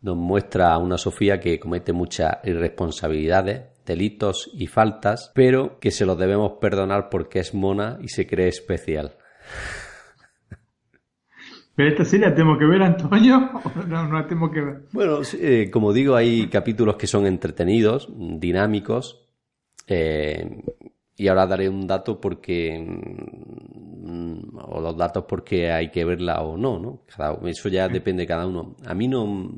nos 0.00 0.16
muestra 0.16 0.72
a 0.72 0.78
una 0.78 0.96
Sofía 0.96 1.40
que 1.40 1.58
comete 1.58 1.92
muchas 1.92 2.38
irresponsabilidades 2.44 3.62
delitos 3.84 4.50
y 4.54 4.66
faltas, 4.66 5.32
pero 5.34 5.78
que 5.80 5.90
se 5.90 6.06
los 6.06 6.18
debemos 6.18 6.52
perdonar 6.60 7.08
porque 7.10 7.40
es 7.40 7.54
mona 7.54 7.98
y 8.00 8.08
se 8.08 8.26
cree 8.26 8.48
especial. 8.48 9.16
¿Pero 11.74 11.90
esta 11.90 12.04
sí 12.04 12.18
la 12.18 12.34
tengo 12.34 12.58
que 12.58 12.64
ver, 12.64 12.82
Antonio? 12.82 13.50
¿O 13.64 13.86
no, 13.86 14.08
no 14.08 14.20
la 14.20 14.26
tengo 14.26 14.50
que 14.50 14.60
ver? 14.60 14.82
Bueno, 14.90 15.20
eh, 15.40 15.70
como 15.70 15.92
digo, 15.92 16.16
hay 16.16 16.48
capítulos 16.48 16.96
que 16.96 17.06
son 17.06 17.24
entretenidos, 17.24 18.08
dinámicos. 18.16 19.24
Eh, 19.86 20.64
y 21.16 21.28
ahora 21.28 21.46
daré 21.46 21.68
un 21.68 21.86
dato 21.86 22.20
porque. 22.20 22.84
Mm, 24.08 24.56
o 24.62 24.80
los 24.80 24.96
datos 24.96 25.26
porque 25.28 25.70
hay 25.70 25.90
que 25.90 26.02
verla 26.02 26.40
o 26.40 26.56
no, 26.56 26.78
¿no? 26.78 27.02
eso 27.46 27.68
ya 27.68 27.88
depende 27.88 28.22
de 28.22 28.26
cada 28.26 28.46
uno. 28.46 28.74
A 28.86 28.94
mí 28.94 29.06
no 29.06 29.52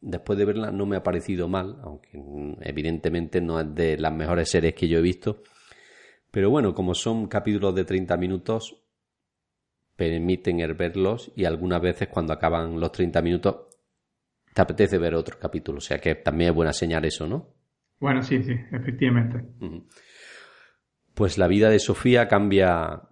después 0.00 0.38
de 0.38 0.44
verla 0.44 0.70
no 0.70 0.86
me 0.86 0.96
ha 0.96 1.02
parecido 1.02 1.48
mal, 1.48 1.76
aunque 1.82 2.22
evidentemente 2.60 3.40
no 3.40 3.58
es 3.58 3.74
de 3.74 3.98
las 3.98 4.12
mejores 4.12 4.48
series 4.48 4.74
que 4.74 4.86
yo 4.86 4.98
he 4.98 5.02
visto. 5.02 5.42
Pero 6.30 6.50
bueno, 6.50 6.72
como 6.72 6.94
son 6.94 7.26
capítulos 7.26 7.74
de 7.74 7.84
30 7.84 8.16
minutos, 8.16 8.80
permiten 9.96 10.58
verlos 10.76 11.32
y 11.34 11.44
algunas 11.44 11.82
veces 11.82 12.06
cuando 12.06 12.32
acaban 12.32 12.78
los 12.78 12.92
30 12.92 13.20
minutos 13.22 13.56
te 14.54 14.62
apetece 14.62 14.98
ver 14.98 15.16
otro 15.16 15.36
capítulo. 15.36 15.78
O 15.78 15.80
sea 15.80 15.98
que 15.98 16.14
también 16.14 16.50
es 16.50 16.56
buena 16.56 16.72
señal 16.72 17.04
eso, 17.04 17.26
¿no? 17.26 17.48
Bueno, 17.98 18.22
sí, 18.22 18.40
sí, 18.44 18.54
efectivamente. 18.70 19.44
Pues 21.12 21.38
la 21.38 21.48
vida 21.48 21.70
de 21.70 21.80
Sofía 21.80 22.28
cambia. 22.28 23.02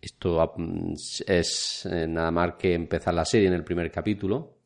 Esto 0.00 0.54
es 1.26 1.88
eh, 1.90 2.06
nada 2.06 2.30
más 2.30 2.54
que 2.54 2.74
empezar 2.74 3.14
la 3.14 3.24
serie 3.24 3.48
en 3.48 3.54
el 3.54 3.64
primer 3.64 3.90
capítulo 3.90 4.56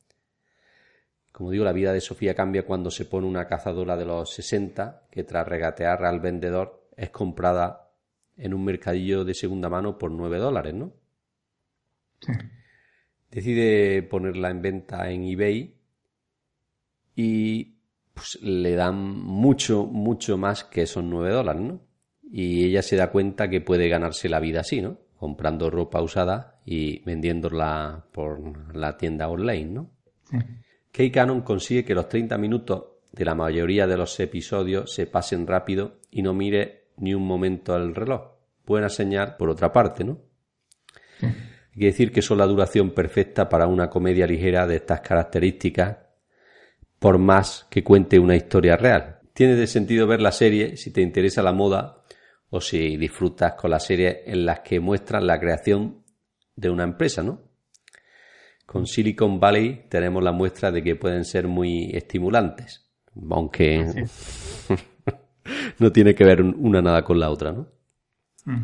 como 1.40 1.52
digo, 1.52 1.64
la 1.64 1.72
vida 1.72 1.94
de 1.94 2.02
Sofía 2.02 2.34
cambia 2.34 2.66
cuando 2.66 2.90
se 2.90 3.06
pone 3.06 3.26
una 3.26 3.46
cazadora 3.46 3.96
de 3.96 4.04
los 4.04 4.30
60 4.34 5.06
que 5.10 5.24
tras 5.24 5.48
regatear 5.48 6.04
al 6.04 6.20
vendedor 6.20 6.90
es 6.94 7.08
comprada 7.08 7.94
en 8.36 8.52
un 8.52 8.62
mercadillo 8.62 9.24
de 9.24 9.32
segunda 9.32 9.70
mano 9.70 9.96
por 9.96 10.10
9 10.10 10.36
dólares, 10.36 10.74
¿no? 10.74 10.92
Sí. 12.20 12.32
Decide 13.30 14.02
ponerla 14.02 14.50
en 14.50 14.60
venta 14.60 15.10
en 15.10 15.24
eBay 15.24 15.76
y 17.16 17.76
pues, 18.12 18.38
le 18.42 18.74
dan 18.74 18.98
mucho, 18.98 19.86
mucho 19.86 20.36
más 20.36 20.64
que 20.64 20.82
esos 20.82 21.02
9 21.02 21.30
dólares, 21.30 21.62
¿no? 21.62 21.80
Y 22.30 22.66
ella 22.66 22.82
se 22.82 22.96
da 22.96 23.10
cuenta 23.10 23.48
que 23.48 23.62
puede 23.62 23.88
ganarse 23.88 24.28
la 24.28 24.40
vida 24.40 24.60
así, 24.60 24.82
¿no? 24.82 24.98
Comprando 25.20 25.68
ropa 25.68 26.00
usada 26.00 26.60
y 26.64 27.02
vendiéndola 27.04 28.06
por 28.10 28.74
la 28.74 28.96
tienda 28.96 29.28
online, 29.28 29.70
¿no? 29.70 29.90
Sí. 30.24 30.38
Kay 30.92 31.10
Cannon 31.10 31.42
consigue 31.42 31.84
que 31.84 31.94
los 31.94 32.08
30 32.08 32.38
minutos 32.38 32.84
de 33.12 33.24
la 33.26 33.34
mayoría 33.34 33.86
de 33.86 33.98
los 33.98 34.18
episodios 34.18 34.94
se 34.94 35.06
pasen 35.06 35.46
rápido 35.46 35.98
y 36.10 36.22
no 36.22 36.32
mire 36.32 36.86
ni 36.96 37.14
un 37.14 37.26
momento 37.26 37.74
al 37.74 37.94
reloj. 37.94 38.32
Buena 38.66 38.88
señal, 38.88 39.36
por 39.36 39.50
otra 39.50 39.72
parte, 39.72 40.04
¿no? 40.04 40.18
Hay 41.22 41.78
que 41.78 41.86
decir 41.86 42.12
que 42.12 42.22
son 42.22 42.38
la 42.38 42.46
duración 42.46 42.90
perfecta 42.90 43.48
para 43.48 43.66
una 43.66 43.90
comedia 43.90 44.26
ligera 44.26 44.66
de 44.66 44.76
estas 44.76 45.00
características, 45.00 45.98
por 46.98 47.18
más 47.18 47.66
que 47.70 47.84
cuente 47.84 48.18
una 48.18 48.36
historia 48.36 48.76
real. 48.76 49.20
Tiene 49.32 49.54
de 49.54 49.66
sentido 49.66 50.06
ver 50.06 50.20
la 50.20 50.32
serie 50.32 50.76
si 50.76 50.92
te 50.92 51.00
interesa 51.00 51.42
la 51.42 51.52
moda 51.52 51.99
o 52.50 52.60
si 52.60 52.96
disfrutas 52.96 53.54
con 53.54 53.70
las 53.70 53.86
series 53.86 54.18
en 54.26 54.44
las 54.44 54.60
que 54.60 54.80
muestran 54.80 55.26
la 55.26 55.38
creación 55.38 56.04
de 56.56 56.70
una 56.70 56.84
empresa, 56.84 57.22
¿no? 57.22 57.42
Con 58.66 58.86
Silicon 58.86 59.40
Valley 59.40 59.86
tenemos 59.88 60.22
la 60.22 60.32
muestra 60.32 60.70
de 60.70 60.82
que 60.82 60.96
pueden 60.96 61.24
ser 61.24 61.48
muy 61.48 61.90
estimulantes, 61.92 62.88
aunque 63.30 64.04
no 65.78 65.92
tiene 65.92 66.14
que 66.14 66.24
ver 66.24 66.42
una 66.42 66.82
nada 66.82 67.02
con 67.02 67.18
la 67.18 67.30
otra, 67.30 67.52
¿no? 67.52 67.68
Mm. 68.44 68.62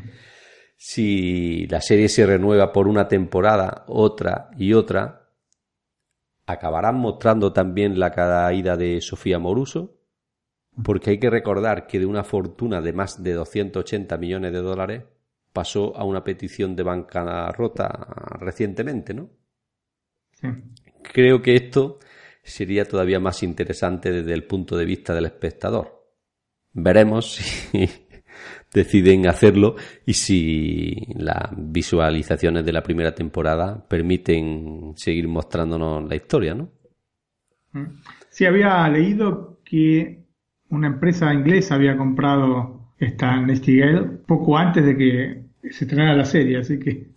Si 0.76 1.66
la 1.68 1.80
serie 1.80 2.08
se 2.08 2.26
renueva 2.26 2.72
por 2.72 2.86
una 2.86 3.08
temporada, 3.08 3.84
otra 3.88 4.50
y 4.58 4.74
otra, 4.74 5.30
acabarán 6.44 6.96
mostrando 6.96 7.52
también 7.52 7.98
la 7.98 8.12
caída 8.12 8.76
de 8.76 9.00
Sofía 9.00 9.38
Moruso, 9.38 9.95
porque 10.82 11.10
hay 11.10 11.18
que 11.18 11.30
recordar 11.30 11.86
que 11.86 11.98
de 11.98 12.06
una 12.06 12.24
fortuna 12.24 12.80
de 12.80 12.92
más 12.92 13.22
de 13.22 13.32
280 13.32 14.16
millones 14.18 14.52
de 14.52 14.58
dólares 14.58 15.02
pasó 15.52 15.96
a 15.96 16.04
una 16.04 16.22
petición 16.22 16.76
de 16.76 16.82
bancarrota 16.82 17.88
recientemente, 18.38 19.14
¿no? 19.14 19.30
Creo 21.02 21.40
que 21.40 21.56
esto 21.56 21.98
sería 22.42 22.84
todavía 22.84 23.18
más 23.18 23.42
interesante 23.42 24.12
desde 24.12 24.34
el 24.34 24.44
punto 24.44 24.76
de 24.76 24.84
vista 24.84 25.14
del 25.14 25.26
espectador. 25.26 26.04
Veremos 26.72 27.34
si 27.72 27.88
deciden 28.72 29.26
hacerlo 29.26 29.76
y 30.04 30.12
si 30.12 31.06
las 31.14 31.50
visualizaciones 31.56 32.64
de 32.66 32.72
la 32.72 32.82
primera 32.82 33.14
temporada 33.14 33.82
permiten 33.88 34.92
seguir 34.94 35.26
mostrándonos 35.26 36.06
la 36.06 36.16
historia, 36.16 36.54
¿no? 36.54 36.70
Sí, 38.28 38.44
había 38.44 38.86
leído 38.88 39.60
que 39.64 40.25
una 40.70 40.88
empresa 40.88 41.32
inglesa 41.32 41.74
había 41.74 41.96
comprado 41.96 42.80
esta 42.98 43.40
Nestigale 43.40 44.02
poco 44.26 44.56
antes 44.56 44.84
de 44.84 44.96
que 44.96 45.42
se 45.70 45.84
estrenara 45.84 46.14
la 46.14 46.24
serie, 46.24 46.58
así 46.58 46.78
que, 46.78 47.08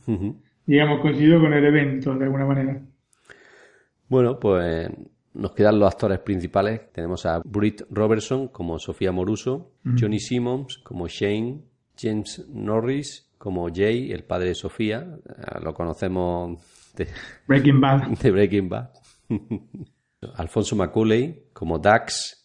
digamos, 0.66 1.02
coincidió 1.02 1.40
con 1.40 1.54
el 1.54 1.66
evento 1.66 2.14
de 2.16 2.26
alguna 2.26 2.46
manera. 2.46 2.82
Bueno, 4.08 4.40
pues 4.40 4.90
nos 5.34 5.52
quedan 5.52 5.80
los 5.80 5.92
actores 5.92 6.20
principales. 6.20 6.92
Tenemos 6.92 7.26
a 7.26 7.42
Britt 7.46 7.84
Robertson 7.92 8.48
como 8.50 8.80
Sofía 8.80 9.12
Moruso, 9.12 9.74
Johnny 9.98 10.20
Simmons 10.20 10.80
como 10.80 11.08
Shane, 11.08 11.62
James 11.98 12.46
Norris 12.50 13.30
como 13.38 13.70
Jay, 13.74 14.12
el 14.12 14.24
padre 14.24 14.50
de 14.50 14.56
Sofía. 14.56 15.08
Eh, 15.28 15.60
lo 15.64 15.74
conocemos 15.74 16.60
de 16.96 17.08
Breaking 17.48 17.80
Bad. 17.80 18.08
De 18.22 18.32
Breaking 18.32 18.70
Bad. 18.70 18.90
Alfonso 20.36 20.76
Macaulay 20.76 21.46
como 21.54 21.80
Dax, 21.80 22.39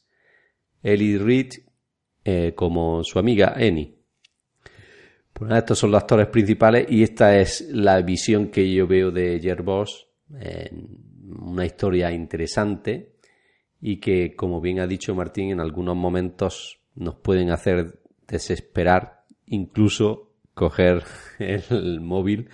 Ellie 0.84 1.18
Reed 1.18 1.50
eh, 2.24 2.52
como 2.54 3.02
su 3.02 3.18
amiga 3.18 3.54
Annie. 3.56 3.98
Pues 5.32 5.50
estos 5.50 5.80
son 5.80 5.90
los 5.90 6.00
actores 6.00 6.28
principales 6.28 6.86
y 6.88 7.02
esta 7.02 7.36
es 7.36 7.68
la 7.72 8.00
visión 8.02 8.52
que 8.52 8.72
yo 8.72 8.86
veo 8.86 9.10
de 9.10 9.40
Jerboss 9.40 10.06
una 11.28 11.64
historia 11.64 12.12
interesante 12.12 13.14
y 13.80 14.00
que, 14.00 14.34
como 14.34 14.60
bien 14.60 14.80
ha 14.80 14.86
dicho 14.86 15.14
Martín, 15.14 15.50
en 15.50 15.60
algunos 15.60 15.96
momentos 15.96 16.80
nos 16.94 17.16
pueden 17.16 17.50
hacer 17.50 18.00
desesperar, 18.26 19.24
incluso 19.46 20.32
coger 20.54 21.04
el 21.38 22.00
móvil 22.00 22.48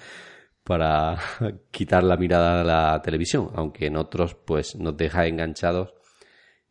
para 0.65 1.19
quitar 1.71 2.05
la 2.05 2.17
mirada 2.17 2.59
de 2.59 2.65
la 2.65 3.03
televisión, 3.03 3.51
aunque 3.55 3.87
en 3.87 3.97
otros 3.97 4.35
pues 4.35 4.77
nos 4.77 4.97
deja 4.97 5.27
enganchados 5.27 5.95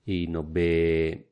y 0.06 0.28
nos 0.28 0.52
ve 0.52 1.29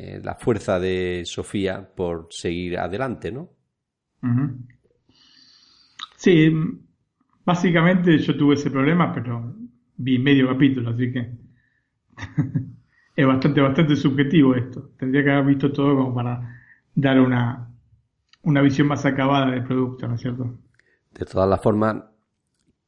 eh, 0.00 0.20
la 0.22 0.36
fuerza 0.36 0.78
de 0.78 1.22
Sofía 1.24 1.84
por 1.92 2.28
seguir 2.30 2.78
adelante, 2.78 3.32
¿no? 3.32 3.48
Sí, 6.14 6.52
básicamente 7.44 8.16
yo 8.18 8.36
tuve 8.36 8.54
ese 8.54 8.70
problema, 8.70 9.12
pero 9.12 9.56
vi 9.96 10.20
medio 10.20 10.46
capítulo, 10.46 10.90
así 10.90 11.10
que 11.12 11.32
es 13.16 13.26
bastante, 13.26 13.60
bastante 13.60 13.96
subjetivo 13.96 14.54
esto. 14.54 14.92
Tendría 14.96 15.24
que 15.24 15.30
haber 15.32 15.46
visto 15.46 15.72
todo 15.72 15.96
como 15.96 16.14
para 16.14 16.62
dar 16.94 17.18
una, 17.18 17.68
una 18.42 18.62
visión 18.62 18.86
más 18.86 19.04
acabada 19.04 19.50
del 19.50 19.64
producto, 19.64 20.06
¿no 20.06 20.14
es 20.14 20.20
cierto? 20.20 20.60
De 21.10 21.26
todas 21.26 21.48
las 21.48 21.60
formas, 21.60 22.04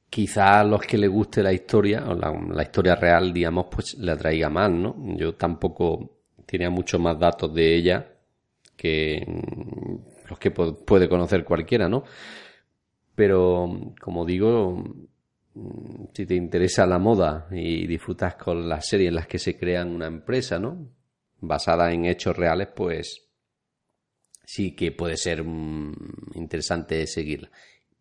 quizá 0.09 0.61
a 0.61 0.65
los 0.65 0.83
que 0.83 0.97
les 0.97 1.11
guste 1.11 1.43
la 1.43 1.53
historia, 1.53 2.05
o 2.07 2.15
la, 2.15 2.63
historia 2.63 2.95
real, 2.95 3.33
digamos, 3.33 3.67
pues 3.69 3.99
le 3.99 4.13
atraiga 4.13 4.49
más, 4.49 4.71
¿no? 4.71 4.95
Yo 5.17 5.35
tampoco 5.35 6.20
tenía 6.51 6.69
muchos 6.69 7.01
más 7.01 7.17
datos 7.17 7.55
de 7.55 7.77
ella 7.77 8.13
que 8.77 9.25
los 10.29 10.39
que 10.39 10.51
puede 10.51 11.09
conocer 11.09 11.45
cualquiera, 11.45 11.89
¿no? 11.89 12.03
Pero, 13.15 13.93
como 14.01 14.25
digo, 14.25 14.83
si 16.13 16.27
te 16.27 16.35
interesa 16.35 16.87
la 16.87 16.99
moda 16.99 17.47
y 17.53 17.87
disfrutas 17.87 18.35
con 18.35 18.69
las 18.69 18.89
series 18.89 19.11
en 19.11 19.15
las 19.15 19.29
que 19.29 19.39
se 19.39 19.57
crean 19.57 19.91
una 19.91 20.07
empresa, 20.07 20.59
¿no? 20.59 20.89
Basada 21.41 21.93
en 21.93 22.07
hechos 22.07 22.37
reales, 22.37 22.69
pues 22.75 23.29
sí 24.45 24.75
que 24.75 24.91
puede 24.91 25.17
ser 25.17 25.45
mm, 25.45 25.95
interesante 26.35 27.07
seguirla. 27.07 27.51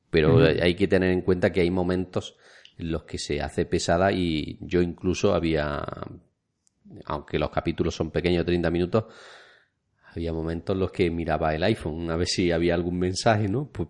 Pero 0.09 0.39
hay 0.39 0.73
que 0.73 0.87
tener 0.87 1.11
en 1.11 1.21
cuenta 1.21 1.51
que 1.51 1.61
hay 1.61 1.69
momentos 1.69 2.35
en 2.79 2.91
los 2.91 3.03
que 3.03 3.19
se 3.19 3.41
hace 3.41 3.65
pesada 3.65 4.11
y 4.11 4.57
yo 4.61 4.81
incluso 4.81 5.35
había, 5.35 5.85
aunque 7.05 7.39
los 7.39 7.49
capítulos 7.49 7.95
son 7.95 8.11
pequeños, 8.11 8.45
30 8.45 8.71
minutos, 8.71 9.05
había 10.13 10.33
momentos 10.33 10.75
en 10.75 10.79
los 10.79 10.91
que 10.91 11.09
miraba 11.09 11.53
el 11.53 11.63
iPhone 11.63 12.09
a 12.09 12.15
ver 12.15 12.27
si 12.27 12.51
había 12.51 12.73
algún 12.73 12.97
mensaje, 12.97 13.47
¿no? 13.47 13.69
Pues 13.71 13.89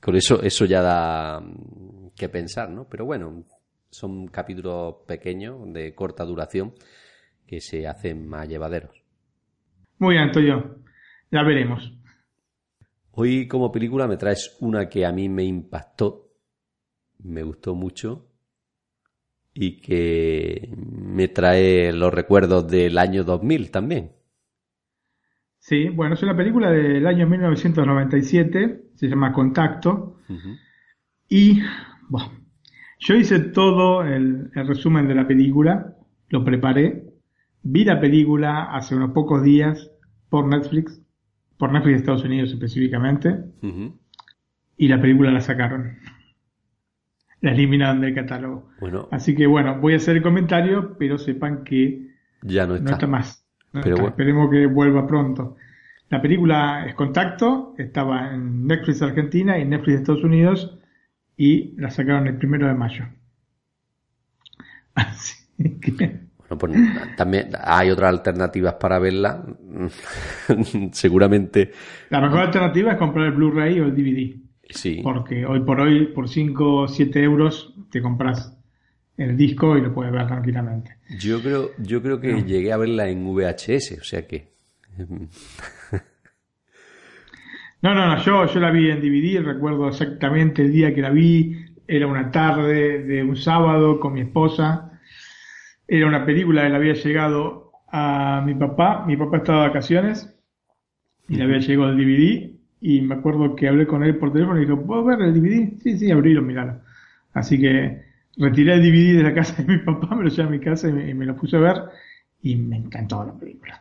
con 0.00 0.16
eso, 0.16 0.42
eso 0.42 0.64
ya 0.64 0.82
da 0.82 1.40
mm, 1.40 2.10
que 2.16 2.28
pensar, 2.28 2.70
¿no? 2.70 2.88
Pero 2.88 3.04
bueno, 3.04 3.44
son 3.90 4.26
capítulos 4.28 4.96
pequeños, 5.06 5.72
de 5.72 5.94
corta 5.94 6.24
duración, 6.24 6.74
que 7.46 7.60
se 7.60 7.86
hacen 7.86 8.26
más 8.26 8.48
llevaderos. 8.48 9.02
Muy 9.98 10.14
bien, 10.14 10.24
Antonio. 10.24 10.78
Ya 11.30 11.42
veremos. 11.42 11.92
Hoy 13.12 13.46
como 13.46 13.70
película 13.70 14.08
me 14.08 14.16
traes 14.16 14.56
una 14.60 14.88
que 14.88 15.04
a 15.04 15.12
mí 15.12 15.28
me 15.28 15.44
impactó, 15.44 16.32
me 17.18 17.42
gustó 17.42 17.74
mucho 17.74 18.31
y 19.54 19.80
que 19.80 20.74
me 20.76 21.28
trae 21.28 21.92
los 21.92 22.12
recuerdos 22.12 22.68
del 22.68 22.98
año 22.98 23.24
2000 23.24 23.70
también. 23.70 24.12
Sí, 25.58 25.88
bueno, 25.88 26.14
es 26.14 26.22
una 26.22 26.36
película 26.36 26.70
del 26.70 27.06
año 27.06 27.26
1997, 27.28 28.82
se 28.94 29.08
llama 29.08 29.32
Contacto. 29.32 30.18
Y 31.28 31.60
bueno, 32.08 32.32
yo 32.98 33.14
hice 33.14 33.38
todo 33.38 34.02
el, 34.02 34.50
el, 34.54 34.66
resumen 34.66 35.06
de 35.06 35.14
la 35.14 35.26
película, 35.26 35.96
lo 36.30 36.44
preparé, 36.44 37.04
vi 37.62 37.84
la 37.84 38.00
película 38.00 38.74
hace 38.74 38.96
unos 38.96 39.12
pocos 39.12 39.42
días 39.42 39.90
por 40.28 40.46
Netflix 40.46 41.02
por 41.62 41.70
Netflix 41.70 41.92
de 41.92 41.98
Estados 41.98 42.24
Unidos 42.24 42.50
específicamente, 42.50 43.38
y 44.76 44.88
la 44.88 45.00
película 45.00 45.30
la 45.30 45.40
sacaron. 45.40 45.96
La 47.42 47.52
eliminaron 47.52 48.00
del 48.00 48.14
catálogo. 48.14 48.70
Bueno, 48.80 49.08
Así 49.10 49.34
que 49.34 49.46
bueno, 49.46 49.78
voy 49.78 49.94
a 49.94 49.96
hacer 49.96 50.16
el 50.16 50.22
comentario, 50.22 50.96
pero 50.98 51.18
sepan 51.18 51.64
que 51.64 52.08
ya 52.42 52.66
no 52.66 52.76
está, 52.76 53.06
más. 53.06 53.44
Esperemos 53.74 54.50
que 54.50 54.66
vuelva 54.66 55.06
pronto. 55.06 55.56
La 56.08 56.22
película 56.22 56.86
es 56.86 56.94
Contacto, 56.94 57.74
estaba 57.78 58.32
en 58.32 58.66
Netflix 58.66 59.02
Argentina 59.02 59.58
y 59.58 59.64
Netflix 59.64 59.94
de 59.94 60.00
Estados 60.02 60.24
Unidos 60.24 60.78
y 61.36 61.74
la 61.80 61.90
sacaron 61.90 62.26
el 62.26 62.36
primero 62.36 62.66
de 62.66 62.74
mayo. 62.74 63.04
Así 64.94 65.36
que 65.80 66.20
pues, 66.58 66.72
también 67.16 67.50
hay 67.62 67.90
otras 67.90 68.10
alternativas 68.10 68.74
para 68.74 68.98
verla. 68.98 69.44
Seguramente. 70.92 71.72
La 72.10 72.20
mejor 72.20 72.40
alternativa 72.40 72.92
es 72.92 72.98
comprar 72.98 73.26
el 73.26 73.32
Blu-ray 73.32 73.80
o 73.80 73.86
el 73.86 73.94
DVD. 73.94 74.36
Sí. 74.72 75.00
Porque 75.02 75.46
hoy 75.46 75.60
por 75.60 75.80
hoy, 75.80 76.06
por 76.06 76.28
5 76.28 76.74
o 76.74 76.88
7 76.88 77.22
euros, 77.22 77.74
te 77.90 78.00
compras 78.00 78.56
el 79.16 79.36
disco 79.36 79.76
y 79.76 79.80
lo 79.80 79.94
puedes 79.94 80.12
ver 80.12 80.26
tranquilamente. 80.26 80.96
Yo 81.18 81.40
creo, 81.40 81.70
yo 81.78 82.02
creo 82.02 82.20
que 82.20 82.42
llegué 82.42 82.72
a 82.72 82.76
verla 82.76 83.08
en 83.08 83.24
VHS, 83.24 83.98
o 84.00 84.04
sea 84.04 84.26
que. 84.26 84.52
no, 87.82 87.94
no, 87.94 88.06
no, 88.06 88.18
yo, 88.22 88.46
yo 88.46 88.60
la 88.60 88.70
vi 88.70 88.90
en 88.90 89.00
DVD, 89.00 89.42
recuerdo 89.44 89.88
exactamente 89.88 90.62
el 90.62 90.72
día 90.72 90.94
que 90.94 91.02
la 91.02 91.10
vi, 91.10 91.66
era 91.86 92.06
una 92.06 92.30
tarde 92.30 93.02
de 93.02 93.22
un 93.22 93.36
sábado 93.36 94.00
con 94.00 94.14
mi 94.14 94.22
esposa 94.22 94.88
era 95.94 96.06
una 96.06 96.24
película 96.24 96.62
que 96.62 96.70
le 96.70 96.76
había 96.76 96.94
llegado 96.94 97.72
a 97.90 98.42
mi 98.46 98.54
papá. 98.54 99.04
Mi 99.06 99.14
papá 99.14 99.36
estaba 99.36 99.62
de 99.62 99.68
vacaciones 99.68 100.34
y 101.28 101.36
le 101.36 101.44
había 101.44 101.58
llegado 101.58 101.90
el 101.90 101.98
DVD. 101.98 102.61
Y 102.84 103.00
me 103.00 103.14
acuerdo 103.14 103.54
que 103.54 103.68
hablé 103.68 103.86
con 103.86 104.02
él 104.02 104.16
por 104.16 104.32
teléfono 104.32 104.60
y 104.60 104.64
dijo, 104.64 104.82
¿puedo 104.82 105.04
ver 105.04 105.22
el 105.22 105.32
DVD? 105.32 105.80
Sí, 105.80 105.96
sí, 105.98 106.10
abrilo, 106.10 106.42
miralo. 106.42 106.80
Así 107.32 107.58
que 107.58 108.02
retiré 108.36 108.74
el 108.74 108.82
DVD 108.82 109.18
de 109.18 109.22
la 109.22 109.34
casa 109.36 109.62
de 109.62 109.72
mi 109.72 109.78
papá, 109.78 110.16
me 110.16 110.24
lo 110.24 110.30
llevé 110.30 110.48
a 110.48 110.50
mi 110.50 110.58
casa 110.58 110.88
y 110.88 111.14
me, 111.14 111.24
lo 111.24 111.36
puse 111.36 111.56
a 111.56 111.60
ver. 111.60 111.76
Y 112.42 112.56
me 112.56 112.76
encantó 112.76 113.24
la 113.24 113.34
película. 113.34 113.80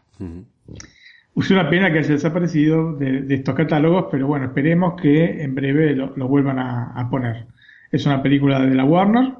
Usé 1.33 1.53
una 1.55 1.67
pena 1.67 1.91
que 1.91 1.97
haya 1.97 2.13
desaparecido 2.13 2.93
de, 2.93 3.25
estos 3.33 3.55
catálogos, 3.55 4.05
pero 4.11 4.27
bueno, 4.27 4.45
esperemos 4.45 5.01
que 5.01 5.41
en 5.41 5.55
breve 5.55 5.95
lo, 5.95 6.27
vuelvan 6.27 6.59
a, 6.59 7.07
poner. 7.09 7.47
Es 7.91 8.05
una 8.05 8.21
película 8.21 8.59
de 8.59 8.75
la 8.75 8.85
Warner 8.85 9.33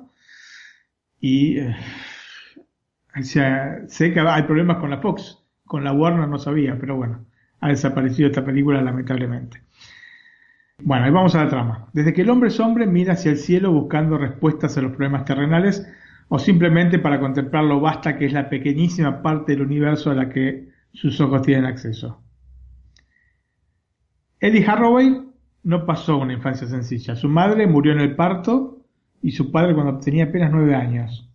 y 1.20 1.60
eh, 1.60 1.76
o 3.16 3.24
sea, 3.24 3.82
sé 3.88 4.12
que 4.12 4.22
hay 4.22 4.44
problemas 4.44 4.78
con 4.78 4.90
la 4.90 4.98
Fox, 4.98 5.38
con 5.66 5.84
la 5.84 5.94
Warner 5.94 6.28
no 6.28 6.40
sabía, 6.40 6.78
pero 6.80 6.96
bueno, 6.96 7.26
ha 7.62 7.70
desaparecido 7.70 8.28
esta 8.28 8.44
película 8.44 8.82
lamentablemente. 8.82 9.62
Bueno, 10.84 11.06
ahí 11.06 11.12
vamos 11.12 11.36
a 11.36 11.44
la 11.44 11.50
trama. 11.50 11.88
Desde 11.94 12.14
que 12.14 12.24
el 12.24 12.30
hombre 12.30 12.50
es 12.50 12.60
hombre, 12.60 12.88
mira 12.88 13.14
hacia 13.14 13.32
el 13.32 13.38
cielo 13.38 13.72
buscando 13.72 14.18
respuestas 14.18 14.78
a 14.78 14.82
los 14.82 14.92
problemas 14.92 15.26
terrenales 15.26 15.88
o 16.28 16.40
simplemente 16.40 16.98
para 16.98 17.20
contemplar 17.20 17.64
lo 17.64 17.80
vasta 17.80 18.18
que 18.18 18.26
es 18.26 18.34
la 18.34 18.50
pequeñísima 18.50 19.22
parte 19.22 19.52
del 19.52 19.62
universo 19.62 20.10
a 20.10 20.16
la 20.16 20.30
que 20.30 20.70
sus 20.92 21.22
ojos 21.22 21.44
tienen 21.44 21.66
acceso. 21.66 22.22
Eddie 24.40 24.66
Harroway 24.66 25.22
no 25.64 25.86
pasó 25.86 26.18
una 26.18 26.34
infancia 26.34 26.68
sencilla. 26.68 27.16
Su 27.16 27.30
madre 27.30 27.68
murió 27.68 27.94
en 27.94 28.00
el 28.00 28.16
parto 28.16 28.84
y 29.22 29.32
su 29.32 29.52
padre 29.52 29.76
cuando 29.76 30.00
tenía 30.00 30.26
apenas 30.26 30.52
nueve 30.52 30.74
años. 30.74 31.30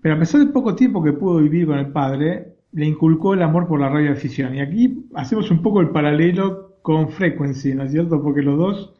Pero 0.00 0.14
a 0.14 0.18
pesar 0.18 0.40
del 0.40 0.52
poco 0.52 0.74
tiempo 0.74 1.02
que 1.02 1.12
pudo 1.12 1.38
vivir 1.38 1.66
con 1.66 1.78
el 1.78 1.92
padre, 1.92 2.51
le 2.72 2.86
inculcó 2.86 3.34
el 3.34 3.42
amor 3.42 3.68
por 3.68 3.80
la 3.80 3.88
radioafición. 3.88 4.54
Y 4.54 4.60
aquí 4.60 5.06
hacemos 5.14 5.50
un 5.50 5.62
poco 5.62 5.80
el 5.80 5.90
paralelo 5.90 6.78
con 6.82 7.10
Frequency, 7.10 7.74
¿no 7.74 7.84
es 7.84 7.92
cierto? 7.92 8.22
Porque 8.22 8.42
los 8.42 8.58
dos, 8.58 8.94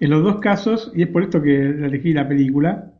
en 0.00 0.10
los 0.10 0.22
dos 0.22 0.40
casos, 0.40 0.90
y 0.94 1.02
es 1.02 1.08
por 1.08 1.22
esto 1.22 1.42
que 1.42 1.56
elegí 1.56 2.12
la 2.12 2.28
película, 2.28 2.94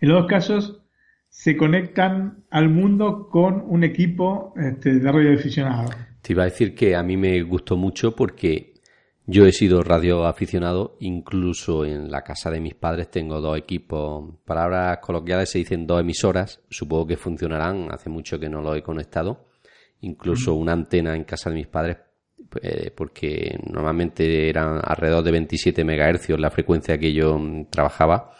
en 0.00 0.08
los 0.08 0.20
dos 0.20 0.28
casos 0.28 0.82
se 1.28 1.56
conectan 1.56 2.44
al 2.50 2.68
mundo 2.68 3.28
con 3.30 3.62
un 3.66 3.84
equipo 3.84 4.54
este, 4.56 4.98
de 4.98 5.12
radioaficionado. 5.12 5.90
Te 6.22 6.32
iba 6.32 6.42
a 6.42 6.46
decir 6.46 6.74
que 6.74 6.96
a 6.96 7.02
mí 7.02 7.16
me 7.16 7.42
gustó 7.42 7.76
mucho 7.76 8.14
porque 8.14 8.74
yo 9.30 9.44
he 9.44 9.52
sido 9.52 9.82
radioaficionado, 9.82 10.96
incluso 11.00 11.84
en 11.84 12.10
la 12.10 12.22
casa 12.22 12.50
de 12.50 12.62
mis 12.62 12.74
padres 12.74 13.10
tengo 13.10 13.42
dos 13.42 13.58
equipos, 13.58 14.24
palabras 14.46 15.00
coloquiales 15.02 15.50
se 15.50 15.58
dicen 15.58 15.86
dos 15.86 16.00
emisoras, 16.00 16.62
supongo 16.70 17.08
que 17.08 17.18
funcionarán, 17.18 17.88
hace 17.92 18.08
mucho 18.08 18.40
que 18.40 18.48
no 18.48 18.62
lo 18.62 18.74
he 18.74 18.82
conectado, 18.82 19.48
incluso 20.00 20.54
una 20.54 20.72
antena 20.72 21.14
en 21.14 21.24
casa 21.24 21.50
de 21.50 21.56
mis 21.56 21.66
padres, 21.66 21.98
eh, 22.62 22.90
porque 22.96 23.54
normalmente 23.70 24.48
eran 24.48 24.80
alrededor 24.82 25.22
de 25.22 25.32
27 25.32 25.84
MHz 25.84 26.30
la 26.38 26.50
frecuencia 26.50 26.96
que 26.96 27.12
yo 27.12 27.38
trabajaba, 27.68 28.32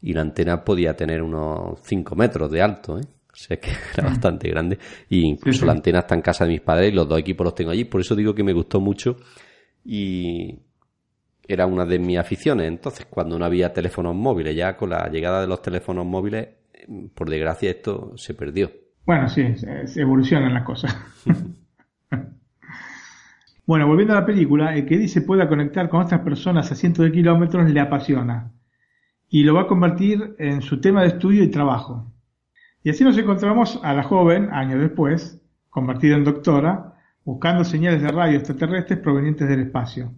y 0.00 0.12
la 0.12 0.20
antena 0.20 0.64
podía 0.64 0.94
tener 0.94 1.24
unos 1.24 1.80
5 1.82 2.14
metros 2.14 2.48
de 2.52 2.62
alto, 2.62 3.00
¿eh? 3.00 3.04
O 3.32 3.36
sea 3.36 3.56
que 3.56 3.70
era 3.94 4.10
bastante 4.10 4.48
grande. 4.48 4.78
Y 5.08 5.22
incluso 5.26 5.66
la 5.66 5.72
antena 5.72 6.00
está 6.00 6.14
en 6.14 6.22
casa 6.22 6.44
de 6.44 6.52
mis 6.52 6.60
padres 6.60 6.92
y 6.92 6.94
los 6.94 7.08
dos 7.08 7.18
equipos 7.18 7.44
los 7.44 7.54
tengo 7.56 7.72
allí. 7.72 7.84
Por 7.84 8.00
eso 8.00 8.14
digo 8.14 8.32
que 8.32 8.44
me 8.44 8.52
gustó 8.52 8.80
mucho 8.80 9.16
y 9.84 10.58
era 11.46 11.66
una 11.66 11.86
de 11.86 11.98
mis 11.98 12.18
aficiones. 12.18 12.68
Entonces, 12.68 13.06
cuando 13.08 13.38
no 13.38 13.44
había 13.44 13.72
teléfonos 13.72 14.14
móviles, 14.14 14.54
ya 14.54 14.76
con 14.76 14.90
la 14.90 15.08
llegada 15.08 15.40
de 15.40 15.46
los 15.46 15.62
teléfonos 15.62 16.06
móviles, 16.06 16.48
por 17.14 17.30
desgracia 17.30 17.70
esto 17.70 18.12
se 18.16 18.34
perdió. 18.34 18.70
Bueno, 19.06 19.28
sí, 19.28 19.42
evolucionan 19.96 20.52
las 20.52 20.64
cosas. 20.64 20.94
bueno, 23.66 23.86
volviendo 23.86 24.12
a 24.12 24.20
la 24.20 24.26
película, 24.26 24.76
el 24.76 24.84
que 24.84 24.96
Eddie 24.96 25.08
se 25.08 25.22
pueda 25.22 25.48
conectar 25.48 25.88
con 25.88 26.02
otras 26.02 26.20
personas 26.20 26.70
a 26.70 26.74
cientos 26.74 27.04
de 27.04 27.12
kilómetros 27.12 27.70
le 27.70 27.80
apasiona 27.80 28.52
y 29.30 29.44
lo 29.44 29.54
va 29.54 29.62
a 29.62 29.66
convertir 29.66 30.34
en 30.38 30.62
su 30.62 30.80
tema 30.80 31.02
de 31.02 31.08
estudio 31.08 31.42
y 31.42 31.50
trabajo. 31.50 32.12
Y 32.82 32.90
así 32.90 33.04
nos 33.04 33.18
encontramos 33.18 33.80
a 33.82 33.92
la 33.94 34.02
joven, 34.02 34.48
años 34.52 34.80
después, 34.80 35.42
convertida 35.68 36.16
en 36.16 36.24
doctora, 36.24 36.87
buscando 37.28 37.62
señales 37.62 38.00
de 38.00 38.08
radio 38.08 38.38
extraterrestres 38.38 39.00
provenientes 39.00 39.46
del 39.46 39.60
espacio. 39.60 40.14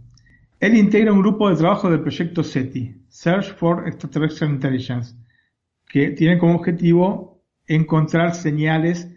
Él 0.60 0.76
integra 0.76 1.12
un 1.12 1.22
grupo 1.22 1.50
de 1.50 1.56
trabajo 1.56 1.90
del 1.90 2.02
proyecto 2.02 2.44
SETI, 2.44 3.02
Search 3.08 3.56
for 3.56 3.88
Extraterrestrial 3.88 4.52
Intelligence, 4.52 5.16
que 5.88 6.10
tiene 6.10 6.38
como 6.38 6.54
objetivo 6.54 7.42
encontrar 7.66 8.36
señales 8.36 9.10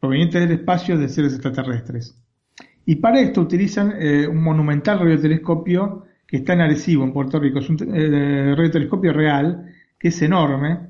provenientes 0.00 0.40
del 0.40 0.58
espacio 0.58 0.98
de 0.98 1.08
seres 1.08 1.34
extraterrestres. 1.34 2.20
Y 2.84 2.96
para 2.96 3.20
esto 3.20 3.42
utilizan 3.42 3.94
eh, 3.96 4.26
un 4.26 4.42
monumental 4.42 4.98
radiotelescopio 4.98 6.02
que 6.26 6.38
está 6.38 6.54
en 6.54 6.62
Arecibo, 6.62 7.04
en 7.04 7.12
Puerto 7.12 7.38
Rico. 7.38 7.60
Es 7.60 7.70
un 7.70 7.76
eh, 7.94 8.56
radiotelescopio 8.56 9.12
real, 9.12 9.72
que 9.96 10.08
es 10.08 10.20
enorme. 10.20 10.80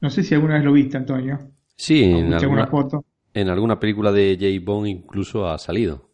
No 0.00 0.10
sé 0.10 0.24
si 0.24 0.34
alguna 0.34 0.54
vez 0.54 0.64
lo 0.64 0.72
viste, 0.72 0.96
Antonio. 0.96 1.38
Sí, 1.76 2.02
en 2.02 2.34
alguna, 2.34 2.66
foto. 2.66 3.04
En 3.34 3.48
alguna 3.48 3.78
película 3.78 4.12
de 4.12 4.36
Jay 4.38 4.58
Bond 4.58 4.88
incluso 4.88 5.48
ha 5.48 5.58
salido. 5.58 6.10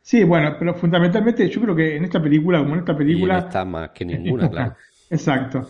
Sí, 0.00 0.24
bueno, 0.24 0.56
pero 0.58 0.74
fundamentalmente 0.74 1.48
yo 1.48 1.60
creo 1.60 1.76
que 1.76 1.96
en 1.96 2.04
esta 2.04 2.20
película, 2.20 2.58
como 2.58 2.74
en 2.74 2.80
esta 2.80 2.96
película... 2.96 3.38
está 3.38 3.64
más 3.64 3.90
que 3.90 4.04
ninguna, 4.04 4.50
claro. 4.50 4.76
Exacto. 5.10 5.68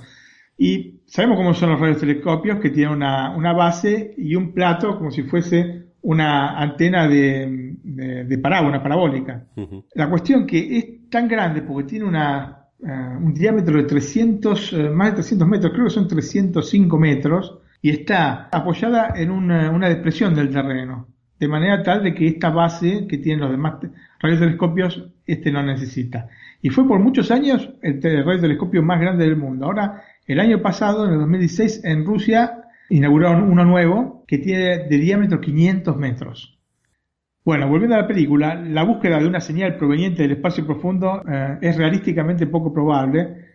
Y 0.57 1.03
sabemos 1.07 1.36
cómo 1.36 1.55
son 1.55 1.70
los 1.70 1.80
radiotelescopios, 1.80 2.59
que 2.61 2.70
tienen 2.70 2.94
una, 2.94 3.36
una 3.36 3.53
base 3.53 4.14
y 4.16 4.34
un 4.34 4.53
plato 4.53 4.96
como 4.96 5.11
si 5.11 5.22
fuese 5.24 5.92
una 6.03 6.59
antena 6.59 7.09
de, 7.09 7.76
de, 7.82 8.36
una 8.36 8.82
parabólica. 8.82 9.46
La 9.94 10.09
cuestión 10.09 10.46
que 10.46 10.78
es 10.78 11.11
tan 11.11 11.28
grande 11.28 11.62
porque 11.62 11.88
tiene 11.88 12.05
una, 12.05 12.68
eh, 12.80 13.16
un 13.20 13.32
diámetro 13.32 13.76
de 13.76 13.84
300, 13.84 14.72
eh, 14.72 14.90
más 14.90 15.11
de 15.11 15.14
300 15.16 15.48
metros, 15.48 15.72
creo 15.72 15.84
que 15.84 15.90
son 15.90 16.09
305 16.09 16.98
metros, 16.98 17.59
y 17.83 17.91
está 17.91 18.49
apoyada 18.53 19.12
en 19.16 19.33
una, 19.33 19.89
depresión 19.89 20.35
del 20.35 20.51
terreno, 20.51 21.09
de 21.39 21.49
manera 21.49 21.83
tal 21.83 22.05
de 22.05 22.14
que 22.14 22.28
esta 22.28 22.51
base 22.51 23.09
que 23.09 23.18
tienen 23.18 23.41
los 23.41 23.51
demás 23.51 23.74
radiotelescopios, 24.20 25.11
este 25.26 25.51
no 25.51 25.64
necesita. 25.64 26.28
Y 26.62 26.70
fue 26.70 26.87
por 26.87 27.01
muchos 27.01 27.33
años 27.33 27.68
el 27.83 28.01
radiotelescopio 28.01 28.85
más 28.85 29.01
grande 29.01 29.24
del 29.24 29.37
mundo. 29.37 29.66
Ahora, 29.66 30.05
el 30.28 30.39
año 30.39 30.62
pasado, 30.62 31.07
en 31.07 31.14
el 31.14 31.18
2016, 31.18 31.85
en 31.85 32.07
Rusia, 32.07 32.62
inauguraron 32.89 33.51
uno 33.51 33.64
nuevo 33.64 34.24
que 34.28 34.39
tiene 34.39 34.87
de 34.87 34.99
diámetro 34.99 35.41
500 35.41 35.97
metros. 35.97 36.57
Bueno, 37.45 37.68
volviendo 37.68 37.97
a 37.97 38.03
la 38.03 38.07
película, 38.07 38.55
la 38.55 38.85
búsqueda 38.85 39.18
de 39.18 39.26
una 39.26 39.41
señal 39.41 39.76
proveniente 39.76 40.22
del 40.22 40.33
espacio 40.33 40.64
profundo 40.64 41.24
eh, 41.28 41.59
es 41.61 41.76
realísticamente 41.76 42.47
poco 42.47 42.72
probable, 42.72 43.49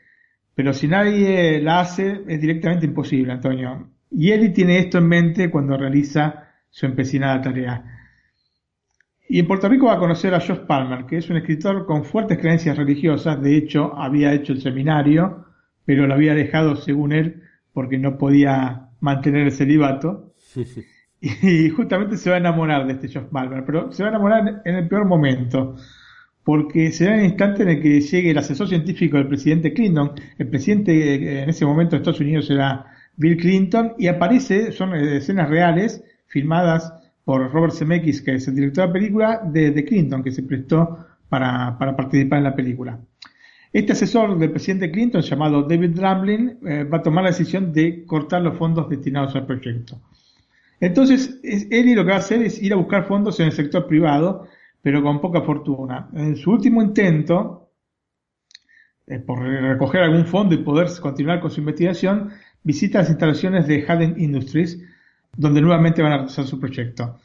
pero 0.53 0.73
si 0.73 0.89
nadie 0.89 1.61
la 1.61 1.80
hace 1.80 2.23
es 2.28 2.41
directamente 2.41 2.86
imposible, 2.86 3.32
Antonio. 3.32 3.96
Y 4.11 4.31
Eli 4.31 4.53
tiene 4.53 4.79
esto 4.79 4.97
en 4.97 5.07
mente 5.07 5.49
cuando 5.49 5.77
realiza 5.77 6.47
su 6.69 6.85
empecinada 6.85 7.41
tarea. 7.41 7.83
Y 9.29 9.39
en 9.39 9.47
Puerto 9.47 9.67
Rico 9.67 9.87
va 9.87 9.95
a 9.95 9.99
conocer 9.99 10.33
a 10.33 10.39
Josh 10.39 10.65
Palmer, 10.67 11.05
que 11.05 11.17
es 11.17 11.29
un 11.29 11.37
escritor 11.37 11.85
con 11.85 12.05
fuertes 12.05 12.37
creencias 12.37 12.77
religiosas. 12.77 13.41
De 13.41 13.57
hecho, 13.57 13.97
había 13.97 14.33
hecho 14.33 14.53
el 14.53 14.61
seminario, 14.61 15.45
pero 15.85 16.07
lo 16.07 16.13
había 16.13 16.33
dejado, 16.33 16.77
según 16.77 17.11
él, 17.11 17.43
porque 17.73 17.97
no 17.97 18.17
podía 18.17 18.89
mantener 19.01 19.47
el 19.47 19.51
celibato. 19.51 20.33
y 21.19 21.69
justamente 21.69 22.15
se 22.15 22.29
va 22.29 22.37
a 22.37 22.39
enamorar 22.39 22.87
de 22.87 22.93
este 22.93 23.07
Josh 23.07 23.29
Palmer, 23.29 23.65
pero 23.65 23.91
se 23.91 24.03
va 24.03 24.09
a 24.09 24.11
enamorar 24.11 24.61
en 24.63 24.75
el 24.75 24.87
peor 24.87 25.05
momento, 25.05 25.75
porque 26.43 26.91
será 26.91 27.17
el 27.17 27.25
instante 27.25 27.63
en 27.63 27.69
el 27.69 27.81
que 27.81 27.99
llegue 27.99 28.31
el 28.31 28.37
asesor 28.37 28.69
científico 28.69 29.17
del 29.17 29.27
presidente 29.27 29.73
Clinton. 29.73 30.11
El 30.37 30.47
presidente 30.47 30.93
eh, 30.93 31.43
en 31.43 31.49
ese 31.49 31.65
momento 31.65 31.91
de 31.91 31.97
Estados 31.97 32.21
Unidos 32.21 32.47
será 32.47 32.85
Bill 33.18 33.38
Clinton 33.38 33.93
y 33.97 34.07
aparece, 34.07 34.72
son 34.72 34.95
escenas 34.95 35.49
reales, 35.49 36.03
filmadas 36.28 36.93
por 37.26 37.51
Robert 37.51 37.74
Zemeckis, 37.74 38.22
que 38.22 38.36
es 38.36 38.47
el 38.47 38.55
director 38.55 38.84
de 38.84 38.88
la 38.88 38.93
película, 38.93 39.41
de, 39.43 39.84
Clinton, 39.84 40.24
que 40.24 40.32
se 40.32 40.43
prestó 40.43 41.05
para, 41.28 41.78
participar 41.78 42.38
en 42.38 42.43
la 42.45 42.55
película. 42.55 42.99
Este 43.74 43.91
asesor 43.91 44.38
del 44.38 44.51
presidente 44.51 44.89
Clinton, 44.91 45.22
llamado 45.22 45.63
David 45.63 45.89
Dramblin, 45.89 46.59
eh, 46.65 46.84
va 46.86 46.99
a 46.99 47.03
tomar 47.03 47.26
la 47.26 47.32
decisión 47.32 47.74
de 47.74 48.05
cortar 48.05 48.41
los 48.41 48.57
fondos 48.57 48.88
destinados 48.89 49.36
al 49.36 49.45
proyecto. 49.45 49.99
Entonces, 50.80 51.39
él 51.43 51.95
lo 51.95 52.03
que 52.03 52.11
va 52.11 52.15
a 52.15 52.20
hacer 52.20 52.41
es 52.43 52.61
ir 52.61 52.72
a 52.72 52.78
buscar 52.78 53.05
fondos 53.05 53.39
en 53.39 53.47
el 53.47 53.51
sector 53.51 53.88
privado, 53.88 54.47
pero 54.82 55.01
con 55.01 55.20
poca 55.20 55.41
fortuna. 55.41 56.09
En 56.13 56.36
su 56.36 56.51
último 56.51 56.82
intento, 56.82 57.72
eh, 59.07 59.20
por 59.20 59.39
recoger 59.39 60.03
algún 60.03 60.26
fondo 60.26 60.53
y 60.53 60.59
poder 60.59 60.88
continuar 61.01 61.39
con 61.39 61.49
su 61.49 61.59
investigación, 61.59 62.30
visita 62.63 62.99
las 62.99 63.09
instalaciones 63.09 63.67
de 63.67 63.85
Haden 63.87 64.15
Industries, 64.17 64.83
donde 65.35 65.61
nuevamente 65.61 66.01
van 66.01 66.13
a 66.13 66.17
realizar 66.17 66.45
su 66.45 66.59
proyecto. 66.59 67.19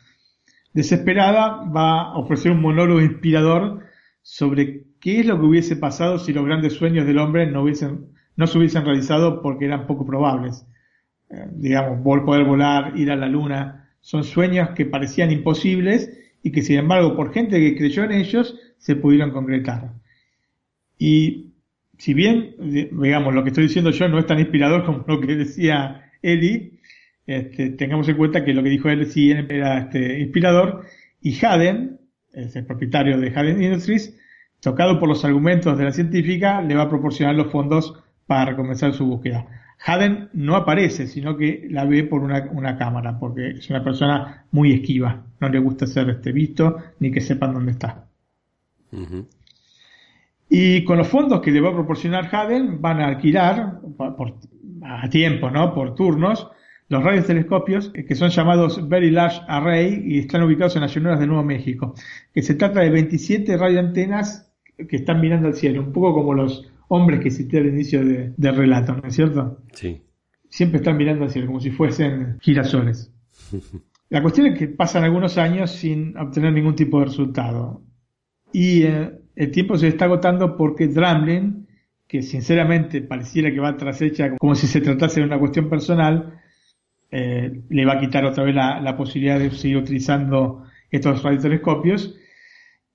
Desesperada 0.73 1.65
va 1.65 2.13
a 2.13 2.19
ofrecer 2.19 2.53
un 2.53 2.63
monólogo 2.63 3.01
inspirador 3.01 3.81
sobre 4.23 4.85
qué 5.01 5.21
es 5.21 5.27
lo 5.27 5.39
que 5.39 5.47
hubiese 5.47 5.77
pasado 5.77 6.19
si 6.19 6.33
los 6.33 6.45
grandes 6.45 6.75
sueños 6.75 7.07
del 7.07 7.19
hombre 7.19 7.47
no, 7.47 7.63
hubiesen, 7.63 8.07
no 8.37 8.47
se 8.47 8.59
hubiesen 8.59 8.85
realizado 8.85 9.43
porque 9.43 9.67
eran 9.67 9.87
poco 9.87 10.07
probables. 10.07 10.65
Eh, 11.31 11.47
digamos, 11.53 12.01
poder 12.03 12.45
volar, 12.45 12.97
ir 12.97 13.11
a 13.11 13.17
la 13.17 13.27
luna, 13.27 13.91
son 14.01 14.25
sueños 14.25 14.71
que 14.71 14.87
parecían 14.87 15.31
imposibles 15.31 16.11
y 16.43 16.53
que 16.53 16.63
sin 16.63 16.79
embargo 16.79 17.17
por 17.17 17.33
gente 17.33 17.59
que 17.61 17.77
creyó 17.77 18.05
en 18.05 18.13
ellos 18.13 18.59
se 18.79 18.97
pudieron 18.97 19.31
concretar. 19.31 19.93
Y 20.99 21.52
si 22.03 22.15
bien, 22.15 22.57
digamos, 22.59 23.33
lo 23.33 23.45
que 23.45 23.51
estoy 23.51 23.69
diciendo 23.69 23.93
yo 23.93 24.09
no 24.09 24.19
es 24.19 24.27
tan 24.27 24.41
inspirador 24.41 24.85
como 24.87 25.05
lo 25.07 25.21
que 25.21 25.37
decía 25.37 26.11
Eli, 26.21 26.81
este, 27.29 27.71
tengamos 27.71 28.09
en 28.09 28.17
cuenta 28.17 28.45
que 28.45 28.53
lo 28.53 28.65
que 28.65 28.71
dijo 28.71 28.89
él 28.89 29.07
sí 29.07 29.31
era 29.31 29.79
este, 29.79 30.19
inspirador, 30.19 30.85
y 31.21 31.39
Haden, 31.45 32.01
es 32.33 32.57
el 32.57 32.67
propietario 32.67 33.21
de 33.21 33.29
Haden 33.29 33.63
Industries, 33.63 34.19
tocado 34.59 34.99
por 34.99 35.09
los 35.09 35.25
argumentos 35.25 35.79
de 35.79 35.85
la 35.85 35.93
científica, 35.93 36.61
le 36.61 36.75
va 36.75 36.83
a 36.83 36.89
proporcionar 36.89 37.37
los 37.37 37.53
fondos 37.53 37.95
para 38.27 38.57
comenzar 38.57 38.95
su 38.95 39.07
búsqueda. 39.07 39.47
Haden 39.87 40.29
no 40.33 40.57
aparece, 40.57 41.07
sino 41.07 41.37
que 41.37 41.69
la 41.71 41.85
ve 41.85 42.03
por 42.03 42.25
una, 42.25 42.79
cámara, 42.79 43.17
porque 43.21 43.51
es 43.51 43.71
una 43.71 43.85
persona 43.85 44.47
muy 44.51 44.73
esquiva, 44.73 45.25
no 45.39 45.49
le 45.49 45.61
gusta 45.61 45.87
ser 45.87 46.11
este, 46.11 46.33
visto 46.33 46.79
ni 46.99 47.13
que 47.13 47.21
sepan 47.21 47.55
dónde 47.55 47.71
está. 47.71 48.09
Y 50.55 50.85
con 50.85 50.99
los 50.99 51.09
fondos 51.09 51.41
que 51.41 51.51
le 51.51 51.63
va 51.63 51.71
a 51.71 51.73
proporcionar 51.73 52.29
Haden, 52.31 52.79
van 52.83 53.01
a 53.01 53.07
alquilar 53.07 53.81
por, 53.97 54.37
a 54.83 55.09
tiempo, 55.09 55.49
¿no? 55.51 55.73
Por 55.73 55.95
turnos, 55.95 56.47
los 56.91 57.03
radiotelescopios 57.03 57.91
eh, 57.95 58.05
que 58.05 58.15
son 58.15 58.29
llamados 58.29 58.87
Very 58.87 59.11
Large 59.11 59.41
Array 59.49 60.03
y 60.05 60.19
están 60.19 60.43
ubicados 60.43 60.77
en 60.77 60.83
las 60.83 60.95
llanuras 60.95 61.21
de 61.21 61.27
Nuevo 61.27 61.43
México, 61.43 61.95
que 62.35 62.43
se 62.43 62.55
trata 62.55 62.81
de 62.81 62.91
27 62.91 63.57
radioantenas 63.57 64.53
que 64.77 64.97
están 64.97 65.23
mirando 65.23 65.49
al 65.49 65.55
cielo, 65.55 65.81
un 65.81 65.91
poco 65.91 66.13
como 66.13 66.35
los 66.35 66.71
hombres 66.89 67.21
que 67.21 67.31
cité 67.31 67.57
al 67.57 67.69
inicio 67.69 68.05
del 68.05 68.55
relato, 68.55 68.93
¿no 68.95 69.09
es 69.09 69.15
cierto? 69.15 69.63
Sí. 69.73 70.03
Siempre 70.51 70.81
están 70.81 70.99
mirando 70.99 71.25
al 71.25 71.31
cielo, 71.31 71.47
como 71.47 71.61
si 71.61 71.71
fuesen 71.71 72.37
girasoles. 72.43 73.11
La 74.11 74.21
cuestión 74.21 74.49
es 74.49 74.59
que 74.59 74.69
pasan 74.69 75.03
algunos 75.05 75.39
años 75.39 75.71
sin 75.71 76.15
obtener 76.19 76.53
ningún 76.53 76.77
tipo 76.77 76.99
de 76.99 77.07
resultado. 77.07 77.81
Y 78.53 78.83
eh, 78.83 79.22
el 79.37 79.51
tiempo 79.51 79.77
se 79.77 79.89
está 79.89 80.05
agotando 80.07 80.57
porque 80.57 80.89
Dramlin, 80.89 81.67
que 82.07 82.23
sinceramente 82.23 83.01
pareciera 83.01 83.51
que 83.51 83.61
va 83.61 83.77
tras 83.77 84.03
hecha 84.03 84.37
como 84.37 84.55
si 84.55 84.67
se 84.67 84.81
tratase 84.81 85.21
de 85.21 85.27
una 85.27 85.39
cuestión 85.39 85.69
personal, 85.69 86.41
eh, 87.11 87.63
le 87.69 87.85
va 87.85 87.95
a 87.95 88.01
quitar 88.01 88.25
otra 88.25 88.45
vez 88.45 88.55
la, 88.55 88.97
posibilidad 88.97 89.39
de 89.39 89.51
seguir 89.51 89.79
utilizando 89.79 90.65
estos 90.91 91.23
radiotelescopios. 91.23 92.15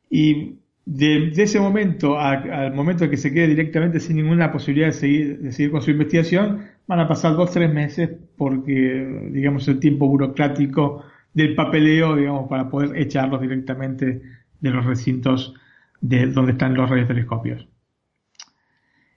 Y 0.10 0.60
de, 0.86 1.30
ese 1.36 1.60
momento 1.60 2.20
al 2.20 2.74
momento 2.74 3.04
en 3.04 3.10
que 3.10 3.18
se 3.18 3.34
quede 3.34 3.48
directamente 3.48 4.00
sin 4.00 4.16
ninguna 4.16 4.52
posibilidad 4.52 4.88
de 4.88 4.94
seguir, 4.94 5.40
de 5.40 5.52
seguir 5.52 5.72
con 5.72 5.82
su 5.82 5.92
investigación, 5.92 6.66
van 6.88 7.00
a 7.00 7.08
pasar 7.08 7.36
dos, 7.36 7.52
tres 7.52 7.74
meses 7.74 8.10
porque, 8.38 9.30
digamos, 9.32 9.68
el 9.68 9.80
tiempo 9.80 10.08
burocrático 10.08 11.04
del 11.34 11.56
papeleo, 11.56 12.16
digamos, 12.16 12.48
para 12.48 12.70
poder 12.70 12.96
echarlos 12.98 13.42
directamente 13.42 14.22
de 14.60 14.70
los 14.70 14.86
recintos 14.86 15.54
de 16.02 16.28
donde 16.28 16.54
están 16.54 16.74
los 16.74 16.90
radiotelescopios. 16.90 17.68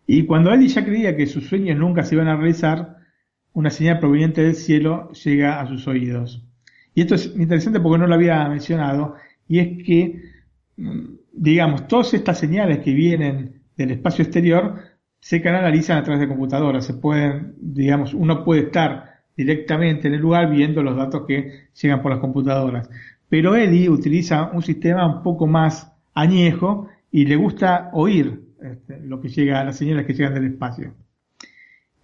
Y 0.06 0.26
cuando 0.26 0.52
él 0.52 0.66
ya 0.66 0.84
creía 0.84 1.16
que 1.16 1.26
sus 1.26 1.48
sueños 1.48 1.78
nunca 1.78 2.02
se 2.02 2.16
iban 2.16 2.28
a 2.28 2.36
realizar, 2.36 2.96
una 3.52 3.70
señal 3.70 3.98
proveniente 3.98 4.42
del 4.42 4.54
cielo 4.54 5.10
llega 5.12 5.60
a 5.60 5.66
sus 5.66 5.86
oídos. 5.86 6.44
Y 6.94 7.02
esto 7.02 7.14
es 7.14 7.26
interesante 7.36 7.80
porque 7.80 7.98
no 7.98 8.06
lo 8.06 8.14
había 8.14 8.48
mencionado, 8.48 9.14
y 9.48 9.58
es 9.58 9.84
que, 9.84 10.22
mm, 10.76 11.04
digamos, 11.32 11.88
todas 11.88 12.14
estas 12.14 12.38
señales 12.38 12.78
que 12.80 12.92
vienen 12.92 13.62
del 13.76 13.92
espacio 13.92 14.24
exterior 14.24 14.80
se 15.20 15.42
canalizan 15.42 15.98
a 15.98 16.02
través 16.02 16.20
de 16.20 16.28
computadoras. 16.28 16.84
Se 16.84 16.94
pueden, 16.94 17.54
digamos, 17.60 18.14
uno 18.14 18.44
puede 18.44 18.62
estar 18.62 19.20
directamente 19.36 20.08
en 20.08 20.14
el 20.14 20.20
lugar 20.20 20.50
viendo 20.50 20.82
los 20.82 20.96
datos 20.96 21.24
que 21.26 21.68
llegan 21.80 22.02
por 22.02 22.10
las 22.10 22.20
computadoras. 22.20 22.90
Pero 23.28 23.54
Eddie 23.54 23.88
utiliza 23.88 24.50
un 24.52 24.62
sistema 24.62 25.06
un 25.06 25.22
poco 25.22 25.46
más 25.46 25.89
añejo 26.20 26.88
y 27.10 27.26
le 27.26 27.36
gusta 27.36 27.90
oír 27.92 28.42
este, 28.62 29.00
lo 29.00 29.20
que 29.20 29.28
llega, 29.28 29.64
las 29.64 29.76
señales 29.76 30.06
que 30.06 30.14
llegan 30.14 30.34
del 30.34 30.46
espacio. 30.46 30.94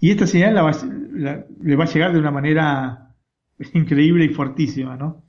Y 0.01 0.11
esta 0.11 0.27
señal 0.27 0.55
le 0.55 1.77
va 1.77 1.85
a 1.85 1.89
llegar 1.89 2.13
de 2.13 2.19
una 2.19 2.31
manera 2.31 3.15
increíble 3.75 4.25
y 4.25 4.29
fortísima, 4.29 4.97
¿no? 4.97 5.25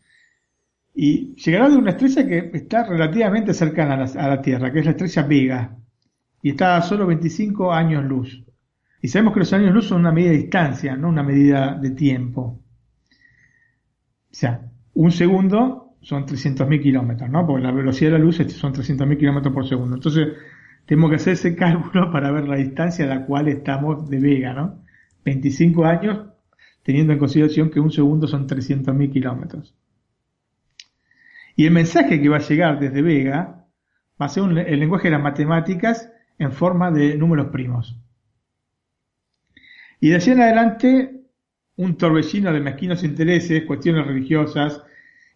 Y 0.93 1.35
llegará 1.35 1.69
de 1.69 1.77
una 1.77 1.91
estrella 1.91 2.27
que 2.27 2.51
está 2.53 2.83
relativamente 2.83 3.53
cercana 3.53 3.93
a 4.03 4.27
la, 4.27 4.41
Tierra, 4.41 4.71
que 4.71 4.79
es 4.79 4.85
la 4.85 4.91
estrella 4.91 5.23
Vega, 5.23 5.77
y 6.41 6.49
está 6.49 6.77
a 6.77 6.81
solo 6.81 7.05
25 7.05 7.71
años 7.71 8.03
luz. 8.03 8.43
Y 8.99 9.07
sabemos 9.07 9.33
que 9.33 9.41
los 9.41 9.53
años 9.53 9.75
luz 9.75 9.88
son 9.88 9.99
una 9.99 10.11
medida 10.11 10.31
de 10.31 10.38
distancia, 10.38 10.97
no 10.97 11.09
una 11.09 11.21
medida 11.21 11.75
de 11.75 11.91
tiempo. 11.91 12.63
sea, 14.31 14.71
un 14.95 15.11
segundo 15.11 15.86
son 16.08 16.26
300.000 16.26 16.82
kilómetros, 16.82 17.30
¿no? 17.30 17.45
Porque 17.45 17.64
la 17.64 17.72
velocidad 17.74 18.12
de 18.12 18.18
la 18.18 18.24
luz 18.24 18.38
son 18.38 18.74
300.000 18.74 19.18
kilómetros 19.18 19.53
por 19.53 19.68
segundo. 19.68 19.95
Entonces, 19.95 20.30
tenemos 20.86 21.10
que 21.10 21.18
hacer 21.18 21.34
ese 21.34 21.53
cálculo 21.58 22.10
para 22.14 22.32
ver 22.32 22.47
la 22.47 22.55
distancia 22.55 23.03
a 23.03 23.10
la 23.10 23.26
cual 23.26 23.49
estamos 23.49 24.10
de 24.10 24.18
Vega, 24.18 24.53
¿no? 24.53 24.86
25 25.26 25.84
años, 25.84 26.30
teniendo 26.82 27.12
en 27.12 27.20
consideración 27.20 27.70
que 27.70 27.82
un 27.82 27.91
segundo 27.91 28.26
son 28.26 28.47
300.000 28.47 29.12
kilómetros. 29.12 29.76
Y 31.58 31.66
el 31.66 31.74
mensaje 31.74 32.22
que 32.22 32.30
va 32.30 32.38
a 32.38 32.47
llegar 32.47 32.80
desde 32.80 33.01
Vega 33.01 33.66
va 34.22 34.26
a 34.28 34.30
ser 34.30 34.43
el 34.45 34.80
lenguaje 34.80 35.10
de 35.10 35.12
las 35.12 35.22
matemáticas 35.22 36.10
en 36.39 36.53
forma 36.53 36.89
de 36.89 37.18
números 37.18 37.47
primos. 37.47 37.99
Y 39.99 40.12
de 40.12 40.16
allí 40.16 40.32
en 40.32 40.39
adelante, 40.39 41.22
un 41.76 41.97
torbellino 41.97 42.53
de 42.53 42.62
mezquinos 42.62 43.03
intereses, 43.03 43.66
cuestiones 43.66 44.08
religiosas, 44.08 44.84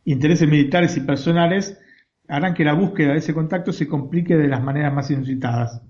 intereses 0.05 0.47
militares 0.47 0.97
y 0.97 1.01
personales 1.01 1.79
harán 2.27 2.53
que 2.53 2.63
la 2.63 2.73
búsqueda 2.73 3.13
de 3.13 3.19
ese 3.19 3.33
contacto 3.33 3.73
se 3.73 3.87
complique 3.87 4.35
de 4.37 4.47
las 4.47 4.63
maneras 4.63 4.93
más 4.93 5.11
inusitadas. 5.11 5.81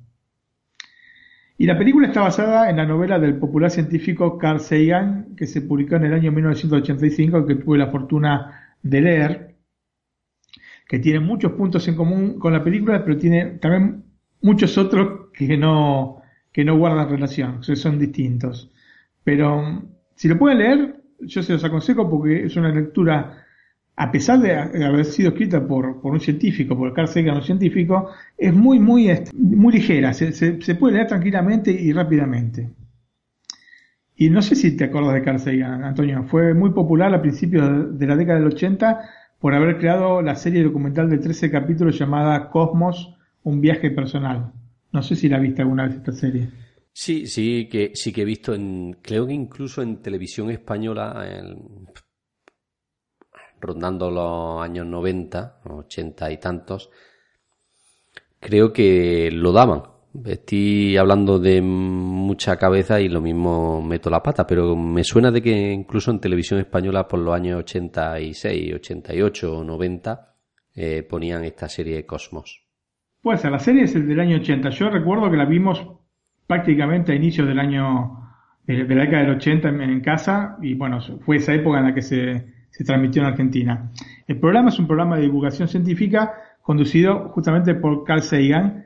Y 1.57 1.67
la 1.67 1.77
película 1.77 2.07
está 2.07 2.21
basada 2.21 2.71
en 2.71 2.77
la 2.77 2.87
novela 2.87 3.19
del 3.19 3.37
popular 3.37 3.69
científico 3.69 4.39
Carl 4.39 4.59
Sagan, 4.59 5.35
que 5.35 5.45
se 5.45 5.61
publicó 5.61 5.95
en 5.97 6.05
el 6.05 6.13
año 6.13 6.31
1985, 6.31 7.45
que 7.45 7.55
tuve 7.55 7.77
la 7.77 7.91
fortuna 7.91 8.75
de 8.81 9.01
leer, 9.01 9.55
que 10.87 10.97
tiene 10.97 11.19
muchos 11.19 11.51
puntos 11.51 11.87
en 11.87 11.95
común 11.95 12.39
con 12.39 12.51
la 12.51 12.63
película, 12.63 13.05
pero 13.05 13.15
tiene 13.17 13.45
también 13.59 14.03
muchos 14.41 14.75
otros 14.79 15.29
que 15.33 15.55
no, 15.55 16.23
que 16.51 16.65
no 16.65 16.77
guardan 16.77 17.09
relación, 17.09 17.61
que 17.61 17.75
son 17.75 17.99
distintos. 17.99 18.71
Pero 19.23 19.83
si 20.15 20.27
lo 20.27 20.39
pueden 20.39 20.57
leer, 20.57 20.95
yo 21.19 21.43
se 21.43 21.53
los 21.53 21.63
aconsejo 21.63 22.09
porque 22.09 22.45
es 22.45 22.55
una 22.55 22.69
lectura 22.69 23.40
a 24.01 24.11
pesar 24.11 24.39
de 24.39 24.55
haber 24.55 25.05
sido 25.05 25.29
escrita 25.29 25.67
por, 25.67 25.99
un 26.01 26.19
científico, 26.19 26.75
por 26.75 26.91
Carl 26.91 27.07
Sagan, 27.07 27.35
un 27.35 27.43
científico, 27.43 28.09
es 28.35 28.51
muy, 28.51 28.79
muy, 28.79 29.07
este, 29.07 29.29
muy 29.31 29.73
ligera, 29.73 30.11
se, 30.11 30.33
puede 30.73 30.95
leer 30.95 31.05
tranquilamente 31.05 31.69
y 31.69 31.93
rápidamente. 31.93 32.71
Y 34.15 34.31
no 34.31 34.41
sé 34.41 34.55
si 34.55 34.75
te 34.75 34.85
acuerdas 34.85 35.13
de 35.13 35.21
Carl 35.21 35.37
Sagan, 35.37 35.83
Antonio, 35.83 36.23
fue 36.23 36.55
muy 36.55 36.71
popular 36.71 37.13
a 37.13 37.21
principios 37.21 37.95
de 37.99 38.07
la 38.07 38.15
década 38.15 38.39
del 38.39 38.47
80 38.47 39.01
por 39.39 39.53
haber 39.53 39.77
creado 39.77 40.23
la 40.23 40.35
serie 40.35 40.63
documental 40.63 41.07
de 41.07 41.19
13 41.19 41.51
capítulos 41.51 41.99
llamada 41.99 42.49
Cosmos, 42.49 43.15
un 43.43 43.61
viaje 43.61 43.91
personal. 43.91 44.51
No 44.91 45.03
sé 45.03 45.15
si 45.15 45.29
la 45.29 45.37
viste 45.37 45.61
alguna 45.61 45.85
vez 45.85 45.97
esta 45.97 46.11
serie. 46.11 46.49
Sí, 46.91 47.27
sí 47.27 47.69
que 47.71 47.91
sí 47.93 48.11
que 48.11 48.23
he 48.23 48.25
visto 48.25 48.55
en, 48.55 48.97
creo 48.99 49.27
que 49.27 49.33
incluso 49.33 49.83
en 49.83 49.97
televisión 49.97 50.49
española, 50.49 51.23
en, 51.23 51.85
rondando 53.61 54.11
los 54.11 54.61
años 54.61 54.85
90, 54.87 55.61
80 55.63 56.31
y 56.31 56.37
tantos, 56.37 56.89
creo 58.39 58.73
que 58.73 59.29
lo 59.31 59.51
daban. 59.51 59.83
Estoy 60.25 60.97
hablando 60.97 61.39
de 61.39 61.61
mucha 61.61 62.57
cabeza 62.57 62.99
y 62.99 63.07
lo 63.07 63.21
mismo 63.21 63.81
meto 63.81 64.09
la 64.09 64.21
pata, 64.21 64.45
pero 64.45 64.75
me 64.75 65.05
suena 65.05 65.31
de 65.31 65.41
que 65.41 65.71
incluso 65.71 66.11
en 66.11 66.19
televisión 66.19 66.59
española 66.59 67.07
por 67.07 67.19
los 67.19 67.33
años 67.33 67.59
86, 67.59 68.73
88 68.75 69.59
o 69.59 69.63
90 69.63 70.35
eh, 70.75 71.03
ponían 71.03 71.45
esta 71.45 71.69
serie 71.69 71.95
de 71.95 72.05
Cosmos. 72.05 72.65
Pues 73.21 73.43
la 73.45 73.59
serie 73.59 73.83
es 73.83 73.93
del 73.93 74.19
año 74.19 74.37
80. 74.37 74.69
Yo 74.71 74.89
recuerdo 74.89 75.31
que 75.31 75.37
la 75.37 75.45
vimos 75.45 75.87
prácticamente 76.47 77.13
a 77.13 77.15
inicios 77.15 77.47
del 77.47 77.59
año 77.59 78.17
de, 78.65 78.83
la 78.83 79.03
década 79.03 79.23
del 79.23 79.35
80 79.37 79.69
en 79.69 80.01
casa 80.01 80.57
y 80.61 80.73
bueno, 80.73 80.99
fue 81.21 81.37
esa 81.37 81.53
época 81.53 81.79
en 81.79 81.85
la 81.85 81.93
que 81.93 82.01
se 82.01 82.50
se 82.71 82.83
transmitió 82.83 83.21
en 83.21 83.27
Argentina. 83.27 83.91
El 84.27 84.39
programa 84.39 84.69
es 84.69 84.79
un 84.79 84.87
programa 84.87 85.17
de 85.17 85.23
divulgación 85.23 85.67
científica 85.67 86.33
conducido 86.61 87.29
justamente 87.29 87.75
por 87.75 88.03
Carl 88.03 88.23
Sagan, 88.23 88.85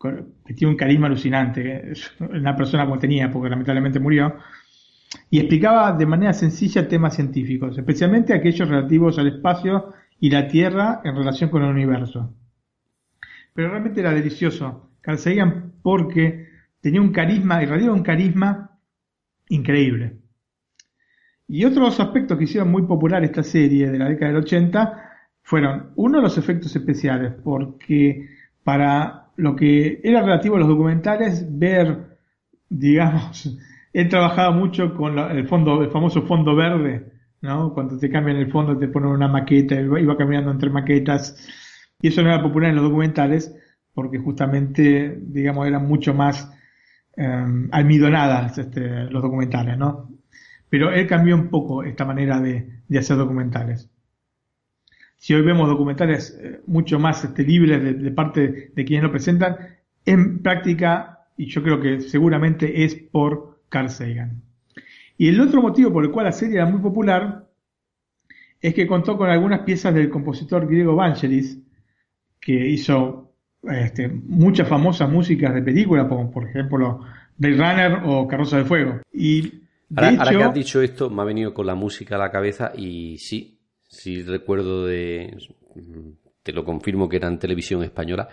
que 0.00 0.54
tiene 0.54 0.72
un 0.72 0.76
carisma 0.76 1.06
alucinante, 1.06 1.92
una 2.20 2.56
persona 2.56 2.84
como 2.84 2.98
tenía, 2.98 3.30
porque 3.30 3.50
lamentablemente 3.50 3.98
murió, 3.98 4.34
y 5.30 5.38
explicaba 5.38 5.92
de 5.92 6.06
manera 6.06 6.32
sencilla 6.32 6.88
temas 6.88 7.14
científicos, 7.14 7.78
especialmente 7.78 8.34
aquellos 8.34 8.68
relativos 8.68 9.18
al 9.18 9.28
espacio 9.28 9.92
y 10.20 10.30
la 10.30 10.46
Tierra 10.46 11.00
en 11.04 11.16
relación 11.16 11.50
con 11.50 11.62
el 11.62 11.70
universo. 11.70 12.34
Pero 13.52 13.70
realmente 13.70 14.00
era 14.00 14.12
delicioso 14.12 14.90
Carl 15.00 15.18
Sagan 15.18 15.72
porque 15.82 16.48
tenía 16.80 17.00
un 17.00 17.12
carisma, 17.12 17.62
irradiaba 17.62 17.94
un 17.94 18.02
carisma 18.02 18.78
increíble. 19.48 20.23
Y 21.46 21.64
otros 21.64 22.00
aspectos 22.00 22.38
que 22.38 22.44
hicieron 22.44 22.70
muy 22.70 22.82
popular 22.82 23.22
esta 23.22 23.42
serie 23.42 23.90
de 23.90 23.98
la 23.98 24.08
década 24.08 24.32
del 24.32 24.42
80 24.42 25.10
fueron, 25.42 25.90
uno, 25.96 26.20
los 26.20 26.38
efectos 26.38 26.74
especiales, 26.74 27.34
porque 27.44 28.28
para 28.62 29.26
lo 29.36 29.54
que 29.54 30.00
era 30.02 30.22
relativo 30.22 30.56
a 30.56 30.60
los 30.60 30.68
documentales, 30.68 31.46
ver, 31.58 32.18
digamos, 32.68 33.58
he 33.92 34.06
trabajado 34.06 34.52
mucho 34.52 34.94
con 34.94 35.18
el 35.18 35.46
fondo, 35.46 35.82
el 35.82 35.90
famoso 35.90 36.22
fondo 36.22 36.56
verde, 36.56 37.12
¿no? 37.42 37.74
Cuando 37.74 37.98
te 37.98 38.10
cambian 38.10 38.38
el 38.38 38.50
fondo 38.50 38.78
te 38.78 38.88
ponen 38.88 39.10
una 39.10 39.28
maqueta, 39.28 39.74
iba 39.78 40.16
caminando 40.16 40.50
entre 40.50 40.70
maquetas, 40.70 41.36
y 42.00 42.08
eso 42.08 42.22
no 42.22 42.28
era 42.28 42.42
popular 42.42 42.70
en 42.70 42.76
los 42.76 42.84
documentales, 42.84 43.54
porque 43.92 44.18
justamente, 44.18 45.18
digamos, 45.20 45.66
eran 45.66 45.86
mucho 45.86 46.14
más 46.14 46.50
eh, 47.16 47.68
almidonadas 47.70 48.58
este, 48.58 49.04
los 49.10 49.22
documentales, 49.22 49.76
¿no? 49.76 50.13
Pero 50.74 50.90
él 50.90 51.06
cambió 51.06 51.36
un 51.36 51.50
poco 51.50 51.84
esta 51.84 52.04
manera 52.04 52.40
de, 52.40 52.98
hacer 52.98 53.16
documentales. 53.16 53.88
Si 55.14 55.32
hoy 55.32 55.42
vemos 55.42 55.68
documentales 55.68 56.36
eh, 56.42 56.62
mucho 56.66 56.98
más 56.98 57.22
este, 57.22 57.44
libres 57.44 58.02
de, 58.02 58.10
parte 58.10 58.72
de 58.74 58.84
quienes 58.84 59.04
lo 59.04 59.12
presentan, 59.12 59.56
en 60.04 60.42
práctica, 60.42 61.28
y 61.36 61.46
yo 61.46 61.62
creo 61.62 61.80
que 61.80 62.00
seguramente 62.00 62.82
es 62.82 62.96
por 62.96 63.60
Carl 63.68 63.88
Sagan. 63.88 64.42
Y 65.16 65.28
el 65.28 65.40
otro 65.40 65.62
motivo 65.62 65.92
por 65.92 66.02
el 66.02 66.10
cual 66.10 66.26
la 66.26 66.32
serie 66.32 66.56
era 66.56 66.66
muy 66.66 66.80
popular 66.80 67.46
es 68.60 68.74
que 68.74 68.88
contó 68.88 69.16
con 69.16 69.30
algunas 69.30 69.60
piezas 69.60 69.94
del 69.94 70.10
compositor 70.10 70.66
griego 70.66 70.96
Vangelis, 70.96 71.56
que 72.40 72.68
hizo 72.68 73.32
este, 73.62 74.08
muchas 74.08 74.66
famosas 74.66 75.08
músicas 75.08 75.54
de 75.54 75.62
películas, 75.62 76.08
como 76.08 76.32
por 76.32 76.48
ejemplo 76.48 76.98
Blade 77.36 77.54
Runner 77.58 78.00
o 78.06 78.26
Carroza 78.26 78.56
de 78.56 78.64
Fuego. 78.64 79.02
Y 79.12 79.62
Ahora, 79.96 80.30
que 80.30 80.42
has 80.42 80.54
dicho 80.54 80.82
esto, 80.82 81.10
me 81.10 81.22
ha 81.22 81.24
venido 81.24 81.52
con 81.54 81.66
la 81.66 81.74
música 81.74 82.16
a 82.16 82.18
la 82.18 82.30
cabeza 82.30 82.72
y 82.76 83.18
sí, 83.18 83.60
sí 83.88 84.22
recuerdo 84.22 84.86
de. 84.86 85.36
Te 86.42 86.52
lo 86.52 86.64
confirmo 86.64 87.08
que 87.08 87.16
era 87.16 87.28
en 87.28 87.38
televisión 87.38 87.82
española. 87.82 88.28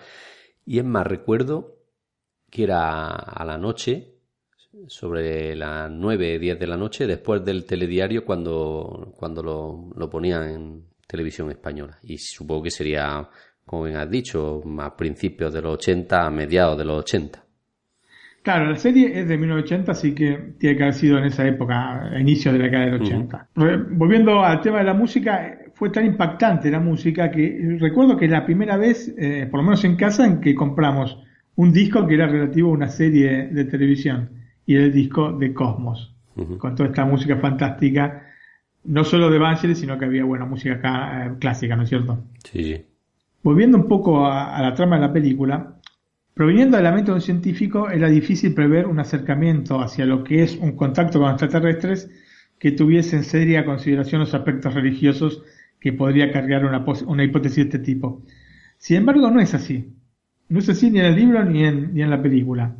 Y 0.66 0.80
es 0.80 0.86
más, 0.86 1.08
recuerdo 1.08 1.78
que 2.49 2.64
era 2.64 3.08
a 3.10 3.45
la 3.45 3.58
noche, 3.58 4.16
sobre 4.88 5.56
las 5.56 5.89
9, 5.91 6.39
10 6.39 6.60
de 6.60 6.68
la 6.68 6.78
noche, 6.78 7.08
después 7.08 7.43
del 7.43 7.66
telediario, 7.66 8.26
cuando, 8.26 9.14
cuando 9.18 9.43
lo, 9.43 9.89
lo 9.95 10.10
ponían 10.10 10.49
en 10.49 10.86
televisión 11.08 11.52
española. 11.52 11.97
Y 12.04 12.18
supongo 12.18 12.64
que 12.64 12.72
sería, 12.72 13.28
como 13.66 13.84
bien 13.84 13.97
has 13.97 14.10
dicho, 14.10 14.62
a 14.80 14.95
principios 14.95 15.54
de 15.54 15.62
los 15.62 15.74
80, 15.74 16.26
a 16.26 16.30
mediados 16.30 16.78
de 16.78 16.86
los 16.86 16.99
80. 16.99 17.43
Claro, 18.41 18.71
la 18.71 18.77
serie 18.77 19.19
es 19.19 19.27
de 19.27 19.37
1980, 19.37 19.91
así 19.91 20.15
que 20.15 20.55
tiene 20.57 20.75
que 20.75 20.83
haber 20.83 20.95
sido 20.95 21.19
en 21.19 21.25
esa 21.25 21.47
época, 21.47 22.07
a 22.11 22.19
inicios 22.19 22.53
de 22.53 22.59
la 22.59 22.65
década 22.65 22.85
del 22.85 22.95
80. 22.95 23.47
Volviendo 23.91 24.43
al 24.43 24.61
tema 24.61 24.79
de 24.79 24.83
la 24.85 24.95
música, 24.95 25.59
fue 25.75 25.91
tan 25.91 26.05
impactante 26.05 26.71
la 26.71 26.79
música 26.79 27.29
que 27.29 27.77
recuerdo 27.79 28.17
que 28.17 28.27
la 28.27 28.43
primera 28.43 28.77
vez, 28.77 29.13
eh, 29.15 29.47
por 29.49 29.59
lo 29.59 29.63
menos 29.65 29.83
en 29.83 29.95
casa, 29.95 30.25
en 30.25 30.41
que 30.41 30.55
compramos 30.55 31.19
un 31.55 31.71
disco 31.71 32.07
que 32.07 32.15
era 32.15 32.27
relativo 32.27 32.69
a 32.69 32.73
una 32.73 32.89
serie 32.89 33.47
de 33.47 33.65
televisión 33.65 34.29
y 34.65 34.75
era 34.75 34.85
el 34.85 34.93
disco 34.93 35.33
de 35.33 35.53
Cosmos, 35.53 36.15
con 36.57 36.75
toda 36.75 36.89
esta 36.89 37.05
música 37.05 37.37
fantástica, 37.37 38.23
no 38.85 39.03
solo 39.03 39.29
de 39.29 39.37
Vangelis, 39.37 39.77
sino 39.77 39.99
que 39.99 40.05
había 40.05 40.23
buena 40.23 40.45
música 40.45 41.27
eh, 41.27 41.31
clásica, 41.39 41.75
¿no 41.75 41.83
es 41.83 41.89
cierto? 41.89 42.23
Sí. 42.43 42.83
Volviendo 43.43 43.77
un 43.77 43.87
poco 43.87 44.25
a 44.25 44.59
la 44.61 44.73
trama 44.73 44.95
de 44.95 45.01
la 45.01 45.13
película, 45.13 45.75
Proveniendo 46.41 46.77
de 46.77 46.81
la 46.81 46.91
mente 46.91 47.11
de 47.11 47.15
un 47.17 47.21
científico, 47.21 47.91
era 47.91 48.07
difícil 48.07 48.55
prever 48.55 48.87
un 48.87 48.99
acercamiento 48.99 49.79
hacia 49.79 50.07
lo 50.07 50.23
que 50.23 50.41
es 50.41 50.57
un 50.57 50.75
contacto 50.75 51.19
con 51.19 51.29
extraterrestres 51.29 52.09
que 52.57 52.71
tuviese 52.71 53.15
en 53.15 53.23
seria 53.23 53.63
consideración 53.63 54.21
los 54.21 54.33
aspectos 54.33 54.73
religiosos 54.73 55.43
que 55.79 55.93
podría 55.93 56.31
cargar 56.31 56.65
una, 56.65 57.23
hipótesis 57.23 57.57
de 57.57 57.61
este 57.61 57.77
tipo. 57.77 58.23
Sin 58.79 58.97
embargo, 58.97 59.29
no 59.29 59.39
es 59.39 59.53
así. 59.53 59.93
No 60.49 60.57
es 60.57 60.67
así 60.67 60.89
ni 60.89 60.97
en 60.97 61.05
el 61.05 61.15
libro 61.15 61.45
ni 61.45 61.63
en 61.63 62.09
la 62.09 62.19
película. 62.19 62.75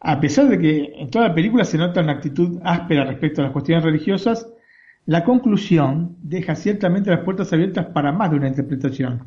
A 0.00 0.18
pesar 0.18 0.48
de 0.48 0.58
que 0.58 0.92
en 0.96 1.10
toda 1.10 1.28
la 1.28 1.34
película 1.34 1.66
se 1.66 1.76
nota 1.76 2.00
una 2.00 2.12
actitud 2.12 2.60
áspera 2.64 3.04
respecto 3.04 3.42
a 3.42 3.44
las 3.44 3.52
cuestiones 3.52 3.84
religiosas, 3.84 4.48
la 5.04 5.22
conclusión 5.22 6.16
deja 6.22 6.54
ciertamente 6.54 7.10
las 7.10 7.24
puertas 7.24 7.52
abiertas 7.52 7.84
para 7.92 8.10
más 8.10 8.30
de 8.30 8.38
una 8.38 8.48
interpretación, 8.48 9.22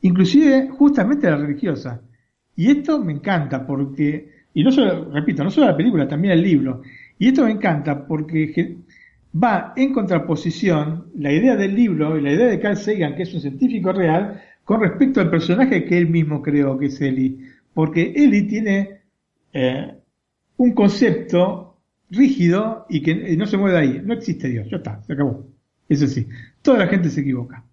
inclusive 0.00 0.70
justamente 0.70 1.28
la 1.28 1.36
religiosa. 1.36 2.00
Y 2.56 2.70
esto 2.70 2.98
me 3.02 3.12
encanta 3.12 3.66
porque, 3.66 4.30
y 4.54 4.62
no 4.62 4.70
solo, 4.72 5.10
repito, 5.12 5.42
no 5.42 5.50
solo 5.50 5.68
la 5.68 5.76
película, 5.76 6.08
también 6.08 6.34
el 6.34 6.42
libro. 6.42 6.82
Y 7.18 7.28
esto 7.28 7.44
me 7.44 7.52
encanta 7.52 8.06
porque 8.06 8.76
va 9.42 9.72
en 9.76 9.92
contraposición 9.92 11.06
la 11.16 11.32
idea 11.32 11.56
del 11.56 11.74
libro 11.74 12.18
y 12.18 12.22
la 12.22 12.32
idea 12.32 12.46
de 12.46 12.60
Carl 12.60 12.76
Sagan, 12.76 13.14
que 13.14 13.22
es 13.22 13.34
un 13.34 13.40
científico 13.40 13.92
real, 13.92 14.42
con 14.64 14.80
respecto 14.80 15.20
al 15.20 15.30
personaje 15.30 15.84
que 15.84 15.98
él 15.98 16.08
mismo 16.08 16.42
creó, 16.42 16.78
que 16.78 16.86
es 16.86 17.00
Eli. 17.00 17.48
Porque 17.74 18.12
Eli 18.14 18.42
tiene 18.46 19.00
eh, 19.52 19.94
un 20.56 20.72
concepto 20.72 21.78
rígido 22.10 22.86
y 22.88 23.02
que 23.02 23.36
no 23.36 23.46
se 23.46 23.56
mueve 23.56 23.76
de 23.76 23.82
ahí. 23.82 24.02
No 24.04 24.14
existe 24.14 24.48
Dios, 24.48 24.68
ya 24.70 24.76
está, 24.76 25.02
se 25.02 25.14
acabó. 25.14 25.46
Eso 25.88 26.06
sí, 26.06 26.26
toda 26.62 26.78
la 26.78 26.86
gente 26.86 27.08
se 27.08 27.20
equivoca. 27.20 27.64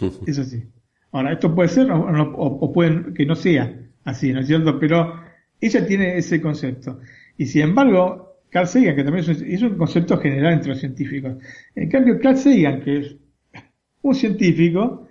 Eso 0.26 0.44
sí. 0.44 0.64
Ahora, 1.12 1.32
esto 1.32 1.54
puede 1.54 1.68
ser 1.68 1.90
o, 1.90 2.72
puede 2.72 3.14
que 3.14 3.24
no 3.24 3.34
sea 3.34 3.74
así, 4.08 4.32
¿no 4.32 4.40
es 4.40 4.46
cierto? 4.46 4.78
Pero 4.78 5.20
ella 5.60 5.86
tiene 5.86 6.16
ese 6.16 6.40
concepto. 6.40 7.00
Y 7.36 7.46
sin 7.46 7.62
embargo, 7.62 8.36
Carl 8.50 8.66
Sagan, 8.66 8.96
que 8.96 9.04
también 9.04 9.24
es 9.30 9.62
un, 9.62 9.76
concepto 9.76 10.16
general 10.18 10.54
entre 10.54 10.70
los 10.70 10.80
científicos. 10.80 11.36
En 11.74 11.90
cambio, 11.90 12.18
Carl 12.20 12.36
Sagan, 12.36 12.80
que 12.80 12.98
es 12.98 13.16
un 14.02 14.14
científico, 14.14 15.08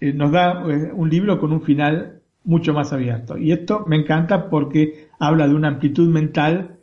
eh, 0.00 0.12
nos 0.12 0.32
da 0.32 0.64
eh, 0.68 0.90
un 0.92 1.08
libro 1.08 1.38
con 1.38 1.52
un 1.52 1.62
final 1.62 2.22
mucho 2.44 2.72
más 2.72 2.92
abierto. 2.92 3.38
Y 3.38 3.52
esto 3.52 3.84
me 3.86 3.96
encanta 3.96 4.50
porque 4.50 5.08
habla 5.20 5.46
de 5.46 5.54
una 5.54 5.68
amplitud 5.68 6.08
mental 6.08 6.78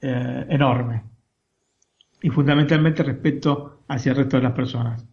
eh, 0.00 0.46
enorme. 0.48 1.02
Y 2.22 2.30
fundamentalmente 2.30 3.02
respeto 3.02 3.82
hacia 3.88 4.12
el 4.12 4.18
resto 4.18 4.36
de 4.36 4.42
las 4.44 4.52
personas. 4.52 5.04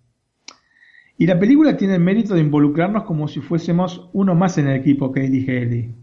Y 1.17 1.27
la 1.27 1.39
película 1.39 1.77
tiene 1.77 1.95
el 1.95 2.01
mérito 2.01 2.33
de 2.33 2.41
involucrarnos 2.41 3.03
como 3.03 3.27
si 3.27 3.39
fuésemos 3.39 4.09
uno 4.13 4.35
más 4.35 4.57
en 4.57 4.67
el 4.67 4.75
equipo 4.75 5.11
que 5.11 5.21
dirige 5.21 5.61
Ellie. 5.61 5.95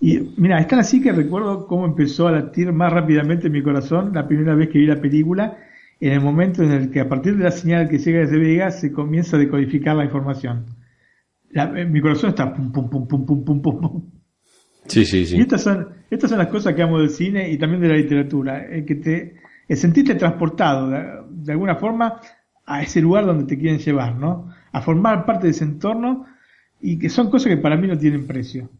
Y 0.00 0.34
mira, 0.36 0.58
es 0.58 0.66
tan 0.66 0.80
así 0.80 1.00
que 1.00 1.12
recuerdo 1.12 1.68
cómo 1.68 1.86
empezó 1.86 2.26
a 2.26 2.32
latir 2.32 2.72
más 2.72 2.92
rápidamente 2.92 3.48
mi 3.48 3.62
corazón 3.62 4.10
la 4.12 4.26
primera 4.26 4.56
vez 4.56 4.68
que 4.68 4.78
vi 4.78 4.86
la 4.86 5.00
película, 5.00 5.58
en 6.00 6.12
el 6.12 6.20
momento 6.20 6.64
en 6.64 6.72
el 6.72 6.90
que 6.90 6.98
a 6.98 7.08
partir 7.08 7.36
de 7.36 7.44
la 7.44 7.52
señal 7.52 7.88
que 7.88 7.98
llega 7.98 8.18
desde 8.18 8.38
Vega 8.38 8.72
se 8.72 8.90
comienza 8.90 9.36
a 9.36 9.38
decodificar 9.38 9.94
la 9.94 10.04
información. 10.04 10.66
Eh, 11.54 11.84
mi 11.84 12.00
corazón 12.00 12.30
está 12.30 12.52
pum, 12.52 12.72
pum, 12.72 12.90
pum, 12.90 13.06
pum, 13.06 13.24
pum, 13.24 13.44
pum, 13.44 13.62
pum. 13.62 14.10
Sí, 14.86 15.04
sí, 15.04 15.24
sí. 15.24 15.36
Y 15.36 15.42
estas 15.42 15.62
son, 15.62 15.90
estas 16.10 16.30
son 16.30 16.40
las 16.40 16.48
cosas 16.48 16.74
que 16.74 16.82
amo 16.82 16.98
del 16.98 17.10
cine 17.10 17.48
y 17.48 17.56
también 17.56 17.80
de 17.80 17.88
la 17.88 17.94
literatura, 17.94 18.66
el 18.66 18.84
que 18.84 18.96
te 18.96 19.36
el 19.68 19.76
sentirte 19.76 20.16
transportado 20.16 20.90
de 20.90 21.52
alguna 21.52 21.76
forma 21.76 22.20
a 22.72 22.82
ese 22.82 23.02
lugar 23.02 23.26
donde 23.26 23.44
te 23.44 23.58
quieren 23.58 23.78
llevar, 23.78 24.16
¿no? 24.16 24.50
A 24.72 24.80
formar 24.80 25.26
parte 25.26 25.46
de 25.46 25.50
ese 25.50 25.64
entorno 25.64 26.24
y 26.80 26.98
que 26.98 27.10
son 27.10 27.30
cosas 27.30 27.48
que 27.48 27.58
para 27.58 27.76
mí 27.76 27.86
no 27.86 27.98
tienen 27.98 28.26
precio. 28.26 28.70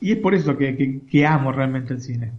Y 0.00 0.12
es 0.12 0.18
por 0.18 0.34
eso 0.34 0.56
que, 0.56 1.02
que, 1.10 1.26
amo 1.26 1.50
realmente 1.50 1.94
el 1.94 2.00
cine. 2.00 2.32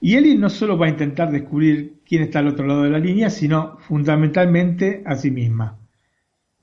Y 0.00 0.14
Ellie 0.14 0.38
no 0.38 0.48
solo 0.48 0.78
va 0.78 0.86
a 0.86 0.90
intentar 0.90 1.30
descubrir 1.30 2.00
quién 2.06 2.22
está 2.22 2.38
al 2.38 2.48
otro 2.48 2.66
lado 2.66 2.84
de 2.84 2.90
la 2.90 2.98
línea, 2.98 3.28
sino 3.28 3.76
fundamentalmente 3.80 5.02
a 5.04 5.14
sí 5.16 5.30
misma. 5.30 5.76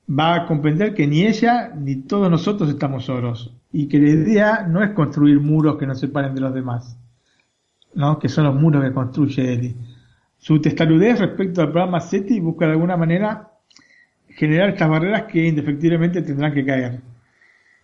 Va 0.09 0.33
a 0.33 0.45
comprender 0.47 0.95
que 0.95 1.05
ni 1.05 1.27
ella 1.27 1.73
ni 1.75 1.95
todos 1.97 2.31
nosotros 2.31 2.69
estamos 2.69 3.05
solos 3.05 3.53
y 3.71 3.87
que 3.87 3.99
la 3.99 4.09
idea 4.09 4.67
no 4.67 4.83
es 4.83 4.91
construir 4.91 5.39
muros 5.39 5.77
que 5.77 5.85
nos 5.85 5.99
separen 5.99 6.33
de 6.33 6.41
los 6.41 6.53
demás, 6.55 6.97
¿no? 7.93 8.17
que 8.17 8.29
son 8.29 8.45
los 8.45 8.55
muros 8.55 8.83
que 8.83 8.93
construye 8.93 9.53
Ellie 9.53 9.75
su 10.45 10.61
testarudez 10.61 11.17
respecto 11.17 11.61
al 11.61 11.71
programa 11.71 11.99
SETI 11.99 12.39
busca 12.39 12.67
de 12.67 12.73
alguna 12.73 12.95
manera 12.95 13.49
generar 14.27 14.69
estas 14.69 14.87
barreras 14.87 15.23
que 15.23 15.43
indefectiblemente 15.43 16.21
tendrán 16.21 16.53
que 16.53 16.63
caer. 16.63 17.01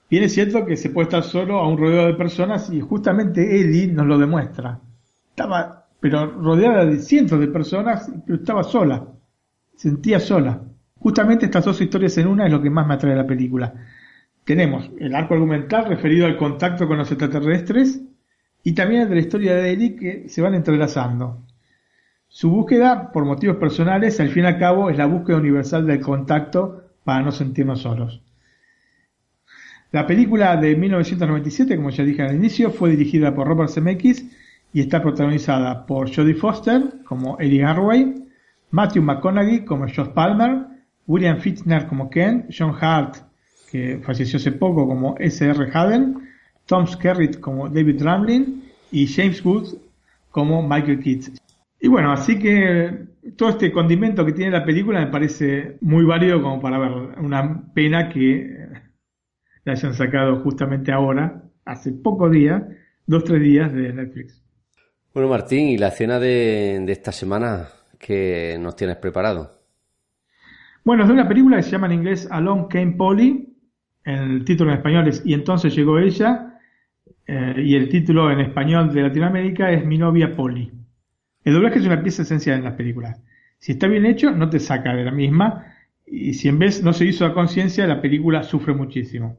Bien 0.08 0.24
es 0.26 0.34
cierto 0.36 0.64
que 0.64 0.78
se 0.78 0.92
puede 0.92 1.06
estar 1.06 1.24
solo 1.24 1.58
a 1.58 1.68
un 1.68 1.76
rodeo 1.76 2.06
de 2.06 2.14
personas 2.14 2.72
y 2.72 2.80
justamente 2.80 3.60
Eddie 3.60 3.88
nos 3.88 4.06
lo 4.06 4.20
demuestra. 4.20 4.80
Estaba, 5.32 5.88
pero 6.00 6.40
rodeada 6.40 6.86
de 6.86 7.00
cientos 7.00 7.40
de 7.40 7.48
personas, 7.48 8.12
pero 8.28 8.38
estaba 8.38 8.62
sola. 8.62 9.08
Sentía 9.76 10.20
sola. 10.20 10.62
Justamente 11.00 11.48
estas 11.48 11.66
dos 11.66 11.82
historias 11.82 12.16
en 12.20 12.28
una 12.28 12.46
es 12.46 12.52
lo 12.52 12.62
que 12.62 12.70
más 12.70 12.86
me 12.86 12.94
atrae 12.94 13.14
a 13.14 13.24
la 13.24 13.26
película. 13.26 13.74
Tenemos 14.44 14.88
el 15.00 15.16
arco 15.16 15.34
argumental 15.34 15.86
referido 15.86 16.28
al 16.28 16.38
contacto 16.38 16.88
con 16.88 17.00
los 17.00 17.10
extraterrestres 17.10 18.04
y 18.64 18.74
también 18.74 19.02
el 19.02 19.10
de 19.10 19.16
la 19.16 19.22
historia 19.22 19.56
de 19.56 19.72
Ellie 19.72 19.96
que 19.96 20.30
se 20.30 20.44
van 20.44 20.54
entrelazando. 20.54 21.42
Su 22.34 22.50
búsqueda, 22.50 23.12
por 23.12 23.26
motivos 23.26 23.58
personales, 23.58 24.18
al 24.22 24.30
fin 24.30 24.46
y 24.46 24.48
al 24.48 24.58
cabo, 24.58 24.90
es 24.90 24.98
la 24.98 25.06
búsqueda 25.06 25.36
universal 25.36 25.86
del 25.86 26.00
contacto 26.00 26.82
para 27.04 27.22
no 27.22 27.34
sentirnos 27.34 27.82
solos. 27.82 28.22
La 29.92 30.08
película 30.08 30.56
de 30.56 30.78
1997, 30.78 31.76
como 31.76 31.90
ya 31.90 32.06
dije 32.06 32.24
al 32.24 32.38
inicio, 32.38 32.72
fue 32.72 32.92
dirigida 32.92 33.36
por 33.36 33.48
Robert 33.48 33.70
Zemeckis 33.70 34.26
y 34.72 34.80
está 34.80 35.02
protagonizada 35.02 35.86
por 35.86 36.10
Jodie 36.16 36.36
Foster 36.36 37.02
como 37.04 37.38
Eddie 37.38 37.66
Harway, 37.66 38.24
Matthew 38.70 39.04
McConaughey 39.04 39.66
como 39.66 39.88
Josh 39.88 40.14
Palmer, 40.14 40.68
William 41.08 41.38
Fichtner 41.38 41.86
como 41.88 42.10
Ken, 42.10 42.48
John 42.58 42.74
Hart, 42.80 43.18
que 43.70 44.00
falleció 44.06 44.38
hace 44.38 44.54
poco 44.54 44.88
como 44.88 45.18
S.R. 45.20 45.70
Haden, 45.74 46.30
Tom 46.66 46.88
Skerritt 46.88 47.42
como 47.42 47.68
David 47.68 48.02
Ramlin 48.02 48.64
y 48.90 49.06
James 49.06 49.44
Wood 49.44 49.76
como 50.32 50.66
Michael 50.66 51.04
Keats. 51.04 51.41
Y 51.82 51.88
bueno, 51.88 52.12
así 52.12 52.38
que 52.38 53.08
todo 53.36 53.50
este 53.50 53.72
condimento 53.72 54.24
que 54.24 54.34
tiene 54.34 54.52
la 54.52 54.64
película 54.64 55.00
me 55.00 55.08
parece 55.08 55.78
muy 55.82 56.06
válido 56.06 56.40
como 56.40 56.62
para 56.62 56.78
ver. 56.78 56.92
Una 57.20 57.74
pena 57.74 58.08
que 58.08 58.56
la 59.66 59.74
hayan 59.74 59.96
sacado 59.96 60.42
justamente 60.42 60.92
ahora, 60.92 61.44
hace 61.66 61.92
pocos 61.92 62.32
días, 62.32 62.62
dos, 63.08 63.24
tres 63.24 63.42
días 63.42 63.74
de 63.74 63.94
Netflix. 63.94 64.44
Bueno, 65.12 65.28
Martín, 65.28 65.70
¿y 65.70 65.78
la 65.80 65.90
cena 65.90 66.20
de, 66.20 66.86
esta 66.88 67.12
semana 67.12 67.68
que 67.98 68.58
nos 68.60 68.76
tienes 68.76 68.98
preparado? 68.98 69.60
Bueno, 70.86 71.04
es 71.04 71.08
de 71.08 71.14
una 71.16 71.28
película 71.28 71.58
que 71.58 71.64
se 71.64 71.72
llama 71.72 71.88
en 71.88 71.94
inglés 71.94 72.28
Along 72.30 72.68
Came 72.68 72.92
Polly. 72.92 73.56
El 74.04 74.46
título 74.46 74.72
en 74.72 74.78
español 74.78 75.08
es 75.08 75.24
Y 75.26 75.34
entonces 75.34 75.76
llegó 75.76 75.98
ella. 75.98 76.60
Eh, 77.26 77.56
y 77.58 77.76
el 77.76 77.90
título 77.90 78.32
en 78.32 78.40
español 78.40 78.94
de 78.94 79.02
Latinoamérica 79.02 79.72
es 79.72 79.84
Mi 79.84 79.98
novia 79.98 80.36
Polly. 80.36 80.81
El 81.44 81.54
doblaje 81.54 81.80
es 81.80 81.86
una 81.86 82.04
pieza 82.04 82.22
esencial 82.22 82.60
en 82.60 82.66
las 82.66 82.76
películas. 82.76 83.22
Si 83.58 83.74
está 83.74 83.88
bien 83.88 84.06
hecho, 84.06 84.32
no 84.32 84.50
te 84.50 84.60
saca 84.60 84.94
de 84.94 85.04
la 85.04 85.12
misma. 85.12 85.66
Y 86.06 86.34
si 86.34 86.50
en 86.50 86.60
vez 86.60 86.84
no 86.84 86.94
se 86.94 87.06
hizo 87.06 87.26
a 87.26 87.34
conciencia, 87.34 87.88
la 87.88 88.02
película 88.02 88.44
sufre 88.44 88.74
muchísimo. 88.74 89.38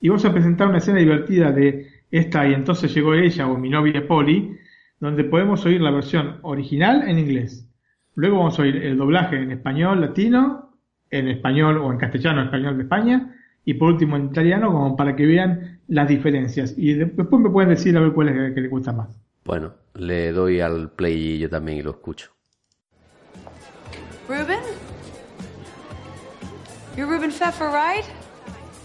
Y 0.00 0.08
vamos 0.08 0.24
a 0.24 0.32
presentar 0.32 0.68
una 0.68 0.78
escena 0.78 0.98
divertida 0.98 1.50
de 1.50 1.88
esta 2.10 2.46
y 2.46 2.54
entonces 2.54 2.94
llegó 2.94 3.14
ella 3.14 3.48
o 3.48 3.58
mi 3.58 3.68
novia 3.70 4.06
Polly, 4.06 4.56
donde 5.00 5.24
podemos 5.24 5.64
oír 5.66 5.80
la 5.80 5.90
versión 5.90 6.38
original 6.42 7.08
en 7.08 7.18
inglés. 7.18 7.68
Luego 8.14 8.38
vamos 8.38 8.58
a 8.58 8.62
oír 8.62 8.76
el 8.76 8.96
doblaje 8.96 9.36
en 9.36 9.50
español 9.50 10.00
latino, 10.00 10.76
en 11.10 11.28
español 11.28 11.78
o 11.78 11.90
en 11.90 11.98
castellano, 11.98 12.42
español 12.42 12.76
de 12.76 12.84
España, 12.84 13.34
y 13.64 13.74
por 13.74 13.92
último 13.92 14.16
en 14.16 14.26
italiano, 14.26 14.70
como 14.70 14.96
para 14.96 15.16
que 15.16 15.26
vean 15.26 15.80
las 15.88 16.08
diferencias. 16.08 16.74
Y 16.76 16.94
después 16.94 17.28
me 17.40 17.50
pueden 17.50 17.70
decir 17.70 17.96
a 17.96 18.00
ver 18.00 18.12
cuál 18.12 18.28
es 18.28 18.36
el 18.36 18.54
que 18.54 18.60
les 18.60 18.70
gusta 18.70 18.92
más. 18.92 19.23
Bueno, 19.44 19.74
le 19.94 20.32
doy 20.32 20.60
al 20.60 20.90
play 20.90 21.34
y 21.34 21.38
yo 21.38 21.50
también 21.50 21.78
y 21.78 21.82
lo 21.82 21.90
escucho. 21.90 22.30
Ruben? 24.26 24.60
You're 26.96 27.06
Ruben 27.06 27.30
Pfeffer, 27.30 27.68
right? 27.68 28.04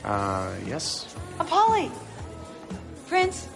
Uh, 0.03 0.49
yes. 0.68 1.16
Uh, 1.39 1.45
Polly. 1.45 1.89
Prince. 3.07 3.47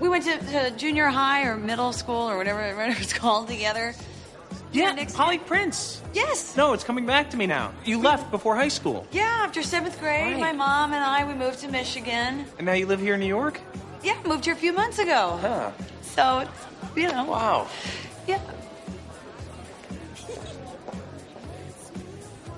We 0.00 0.08
went 0.08 0.24
to, 0.24 0.38
to, 0.38 0.70
junior 0.76 1.06
high 1.06 1.44
or 1.44 1.56
middle 1.56 1.92
school 1.92 2.30
or 2.30 2.36
whatever, 2.38 2.60
whatever 2.76 3.00
it's 3.00 3.12
called 3.12 3.48
together. 3.48 3.94
Yeah, 4.72 5.04
Polly 5.14 5.38
Prince. 5.38 6.02
Yes. 6.14 6.56
No, 6.56 6.72
it's 6.72 6.82
coming 6.82 7.06
back 7.06 7.30
to 7.30 7.36
me 7.36 7.46
now. 7.46 7.72
You 7.84 8.00
left 8.00 8.30
before 8.30 8.56
high 8.56 8.68
school. 8.68 9.06
Yeah, 9.12 9.42
after 9.44 9.62
seventh 9.62 10.00
grade, 10.00 10.32
right. 10.32 10.40
my 10.40 10.52
mom 10.52 10.92
and 10.92 11.04
I 11.04 11.24
we 11.24 11.34
moved 11.34 11.60
to 11.60 11.68
Michigan. 11.68 12.44
And 12.58 12.66
now 12.66 12.72
you 12.72 12.86
live 12.86 13.00
here 13.00 13.14
in 13.14 13.20
New 13.20 13.26
York? 13.26 13.60
Yeah, 14.02 14.16
moved 14.26 14.46
here 14.46 14.54
a 14.54 14.56
few 14.56 14.72
months 14.72 14.98
ago. 14.98 15.38
Huh. 15.40 15.70
So 16.14 16.40
it's, 16.40 16.96
you 16.96 17.08
know. 17.08 17.24
Wow. 17.24 17.68
Yeah. 18.26 18.40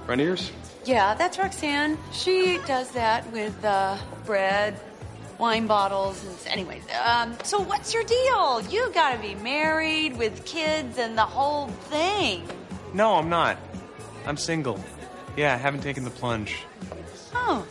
Friend 0.04 0.20
of 0.20 0.26
yours? 0.26 0.52
Yeah, 0.84 1.14
that's 1.14 1.38
Roxanne. 1.38 1.98
She 2.12 2.58
does 2.66 2.90
that 2.92 3.30
with 3.32 3.64
uh, 3.64 3.96
bread, 4.24 4.78
wine 5.38 5.66
bottles, 5.66 6.22
and 6.24 6.52
anyways. 6.52 6.82
Um, 7.04 7.36
so 7.42 7.60
what's 7.60 7.92
your 7.94 8.04
deal? 8.04 8.60
You 8.70 8.90
gotta 8.92 9.18
be 9.18 9.34
married 9.36 10.16
with 10.16 10.44
kids 10.44 10.98
and 10.98 11.16
the 11.16 11.24
whole 11.24 11.68
thing. 11.68 12.46
No, 12.92 13.14
I'm 13.16 13.28
not. 13.28 13.58
I'm 14.26 14.36
single. 14.36 14.78
Yeah, 15.36 15.54
I 15.54 15.56
haven't 15.56 15.80
taken 15.80 16.04
the 16.04 16.10
plunge. 16.10 16.64
Oh. 17.34 17.66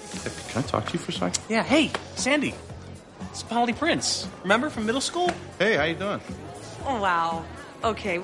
Can 0.49 0.63
I 0.63 0.67
talk 0.67 0.87
to 0.87 0.93
you 0.93 0.99
for 0.99 1.11
a 1.11 1.15
second? 1.15 1.43
Yeah, 1.47 1.63
hey, 1.63 1.91
Sandy. 2.15 2.53
It's 3.35 3.43
Polly 3.43 3.73
Prince. 3.73 4.29
Remember 4.43 4.69
from 4.69 4.85
middle 4.85 5.01
school? 5.01 5.29
Hey, 5.59 5.75
how 5.75 5.83
you 5.83 5.95
doing? 5.95 6.21
Oh, 6.85 7.01
wow. 7.01 7.43
Okay. 7.83 8.21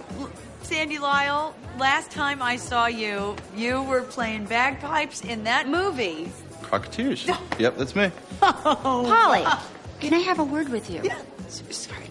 Sandy 0.61 0.99
Lyle, 0.99 1.53
last 1.77 2.11
time 2.11 2.41
I 2.41 2.55
saw 2.55 2.85
you, 2.85 3.35
you 3.53 3.83
were 3.83 4.03
playing 4.03 4.45
bagpipes 4.45 5.19
in 5.19 5.43
that 5.43 5.67
movie. 5.67 6.31
Crocketeers. 6.61 7.27
yep, 7.59 7.75
that's 7.75 7.93
me. 7.93 8.09
Oh. 8.41 9.03
Polly, 9.05 9.43
can 9.99 10.13
I 10.13 10.19
have 10.19 10.39
a 10.39 10.45
word 10.45 10.69
with 10.69 10.89
you? 10.89 11.01
Yeah. 11.03 11.19
Sorry. 11.49 12.05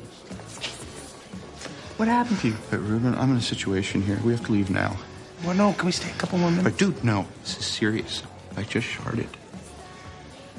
What 1.97 2.07
happened 2.07 2.41
to 2.41 2.49
you? 2.49 2.57
But 2.71 2.81
Ruben, 2.81 3.15
I'm 3.15 3.31
in 3.31 3.39
a 3.39 3.41
situation 3.41 4.03
here. 4.03 4.21
We 4.23 4.33
have 4.33 4.45
to 4.45 4.53
leave 4.53 4.69
now. 4.69 4.95
Well, 5.43 5.55
no. 5.55 5.73
Can 5.73 5.87
we 5.87 5.93
stay 5.93 6.11
a 6.11 6.15
couple 6.17 6.37
more 6.37 6.51
minutes? 6.51 6.69
But 6.69 6.77
dude, 6.77 7.03
no. 7.03 7.27
This 7.45 7.61
is 7.61 7.65
serious. 7.65 8.25
I 8.59 8.63
just 8.65 8.87
sharted. 8.87 9.29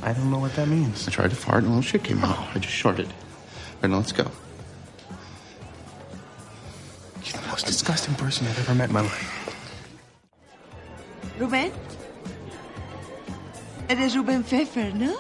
I 0.04 0.14
don't 0.14 0.32
know 0.32 0.40
what 0.40 0.56
that 0.56 0.68
means. 0.68 1.08
I 1.08 1.12
tried 1.12 1.30
to 1.30 1.36
fart 1.36 1.64
and 1.64 1.68
a 1.68 1.70
little 1.76 1.84
shit 1.84 2.04
came 2.04 2.24
out. 2.24 2.40
I 2.56 2.60
just 2.60 2.74
sharted. 2.74 3.08
Right, 3.82 3.90
now 3.90 3.98
let's 3.98 4.12
go. 4.12 4.30
You're 7.24 7.42
the 7.42 7.48
most 7.50 7.66
disgusting 7.68 8.16
person 8.16 8.48
I've 8.48 8.60
ever 8.60 8.74
met 8.76 8.90
in 8.90 8.94
my 8.94 9.02
life. 9.02 9.38
Rubén. 11.40 11.72
Eres 13.90 14.16
Rubén 14.16 14.44
Pfeffer, 14.44 14.94
¿no? 14.96 15.14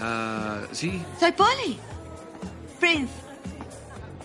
Ah, 0.00 0.62
sí. 0.72 1.02
Soy 1.20 1.32
Polly. 1.32 1.78
Prince. 2.80 3.12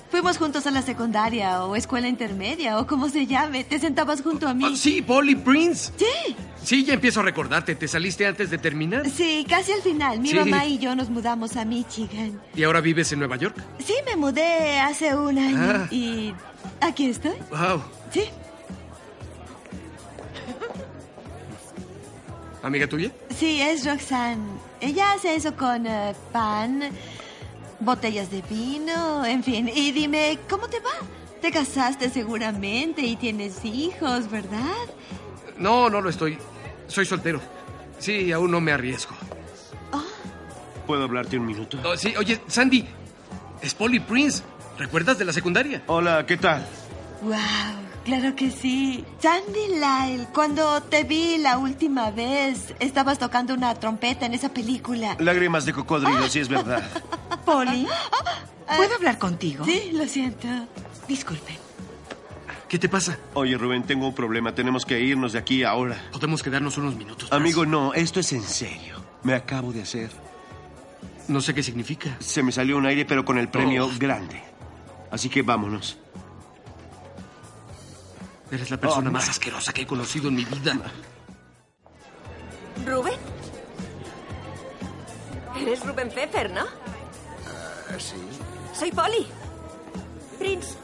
Fuimos 0.10 0.38
juntos 0.38 0.66
a 0.66 0.72
la 0.72 0.82
secundaria 0.82 1.64
o 1.66 1.76
escuela 1.76 2.08
intermedia 2.08 2.80
o 2.80 2.88
como 2.88 3.10
se 3.10 3.28
llame. 3.28 3.64
Te 3.64 3.78
sentabas 3.78 4.22
junto 4.22 4.48
a 4.48 4.54
mí. 4.54 4.66
Ah, 4.66 4.76
sí, 4.76 5.02
Polly 5.02 5.36
Prince. 5.36 5.92
Sí. 5.98 6.36
Sí, 6.68 6.84
ya 6.84 6.96
empiezo 6.96 7.22
a 7.22 7.24
recordarte. 7.24 7.76
¿Te 7.76 7.88
saliste 7.88 8.26
antes 8.28 8.50
de 8.50 8.58
terminar? 8.58 9.10
Sí, 9.10 9.46
casi 9.48 9.72
al 9.72 9.82
final. 9.82 10.20
Mi 10.20 10.32
Sí. 10.32 10.36
mamá 10.36 10.66
y 10.66 10.78
yo 10.80 10.94
nos 10.96 11.10
mudamos 11.10 11.56
a 11.56 11.64
Michigan. 11.64 12.42
¿Y 12.54 12.64
ahora 12.64 12.82
vives 12.82 13.10
en 13.14 13.20
Nueva 13.20 13.38
York? 13.38 13.56
Sí, 13.80 13.94
me 14.06 14.18
mudé 14.18 14.78
hace 14.78 15.16
un 15.16 15.38
año 15.40 15.58
Ah. 15.86 15.88
y 15.90 16.34
aquí 16.82 17.06
estoy. 17.06 17.36
Wow. 17.52 17.82
Sí. 18.12 18.24
¿Amiga 22.64 22.86
tuya? 22.86 23.12
Sí, 23.40 23.62
es 23.62 23.86
Roxanne. 23.86 24.44
Ella 24.82 25.14
hace 25.14 25.36
eso 25.36 25.56
con 25.56 25.88
eh, 25.88 26.14
pan, 26.34 26.82
botellas 27.80 28.30
de 28.30 28.42
vino, 28.42 29.24
en 29.26 29.42
fin. 29.42 29.72
Y 29.74 29.94
dime, 29.94 30.38
¿cómo 30.50 30.68
te 30.68 30.82
va? 30.82 30.92
Te 31.42 31.50
casaste 31.50 32.10
seguramente 32.10 33.04
y 33.04 33.16
tienes 33.16 33.64
hijos, 33.64 34.30
¿verdad? 34.30 34.76
No, 35.58 35.90
no 35.90 36.02
lo 36.02 36.10
estoy. 36.10 36.38
Soy 36.88 37.06
soltero. 37.06 37.42
Sí, 38.00 38.32
aún 38.32 38.52
no 38.52 38.62
me 38.62 38.72
arriesgo. 38.72 39.16
¿Puedo 40.86 41.04
hablarte 41.04 41.38
un 41.38 41.46
minuto? 41.46 41.78
Oh, 41.84 41.98
sí, 41.98 42.14
oye, 42.18 42.40
Sandy, 42.48 42.88
es 43.62 43.74
Polly 43.74 44.00
Prince. 44.00 44.42
¿Recuerdas 44.78 45.18
de 45.18 45.26
la 45.26 45.34
secundaria? 45.34 45.84
Hola, 45.88 46.26
¿qué 46.26 46.38
tal? 46.38 46.66
Wow, 47.22 47.36
claro 48.06 48.36
que 48.36 48.52
sí. 48.52 49.04
Sandy 49.20 49.68
Lyle, 49.74 50.28
cuando 50.34 50.82
te 50.84 51.04
vi 51.04 51.38
la 51.40 51.58
última 51.58 52.12
vez, 52.12 52.74
estabas 52.80 53.20
tocando 53.20 53.54
una 53.54 53.76
trompeta 53.76 54.26
en 54.28 54.34
esa 54.34 54.50
película. 54.54 55.18
Lágrimas 55.20 55.66
de 55.66 55.74
cocodrilo, 55.74 56.30
sí 56.30 56.40
es 56.40 56.48
verdad. 56.48 56.84
Polly. 57.46 57.86
¿Puedo 58.78 58.96
hablar 58.96 59.18
contigo? 59.18 59.66
Sí, 59.66 59.92
lo 59.94 60.06
siento. 60.08 60.48
Disculpe. 61.08 61.58
¿Qué 62.70 62.78
te 62.78 62.90
pasa? 62.90 63.18
Oye, 63.34 63.58
Rubén, 63.58 63.84
tengo 63.84 64.08
un 64.08 64.14
problema. 64.16 64.54
Tenemos 64.54 64.86
que 64.86 65.00
irnos 65.00 65.34
de 65.34 65.40
aquí 65.40 65.64
ahora. 65.64 66.10
Podemos 66.12 66.44
quedarnos 66.44 66.78
unos 66.78 66.96
minutos. 66.96 67.30
más? 67.30 67.40
Amigo, 67.40 67.66
no, 67.66 67.94
esto 67.94 68.20
es 68.20 68.34
en 68.34 68.44
serio. 68.44 69.02
Me 69.24 69.34
acabo 69.34 69.72
de 69.72 69.84
hacer. 69.84 70.12
No 71.30 71.40
sé 71.42 71.54
qué 71.54 71.64
significa. 71.64 72.18
Se 72.20 72.44
me 72.44 72.52
salió 72.52 72.78
un 72.78 72.86
aire, 72.86 73.06
pero 73.06 73.24
con 73.24 73.38
el 73.38 73.48
premio 73.50 73.86
Oh. 73.86 73.92
grande. 73.98 74.42
Así 75.12 75.30
que 75.30 75.42
vámonos. 75.42 75.98
Eres 78.52 78.70
la 78.70 78.78
persona 78.78 79.10
Oh, 79.10 79.14
más 79.14 79.30
asquerosa 79.30 79.74
que 79.74 79.82
he 79.84 79.88
conocido 79.88 80.28
en 80.30 80.36
mi 80.36 80.46
vida. 80.46 80.78
¿Rubén? 82.86 83.20
Eres 85.60 85.86
Rubén 85.86 86.10
Pfeffer, 86.10 86.52
¿no? 86.52 86.66
sí. 87.98 88.16
Soy 88.74 88.92
Polly. 88.92 89.26
Prince. 90.38 90.76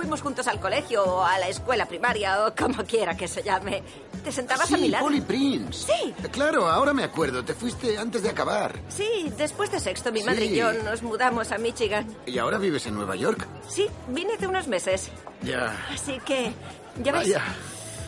Fuimos 0.00 0.22
juntos 0.22 0.48
al 0.48 0.58
colegio 0.58 1.04
o 1.04 1.22
a 1.22 1.38
la 1.38 1.48
escuela 1.48 1.84
primaria 1.84 2.46
o 2.46 2.54
como 2.54 2.82
quiera 2.84 3.14
que 3.14 3.28
se 3.28 3.42
llame. 3.42 3.82
¿Te 4.24 4.32
sentabas 4.32 4.66
sí, 4.66 4.72
a 4.72 4.78
mi 4.78 4.88
lado? 4.88 5.04
Polly 5.04 5.20
Prince. 5.20 5.92
Sí. 5.92 6.14
Claro, 6.32 6.66
ahora 6.68 6.94
me 6.94 7.04
acuerdo. 7.04 7.44
Te 7.44 7.52
fuiste 7.52 7.98
antes 7.98 8.22
de 8.22 8.30
acabar. 8.30 8.80
Sí, 8.88 9.30
después 9.36 9.70
de 9.70 9.78
sexto 9.78 10.10
mi 10.10 10.22
madre 10.22 10.46
y 10.46 10.56
yo 10.56 10.72
nos 10.72 11.02
mudamos 11.02 11.52
a 11.52 11.58
Michigan. 11.58 12.06
¿Y 12.24 12.38
ahora 12.38 12.56
vives 12.56 12.86
en 12.86 12.94
Nueva 12.94 13.14
York? 13.14 13.46
Sí, 13.68 13.88
vine 14.08 14.32
hace 14.32 14.46
unos 14.46 14.68
meses. 14.68 15.10
Ya. 15.42 15.76
Así 15.92 16.18
que, 16.24 16.50
ya 17.02 17.12
ves. 17.12 17.20
Vaya. 17.24 17.44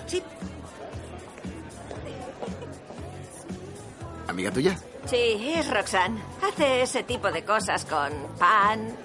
Sí, 0.06 0.22
¿Amiga 4.28 4.50
tuya? 4.50 4.78
sí, 5.04 5.52
es 5.54 5.68
Roxanne. 5.68 6.22
Hace 6.42 6.80
ese 6.84 7.02
tipo 7.02 7.30
de 7.30 7.44
cosas 7.44 7.84
con 7.84 8.10
pan, 8.38 8.96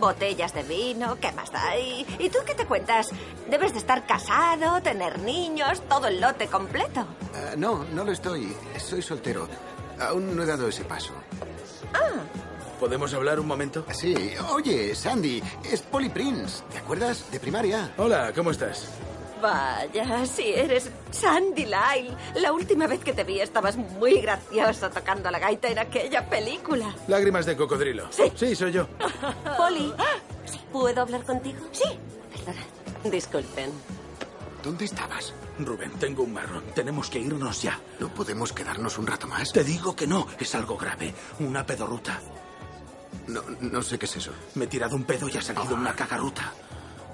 botellas 0.00 0.52
de 0.54 0.62
vino, 0.62 1.18
¿qué 1.20 1.30
más 1.32 1.52
da? 1.52 1.76
¿Y, 1.78 2.06
y 2.18 2.28
tú 2.30 2.38
qué 2.46 2.54
te 2.54 2.66
cuentas? 2.66 3.08
Debes 3.48 3.72
de 3.72 3.78
estar 3.78 4.06
casado, 4.06 4.80
tener 4.82 5.18
niños, 5.20 5.82
todo 5.88 6.08
el 6.08 6.20
lote 6.20 6.46
completo. 6.48 7.06
Ah, 7.34 7.54
no, 7.56 7.84
no 7.92 8.04
lo 8.04 8.12
estoy. 8.12 8.56
Soy 8.78 9.02
soltero. 9.02 9.48
Aún 10.00 10.34
no 10.34 10.42
he 10.42 10.46
dado 10.46 10.66
ese 10.68 10.84
paso. 10.84 11.12
¿Podemos 12.80 13.12
hablar 13.12 13.38
un 13.38 13.46
momento? 13.46 13.84
Sí. 13.92 14.14
Oye, 14.54 14.94
Sandy, 14.94 15.42
es 15.70 15.82
Polly 15.82 16.08
Prince. 16.08 16.62
¿Te 16.72 16.78
acuerdas? 16.78 17.30
De 17.30 17.38
primaria. 17.38 17.92
Hola, 17.98 18.32
¿cómo 18.34 18.52
estás? 18.52 18.88
Vaya, 19.40 20.26
sí, 20.26 20.52
eres 20.54 20.90
Sandy 21.10 21.64
Lyle. 21.64 22.14
La 22.34 22.52
última 22.52 22.86
vez 22.86 23.00
que 23.00 23.12
te 23.12 23.24
vi 23.24 23.40
estabas 23.40 23.76
muy 23.76 24.20
gracioso 24.20 24.90
tocando 24.90 25.30
la 25.30 25.38
gaita 25.38 25.68
en 25.68 25.78
aquella 25.78 26.28
película. 26.28 26.94
Lágrimas 27.08 27.46
de 27.46 27.56
cocodrilo. 27.56 28.08
Sí. 28.10 28.30
Sí, 28.34 28.54
soy 28.54 28.72
yo. 28.72 28.86
Polly, 29.56 29.92
¿puedo 30.72 31.02
hablar 31.02 31.24
contigo? 31.24 31.58
Sí. 31.72 31.84
Perdona. 32.32 32.62
Disculpen. 33.04 33.72
¿Dónde 34.62 34.84
estabas? 34.84 35.32
Rubén, 35.58 35.92
tengo 35.92 36.22
un 36.22 36.34
marrón. 36.34 36.64
Tenemos 36.74 37.08
que 37.08 37.18
irnos 37.18 37.62
ya. 37.62 37.78
¿No 37.98 38.08
podemos 38.12 38.52
quedarnos 38.52 38.98
un 38.98 39.06
rato 39.06 39.26
más? 39.26 39.52
Te 39.52 39.64
digo 39.64 39.96
que 39.96 40.06
no. 40.06 40.26
Es 40.38 40.54
algo 40.54 40.76
grave. 40.76 41.14
Una 41.38 41.64
pedorruta. 41.64 42.20
No, 43.26 43.42
no 43.60 43.82
sé 43.82 43.98
qué 43.98 44.04
es 44.04 44.16
eso. 44.16 44.32
Me 44.54 44.64
he 44.66 44.68
tirado 44.68 44.96
un 44.96 45.04
pedo 45.04 45.28
y 45.28 45.36
ha 45.36 45.42
salido 45.42 45.74
una 45.74 45.94
cagaruta. 45.94 46.52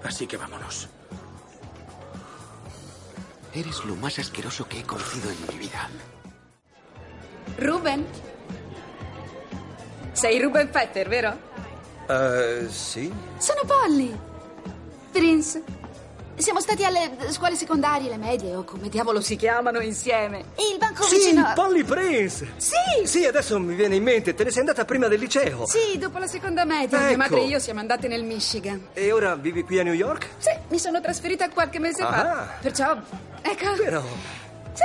Así 0.03 0.27
que 0.27 0.37
vámonos. 0.37 0.89
Eres 3.57 3.85
lo 3.87 3.97
más 3.97 4.19
asqueroso 4.19 4.69
que 4.69 4.81
he 4.81 4.83
conocido 4.83 5.31
en 5.31 5.37
mi 5.51 5.59
vida. 5.59 5.89
Ruben. 7.59 8.05
Sei 10.13 10.39
Ruben 10.43 10.69
Fetter, 10.69 11.09
vero? 11.09 11.35
Uh, 12.09 12.69
sì. 12.69 13.11
Sono 13.39 13.61
Polly. 13.67 14.15
Prince. 15.11 15.63
Siamo 16.37 16.61
stati 16.61 16.85
alle 16.85 17.17
scuole 17.31 17.57
secondarie, 17.57 18.11
le 18.11 18.19
medie, 18.19 18.55
o 18.55 18.63
come 18.63 18.91
diavolo 18.91 19.23
si 19.23 19.37
chiamano 19.37 19.81
insieme. 19.81 20.41
E 20.55 20.69
il 20.73 20.77
banco 20.79 21.05
Sì, 21.05 21.17
vicino... 21.17 21.51
Polly 21.55 21.83
Prince! 21.83 22.47
Sì! 22.59 23.07
Sì, 23.07 23.25
adesso 23.25 23.59
mi 23.59 23.75
viene 23.75 23.97
in 23.97 24.03
mente, 24.03 24.35
te 24.35 24.45
ne 24.45 24.51
sei 24.51 24.61
andata 24.61 24.85
prima 24.85 25.09
del 25.09 25.19
liceo. 25.19 25.65
Sì, 25.67 25.97
dopo 25.97 26.19
la 26.19 26.27
seconda 26.27 26.67
media, 26.67 26.99
mia 26.99 27.09
Ecco. 27.09 27.17
madre 27.17 27.41
e 27.41 27.47
io 27.47 27.59
siamo 27.59 27.81
andate 27.81 28.07
nel 28.07 28.23
Michigan. 28.23 28.89
E 28.93 29.13
ora 29.13 29.35
vivi 29.35 29.63
qui 29.63 29.79
a 29.79 29.83
New 29.83 29.95
York? 29.95 30.29
Sì, 30.37 30.51
mi 30.69 30.79
sono 30.79 31.01
trasferita 31.01 31.49
qualche 31.49 31.79
mese 31.79 32.03
Ah. 32.03 32.13
fa. 32.13 32.49
Perciò, 32.61 32.99
ecco. 33.51 33.73
Però. 33.77 34.03
Sì. 34.73 34.85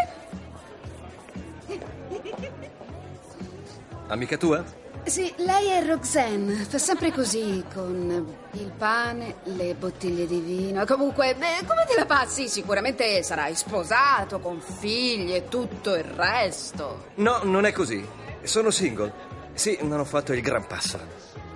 Amica 4.08 4.38
tua? 4.38 4.80
Sì, 5.04 5.34
lei 5.38 5.70
è 5.70 5.86
Roxanne. 5.86 6.66
Fa 6.66 6.78
sempre 6.78 7.12
così, 7.12 7.64
con 7.74 8.36
il 8.52 8.72
pane, 8.78 9.38
le 9.44 9.74
bottiglie 9.74 10.28
di 10.28 10.40
vino. 10.40 10.86
Comunque, 10.86 11.34
beh, 11.34 11.66
come 11.66 11.86
te 11.88 11.96
la 11.96 12.06
passi? 12.06 12.48
Sicuramente 12.48 13.24
sarai 13.24 13.56
sposato, 13.56 14.40
con 14.40 14.62
figli 14.62 15.34
e 15.34 15.48
tutto 15.48 15.96
il 15.96 16.04
resto. 16.04 17.08
No, 17.16 17.40
non 17.44 17.66
è 17.66 17.72
così. 17.72 18.08
Sono 18.44 18.70
single. 18.70 19.12
Sì, 19.54 19.80
non 19.82 20.00
ho 20.00 20.06
fatto 20.06 20.34
il 20.34 20.42
gran 20.42 20.68
passo. 20.68 21.00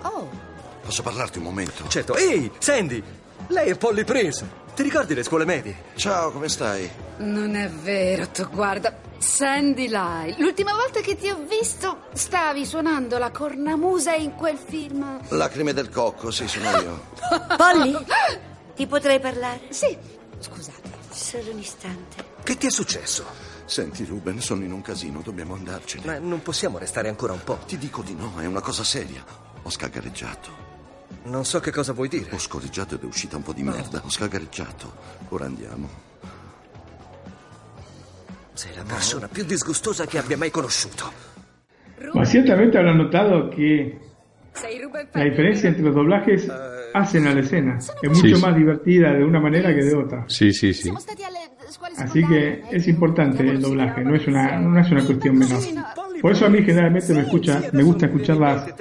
Oh. 0.02 0.28
Posso 0.82 1.02
parlarti 1.02 1.38
un 1.38 1.44
momento? 1.44 1.86
Certo. 1.88 2.16
Ehi, 2.16 2.50
Sandy! 2.58 3.02
Lei 3.48 3.70
è 3.70 3.76
Polly 3.76 4.04
Prince. 4.04 4.64
Ti 4.76 4.82
ricordi 4.82 5.14
le 5.14 5.22
scuole 5.22 5.46
medie? 5.46 5.74
Ciao, 5.94 6.30
come 6.30 6.50
stai? 6.50 6.86
Non 7.20 7.54
è 7.54 7.66
vero, 7.70 8.28
tu 8.28 8.46
guarda. 8.50 8.94
Sandy 9.16 9.88
Lyle, 9.88 10.34
l'ultima 10.36 10.74
volta 10.74 11.00
che 11.00 11.16
ti 11.16 11.30
ho 11.30 11.38
visto 11.48 12.08
stavi 12.12 12.66
suonando 12.66 13.16
la 13.16 13.30
cornamusa 13.30 14.12
in 14.14 14.34
quel 14.34 14.58
film. 14.58 15.18
Lacrime 15.30 15.72
del 15.72 15.88
cocco, 15.88 16.30
sì, 16.30 16.46
sono 16.46 16.68
io. 16.78 17.06
Polly, 17.56 17.96
ti 18.74 18.86
potrei 18.86 19.18
parlare? 19.18 19.62
Sì. 19.70 19.96
Scusate. 20.38 20.90
Solo 21.10 21.52
un 21.52 21.58
istante. 21.58 22.24
Che 22.42 22.56
ti 22.58 22.66
è 22.66 22.70
successo? 22.70 23.24
Senti, 23.64 24.04
Ruben, 24.04 24.42
sono 24.42 24.62
in 24.62 24.72
un 24.72 24.82
casino, 24.82 25.22
dobbiamo 25.22 25.54
andarcene. 25.54 26.04
Ma 26.04 26.18
non 26.18 26.42
possiamo 26.42 26.76
restare 26.76 27.08
ancora 27.08 27.32
un 27.32 27.42
po'. 27.42 27.60
Ti 27.66 27.78
dico 27.78 28.02
di 28.02 28.14
no, 28.14 28.34
è 28.38 28.44
una 28.44 28.60
cosa 28.60 28.84
seria. 28.84 29.24
Ho 29.62 29.70
scagareggiato. 29.70 30.65
Non 31.24 31.44
so 31.44 31.60
che 31.60 31.70
cosa 31.70 31.92
vuoi 31.92 32.08
dire. 32.08 32.30
Ho 32.32 32.38
scorreggiato 32.38 32.94
ed 32.94 33.02
è 33.02 33.04
uscita 33.04 33.36
un 33.36 33.42
po' 33.42 33.52
di 33.52 33.62
merda. 33.62 34.02
Ho 34.04 34.10
scagareggiato. 34.10 34.94
Ora 35.30 35.46
andiamo. 35.46 35.88
Sei 38.52 38.74
la 38.74 38.84
persona 38.84 39.28
più 39.28 39.44
disgustosa 39.44 40.06
che 40.06 40.18
abbia 40.18 40.36
mai 40.36 40.50
conosciuto. 40.50 41.12
Ma 42.12 42.24
ciertamente 42.24 42.78
habrán 42.78 42.98
notado 42.98 43.50
que 43.50 43.98
La 45.12 45.24
diferencia 45.24 45.68
entre 45.68 45.82
los 45.82 45.94
doblajes 45.94 46.48
hacen 46.96 47.26
a 47.26 47.34
la 47.34 47.40
escena. 47.40 47.78
Es 48.02 48.10
mucho 48.10 48.38
más 48.38 48.56
divertida 48.56 49.12
de 49.12 49.24
una 49.24 49.40
manera 49.40 49.74
que 49.74 49.84
de 49.84 49.94
otra. 49.94 50.24
Sí, 50.28 50.52
sí, 50.52 50.72
sí. 50.72 50.90
Así 51.98 52.24
que 52.24 52.62
es 52.70 52.88
importante 52.88 53.42
el 53.48 53.60
doblaje, 53.60 54.04
no 54.04 54.14
es 54.14 54.26
una, 54.26 54.58
no 54.58 54.78
es 54.78 54.90
una 54.90 55.04
cuestión 55.04 55.38
menor. 55.38 55.60
Por 56.20 56.32
eso 56.32 56.46
a 56.46 56.48
mí 56.48 56.62
generalmente 56.62 57.12
me 57.12 57.20
escucha, 57.20 57.62
me 57.72 57.82
gusta 57.82 58.06
escuchar 58.06 58.36
las 58.38 58.72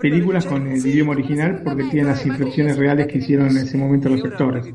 películas 0.00 0.46
con 0.46 0.66
el 0.66 0.78
idioma 0.78 1.12
original 1.12 1.60
porque 1.64 1.84
tienen 1.84 2.08
las 2.08 2.24
inflexiones 2.24 2.76
reales 2.76 3.06
que 3.08 3.18
hicieron 3.18 3.48
en 3.50 3.58
ese 3.58 3.76
momento 3.76 4.08
los 4.08 4.24
actores. 4.24 4.72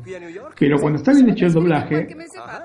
Pero 0.58 0.78
cuando 0.78 0.98
está 0.98 1.12
bien 1.12 1.30
hecho 1.30 1.46
el 1.46 1.52
doblaje, 1.52 2.16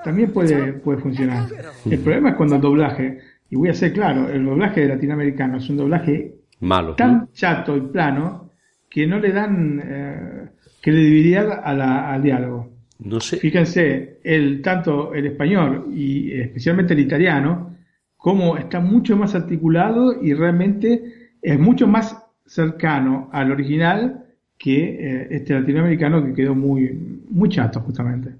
también 0.04 0.32
puede, 0.32 0.74
puede 0.74 0.98
funcionar. 0.98 1.46
El 1.90 1.98
problema 2.00 2.30
es 2.30 2.36
cuando 2.36 2.56
el 2.56 2.60
doblaje, 2.60 3.18
y 3.50 3.56
voy 3.56 3.70
a 3.70 3.74
ser 3.74 3.92
claro, 3.92 4.28
el 4.28 4.44
doblaje 4.44 4.82
de 4.82 4.88
latinoamericano 4.88 5.56
es 5.58 5.68
un 5.70 5.78
doblaje 5.78 6.34
Malo. 6.60 6.94
tan 6.94 7.28
chato 7.32 7.76
y 7.76 7.80
plano 7.80 8.47
que 8.88 9.06
no 9.06 9.18
le 9.18 9.32
dan 9.32 9.82
eh, 9.84 10.48
credibilidad 10.80 11.60
a 11.64 11.74
la, 11.74 12.12
al 12.12 12.22
diálogo. 12.22 12.70
No 13.00 13.20
sé. 13.20 13.36
Fíjense, 13.36 14.18
el, 14.24 14.60
tanto 14.60 15.14
el 15.14 15.26
español 15.26 15.86
y 15.94 16.32
especialmente 16.32 16.94
el 16.94 17.00
italiano, 17.00 17.76
como 18.16 18.56
está 18.56 18.80
mucho 18.80 19.16
más 19.16 19.34
articulado 19.34 20.20
y 20.20 20.34
realmente 20.34 21.30
es 21.40 21.58
mucho 21.58 21.86
más 21.86 22.16
cercano 22.44 23.28
al 23.32 23.52
original 23.52 24.24
que 24.56 24.74
eh, 24.74 25.28
este 25.30 25.54
latinoamericano 25.54 26.24
que 26.24 26.34
quedó 26.34 26.54
muy, 26.54 26.90
muy 27.30 27.48
chato 27.48 27.80
justamente. 27.80 28.34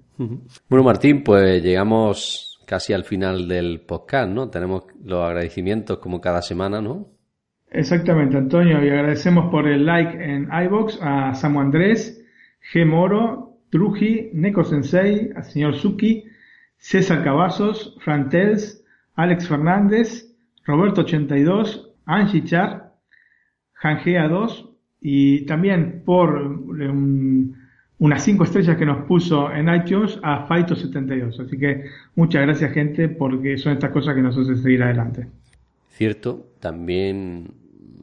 Bueno, 0.68 0.84
Martín, 0.84 1.22
pues 1.22 1.62
llegamos 1.62 2.60
casi 2.66 2.92
al 2.92 3.04
final 3.04 3.46
del 3.46 3.80
podcast, 3.80 4.28
¿no? 4.28 4.50
Tenemos 4.50 4.84
los 5.04 5.24
agradecimientos 5.24 5.98
como 5.98 6.20
cada 6.20 6.42
semana, 6.42 6.82
¿no? 6.82 7.06
Exactamente, 7.70 8.36
Antonio, 8.36 8.82
y 8.82 8.88
agradecemos 8.88 9.50
por 9.50 9.68
el 9.68 9.84
like 9.84 10.16
en 10.22 10.48
iBox 10.50 10.98
a 11.02 11.34
Samu 11.34 11.60
Andrés, 11.60 12.24
G. 12.72 12.86
Moro, 12.86 13.58
Truji, 13.70 14.30
Neko 14.32 14.64
Sensei, 14.64 15.30
al 15.36 15.44
señor 15.44 15.74
Suki, 15.76 16.24
César 16.78 17.22
Cavazos, 17.22 17.96
Frantels, 18.00 18.82
Alex 19.16 19.48
Fernández, 19.48 20.34
Roberto82, 20.66 21.92
Angie 22.06 22.44
Char, 22.44 22.94
Jangea2 23.82 24.70
y 25.00 25.44
también 25.46 26.02
por 26.04 26.40
um, 26.40 27.52
unas 27.98 28.22
5 28.22 28.44
estrellas 28.44 28.76
que 28.76 28.86
nos 28.86 29.04
puso 29.04 29.52
en 29.52 29.72
iTunes 29.74 30.18
a 30.22 30.48
Faito72. 30.48 31.40
Así 31.40 31.58
que 31.58 31.84
muchas 32.14 32.42
gracias 32.42 32.72
gente 32.72 33.08
porque 33.08 33.58
son 33.58 33.74
estas 33.74 33.90
cosas 33.90 34.14
que 34.14 34.22
nos 34.22 34.36
hacen 34.38 34.56
seguir 34.56 34.82
adelante. 34.82 35.28
Cierto, 35.98 36.54
también 36.60 37.54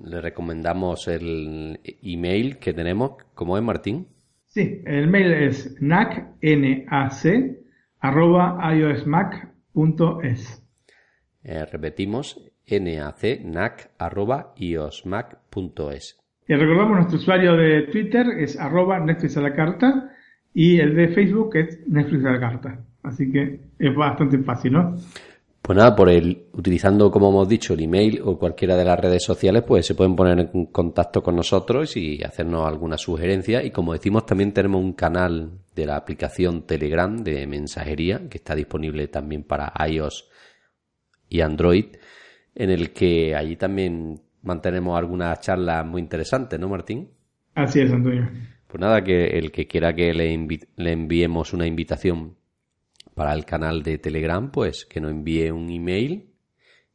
le 0.03 0.19
recomendamos 0.19 1.07
el 1.07 1.79
email 2.03 2.57
que 2.57 2.73
tenemos, 2.73 3.11
¿cómo 3.33 3.57
es 3.57 3.63
Martín? 3.63 4.07
Sí, 4.47 4.81
el 4.85 5.07
mail 5.07 5.31
es 5.31 5.81
nac, 5.81 6.33
N-A-C, 6.41 7.57
arroba 8.01 8.59
iosmac.es. 8.75 10.61
Eh, 11.45 11.65
repetimos, 11.71 12.51
nac, 12.69 13.41
nac, 13.45 13.91
arroba 13.97 14.53
iosmac.es. 14.57 16.19
Y 16.49 16.53
recordamos 16.53 16.97
nuestro 16.97 17.17
usuario 17.17 17.55
de 17.55 17.83
Twitter 17.83 18.27
es 18.37 18.59
arroba 18.59 18.99
Netflix 18.99 19.37
a 19.37 19.41
la 19.41 19.53
carta 19.53 20.11
y 20.53 20.81
el 20.81 20.97
de 20.97 21.07
Facebook 21.13 21.55
es 21.55 21.79
Netflix 21.87 22.25
a 22.25 22.31
la 22.31 22.39
carta. 22.41 22.79
Así 23.03 23.31
que 23.31 23.61
es 23.79 23.95
bastante 23.95 24.37
fácil, 24.39 24.73
¿no? 24.73 24.97
Pues 25.65 25.77
nada, 25.77 25.95
por 25.95 26.09
el, 26.09 26.45
utilizando, 26.53 27.09
como 27.09 27.29
hemos 27.29 27.49
dicho, 27.49 27.73
el 27.73 27.81
email 27.81 28.21
o 28.23 28.37
cualquiera 28.37 28.77
de 28.77 28.85
las 28.85 28.99
redes 28.99 29.23
sociales, 29.23 29.63
pues 29.65 29.83
se 29.87 29.95
pueden 29.95 30.15
poner 30.15 30.51
en 30.53 30.67
contacto 30.67 31.23
con 31.23 31.35
nosotros 31.35 31.97
y 31.97 32.21
hacernos 32.23 32.67
alguna 32.67 32.99
sugerencia. 32.99 33.63
Y 33.63 33.71
como 33.71 33.93
decimos, 33.93 34.27
también 34.27 34.53
tenemos 34.53 34.79
un 34.79 34.93
canal 34.93 35.53
de 35.75 35.87
la 35.87 35.95
aplicación 35.95 36.67
Telegram 36.67 37.17
de 37.17 37.47
mensajería 37.47 38.29
que 38.29 38.37
está 38.37 38.53
disponible 38.53 39.07
también 39.07 39.41
para 39.41 39.73
iOS 39.89 40.29
y 41.29 41.41
Android, 41.41 41.85
en 42.53 42.69
el 42.69 42.91
que 42.93 43.35
allí 43.35 43.55
también 43.55 44.21
mantenemos 44.43 44.95
algunas 44.95 45.39
charlas 45.39 45.83
muy 45.83 45.99
interesantes, 45.99 46.59
¿no, 46.59 46.69
Martín? 46.69 47.09
Así 47.55 47.81
es, 47.81 47.91
Antonio. 47.91 48.29
Pues 48.67 48.79
nada, 48.79 49.03
que 49.03 49.39
el 49.39 49.51
que 49.51 49.65
quiera 49.65 49.95
que 49.95 50.13
le, 50.13 50.47
le 50.75 50.91
enviemos 50.91 51.53
una 51.53 51.65
invitación 51.65 52.35
para 53.15 53.33
el 53.33 53.45
canal 53.45 53.81
de 53.81 53.97
Telegram, 53.97 54.51
pues 54.51 54.85
que 54.85 55.01
nos 55.01 55.11
envíe 55.11 55.49
un 55.49 55.69
email 55.71 56.27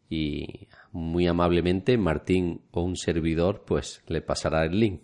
y 0.08 0.68
muy 0.92 1.26
amablemente 1.26 1.96
Martín 1.96 2.60
o 2.70 2.82
un 2.82 2.96
servidor 2.96 3.64
pues 3.66 4.04
le 4.06 4.20
pasará 4.20 4.64
el 4.64 4.78
link. 4.78 5.00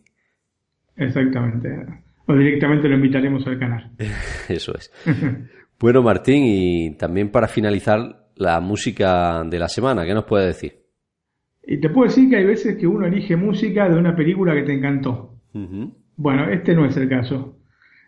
Exactamente. 0.97 1.69
O 2.27 2.35
directamente 2.35 2.89
lo 2.89 2.97
invitaremos 2.97 3.47
al 3.47 3.59
canal. 3.59 3.91
Eso 4.49 4.75
es. 4.75 4.93
bueno, 5.81 6.03
Martín, 6.03 6.45
y 6.45 6.97
también 6.97 7.31
para 7.31 7.49
finalizar 7.49 8.29
la 8.37 8.61
música 8.61 9.43
de 9.45 9.59
la 9.59 9.69
semana, 9.69 10.05
¿qué 10.05 10.12
nos 10.12 10.25
puede 10.25 10.47
decir? 10.47 10.83
Y 11.67 11.79
te 11.79 11.89
puedo 11.89 12.09
decir 12.09 12.29
que 12.29 12.37
hay 12.37 12.45
veces 12.45 12.77
que 12.77 12.87
uno 12.87 13.07
elige 13.07 13.37
música 13.37 13.89
de 13.89 13.99
una 13.99 14.14
película 14.14 14.55
que 14.55 14.62
te 14.62 14.73
encantó. 14.73 15.35
Bueno, 16.17 16.49
este 16.51 16.75
no 16.75 16.85
es 16.85 16.97
el 16.97 17.09
caso. 17.09 17.57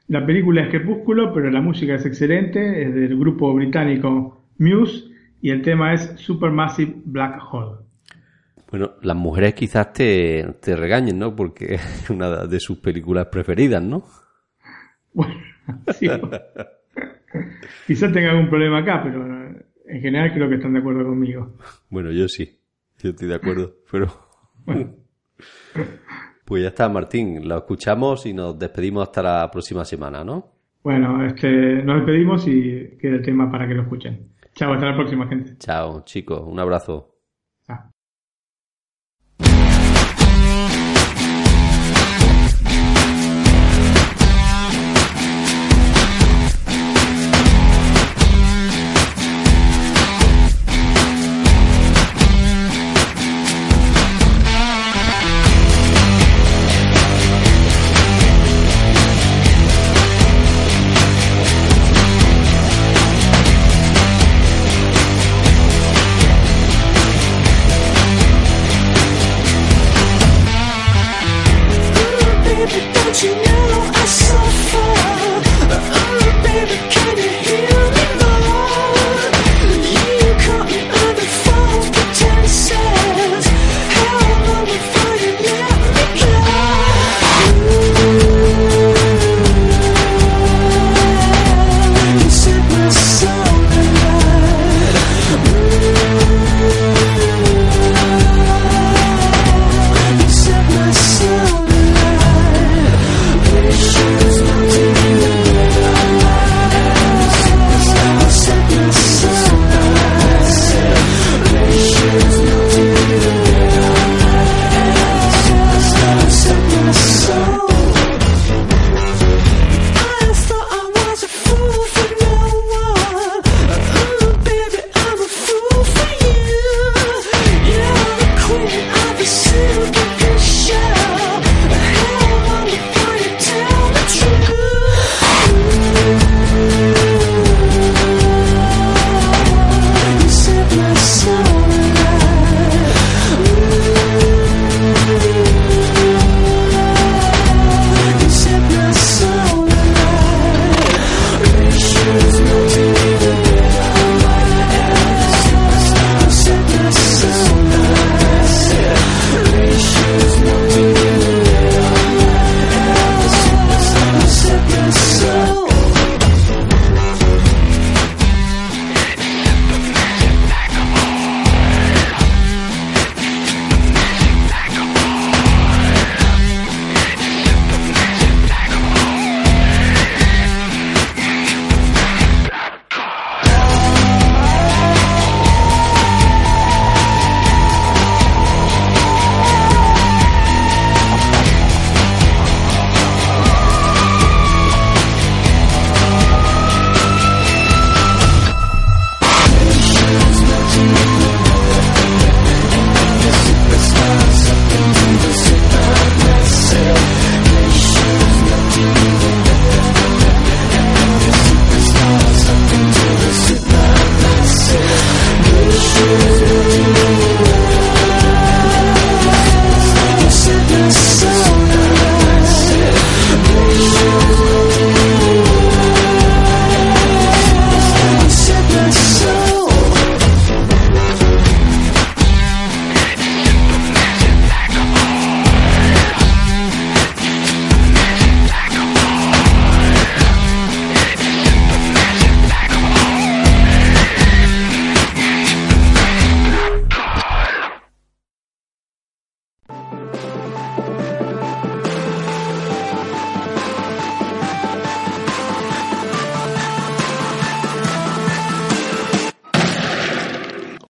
La 0.09 0.25
película 0.25 0.63
es 0.63 0.71
Crepúsculo, 0.71 1.35
pero 1.35 1.51
la 1.51 1.61
música 1.61 1.95
es 1.95 2.07
excelente, 2.07 2.83
es 2.83 2.95
del 2.95 3.19
grupo 3.19 3.53
británico 3.53 4.43
Muse 4.57 5.05
y 5.43 5.51
el 5.51 5.61
tema 5.61 5.93
es 5.93 6.15
Supermassive 6.17 6.95
Black 7.05 7.39
Hole. 7.53 7.81
Bueno, 8.71 8.93
las 9.03 9.17
mujeres 9.17 9.53
quizás 9.53 9.93
te, 9.93 10.55
te 10.63 10.77
regañen, 10.77 11.19
¿no? 11.19 11.37
Porque 11.37 11.75
es 11.75 12.09
una 12.09 12.47
de 12.47 12.59
sus 12.59 12.79
películas 12.79 13.27
preferidas, 13.27 13.83
¿no? 13.83 14.03
Bueno, 15.13 15.35
sí. 15.99 16.09
quizás 17.87 18.11
tenga 18.11 18.31
algún 18.31 18.49
problema 18.49 18.79
acá, 18.79 19.03
pero 19.03 19.27
en 19.27 20.01
general 20.01 20.33
creo 20.33 20.49
que 20.49 20.55
están 20.55 20.73
de 20.73 20.79
acuerdo 20.79 21.05
conmigo. 21.05 21.55
Bueno, 21.91 22.11
yo 22.13 22.29
sí, 22.29 22.59
yo 22.99 23.11
estoy 23.11 23.29
de 23.29 23.35
acuerdo, 23.35 23.77
pero... 23.91 24.09
Pues 26.49 26.63
ya 26.63 26.69
está, 26.69 26.89
Martín, 26.89 27.47
lo 27.47 27.59
escuchamos 27.59 28.25
y 28.25 28.33
nos 28.33 28.59
despedimos 28.59 29.03
hasta 29.03 29.23
la 29.23 29.51
próxima 29.51 29.85
semana, 29.85 30.25
¿no? 30.25 30.51
Bueno, 30.83 31.19
nos 31.19 31.35
despedimos 31.37 32.49
y 32.49 32.97
queda 32.99 33.17
el 33.17 33.23
tema 33.23 33.53
para 33.53 33.69
que 33.69 33.75
lo 33.75 33.83
escuchen. 33.83 34.31
Chao, 34.55 34.73
hasta 34.73 34.87
la 34.87 34.97
próxima, 34.97 35.29
gente. 35.29 35.59
Chao, 35.59 36.05
chicos, 36.07 36.41
un 36.47 36.59
abrazo. 36.59 37.17
Chao. 37.67 37.91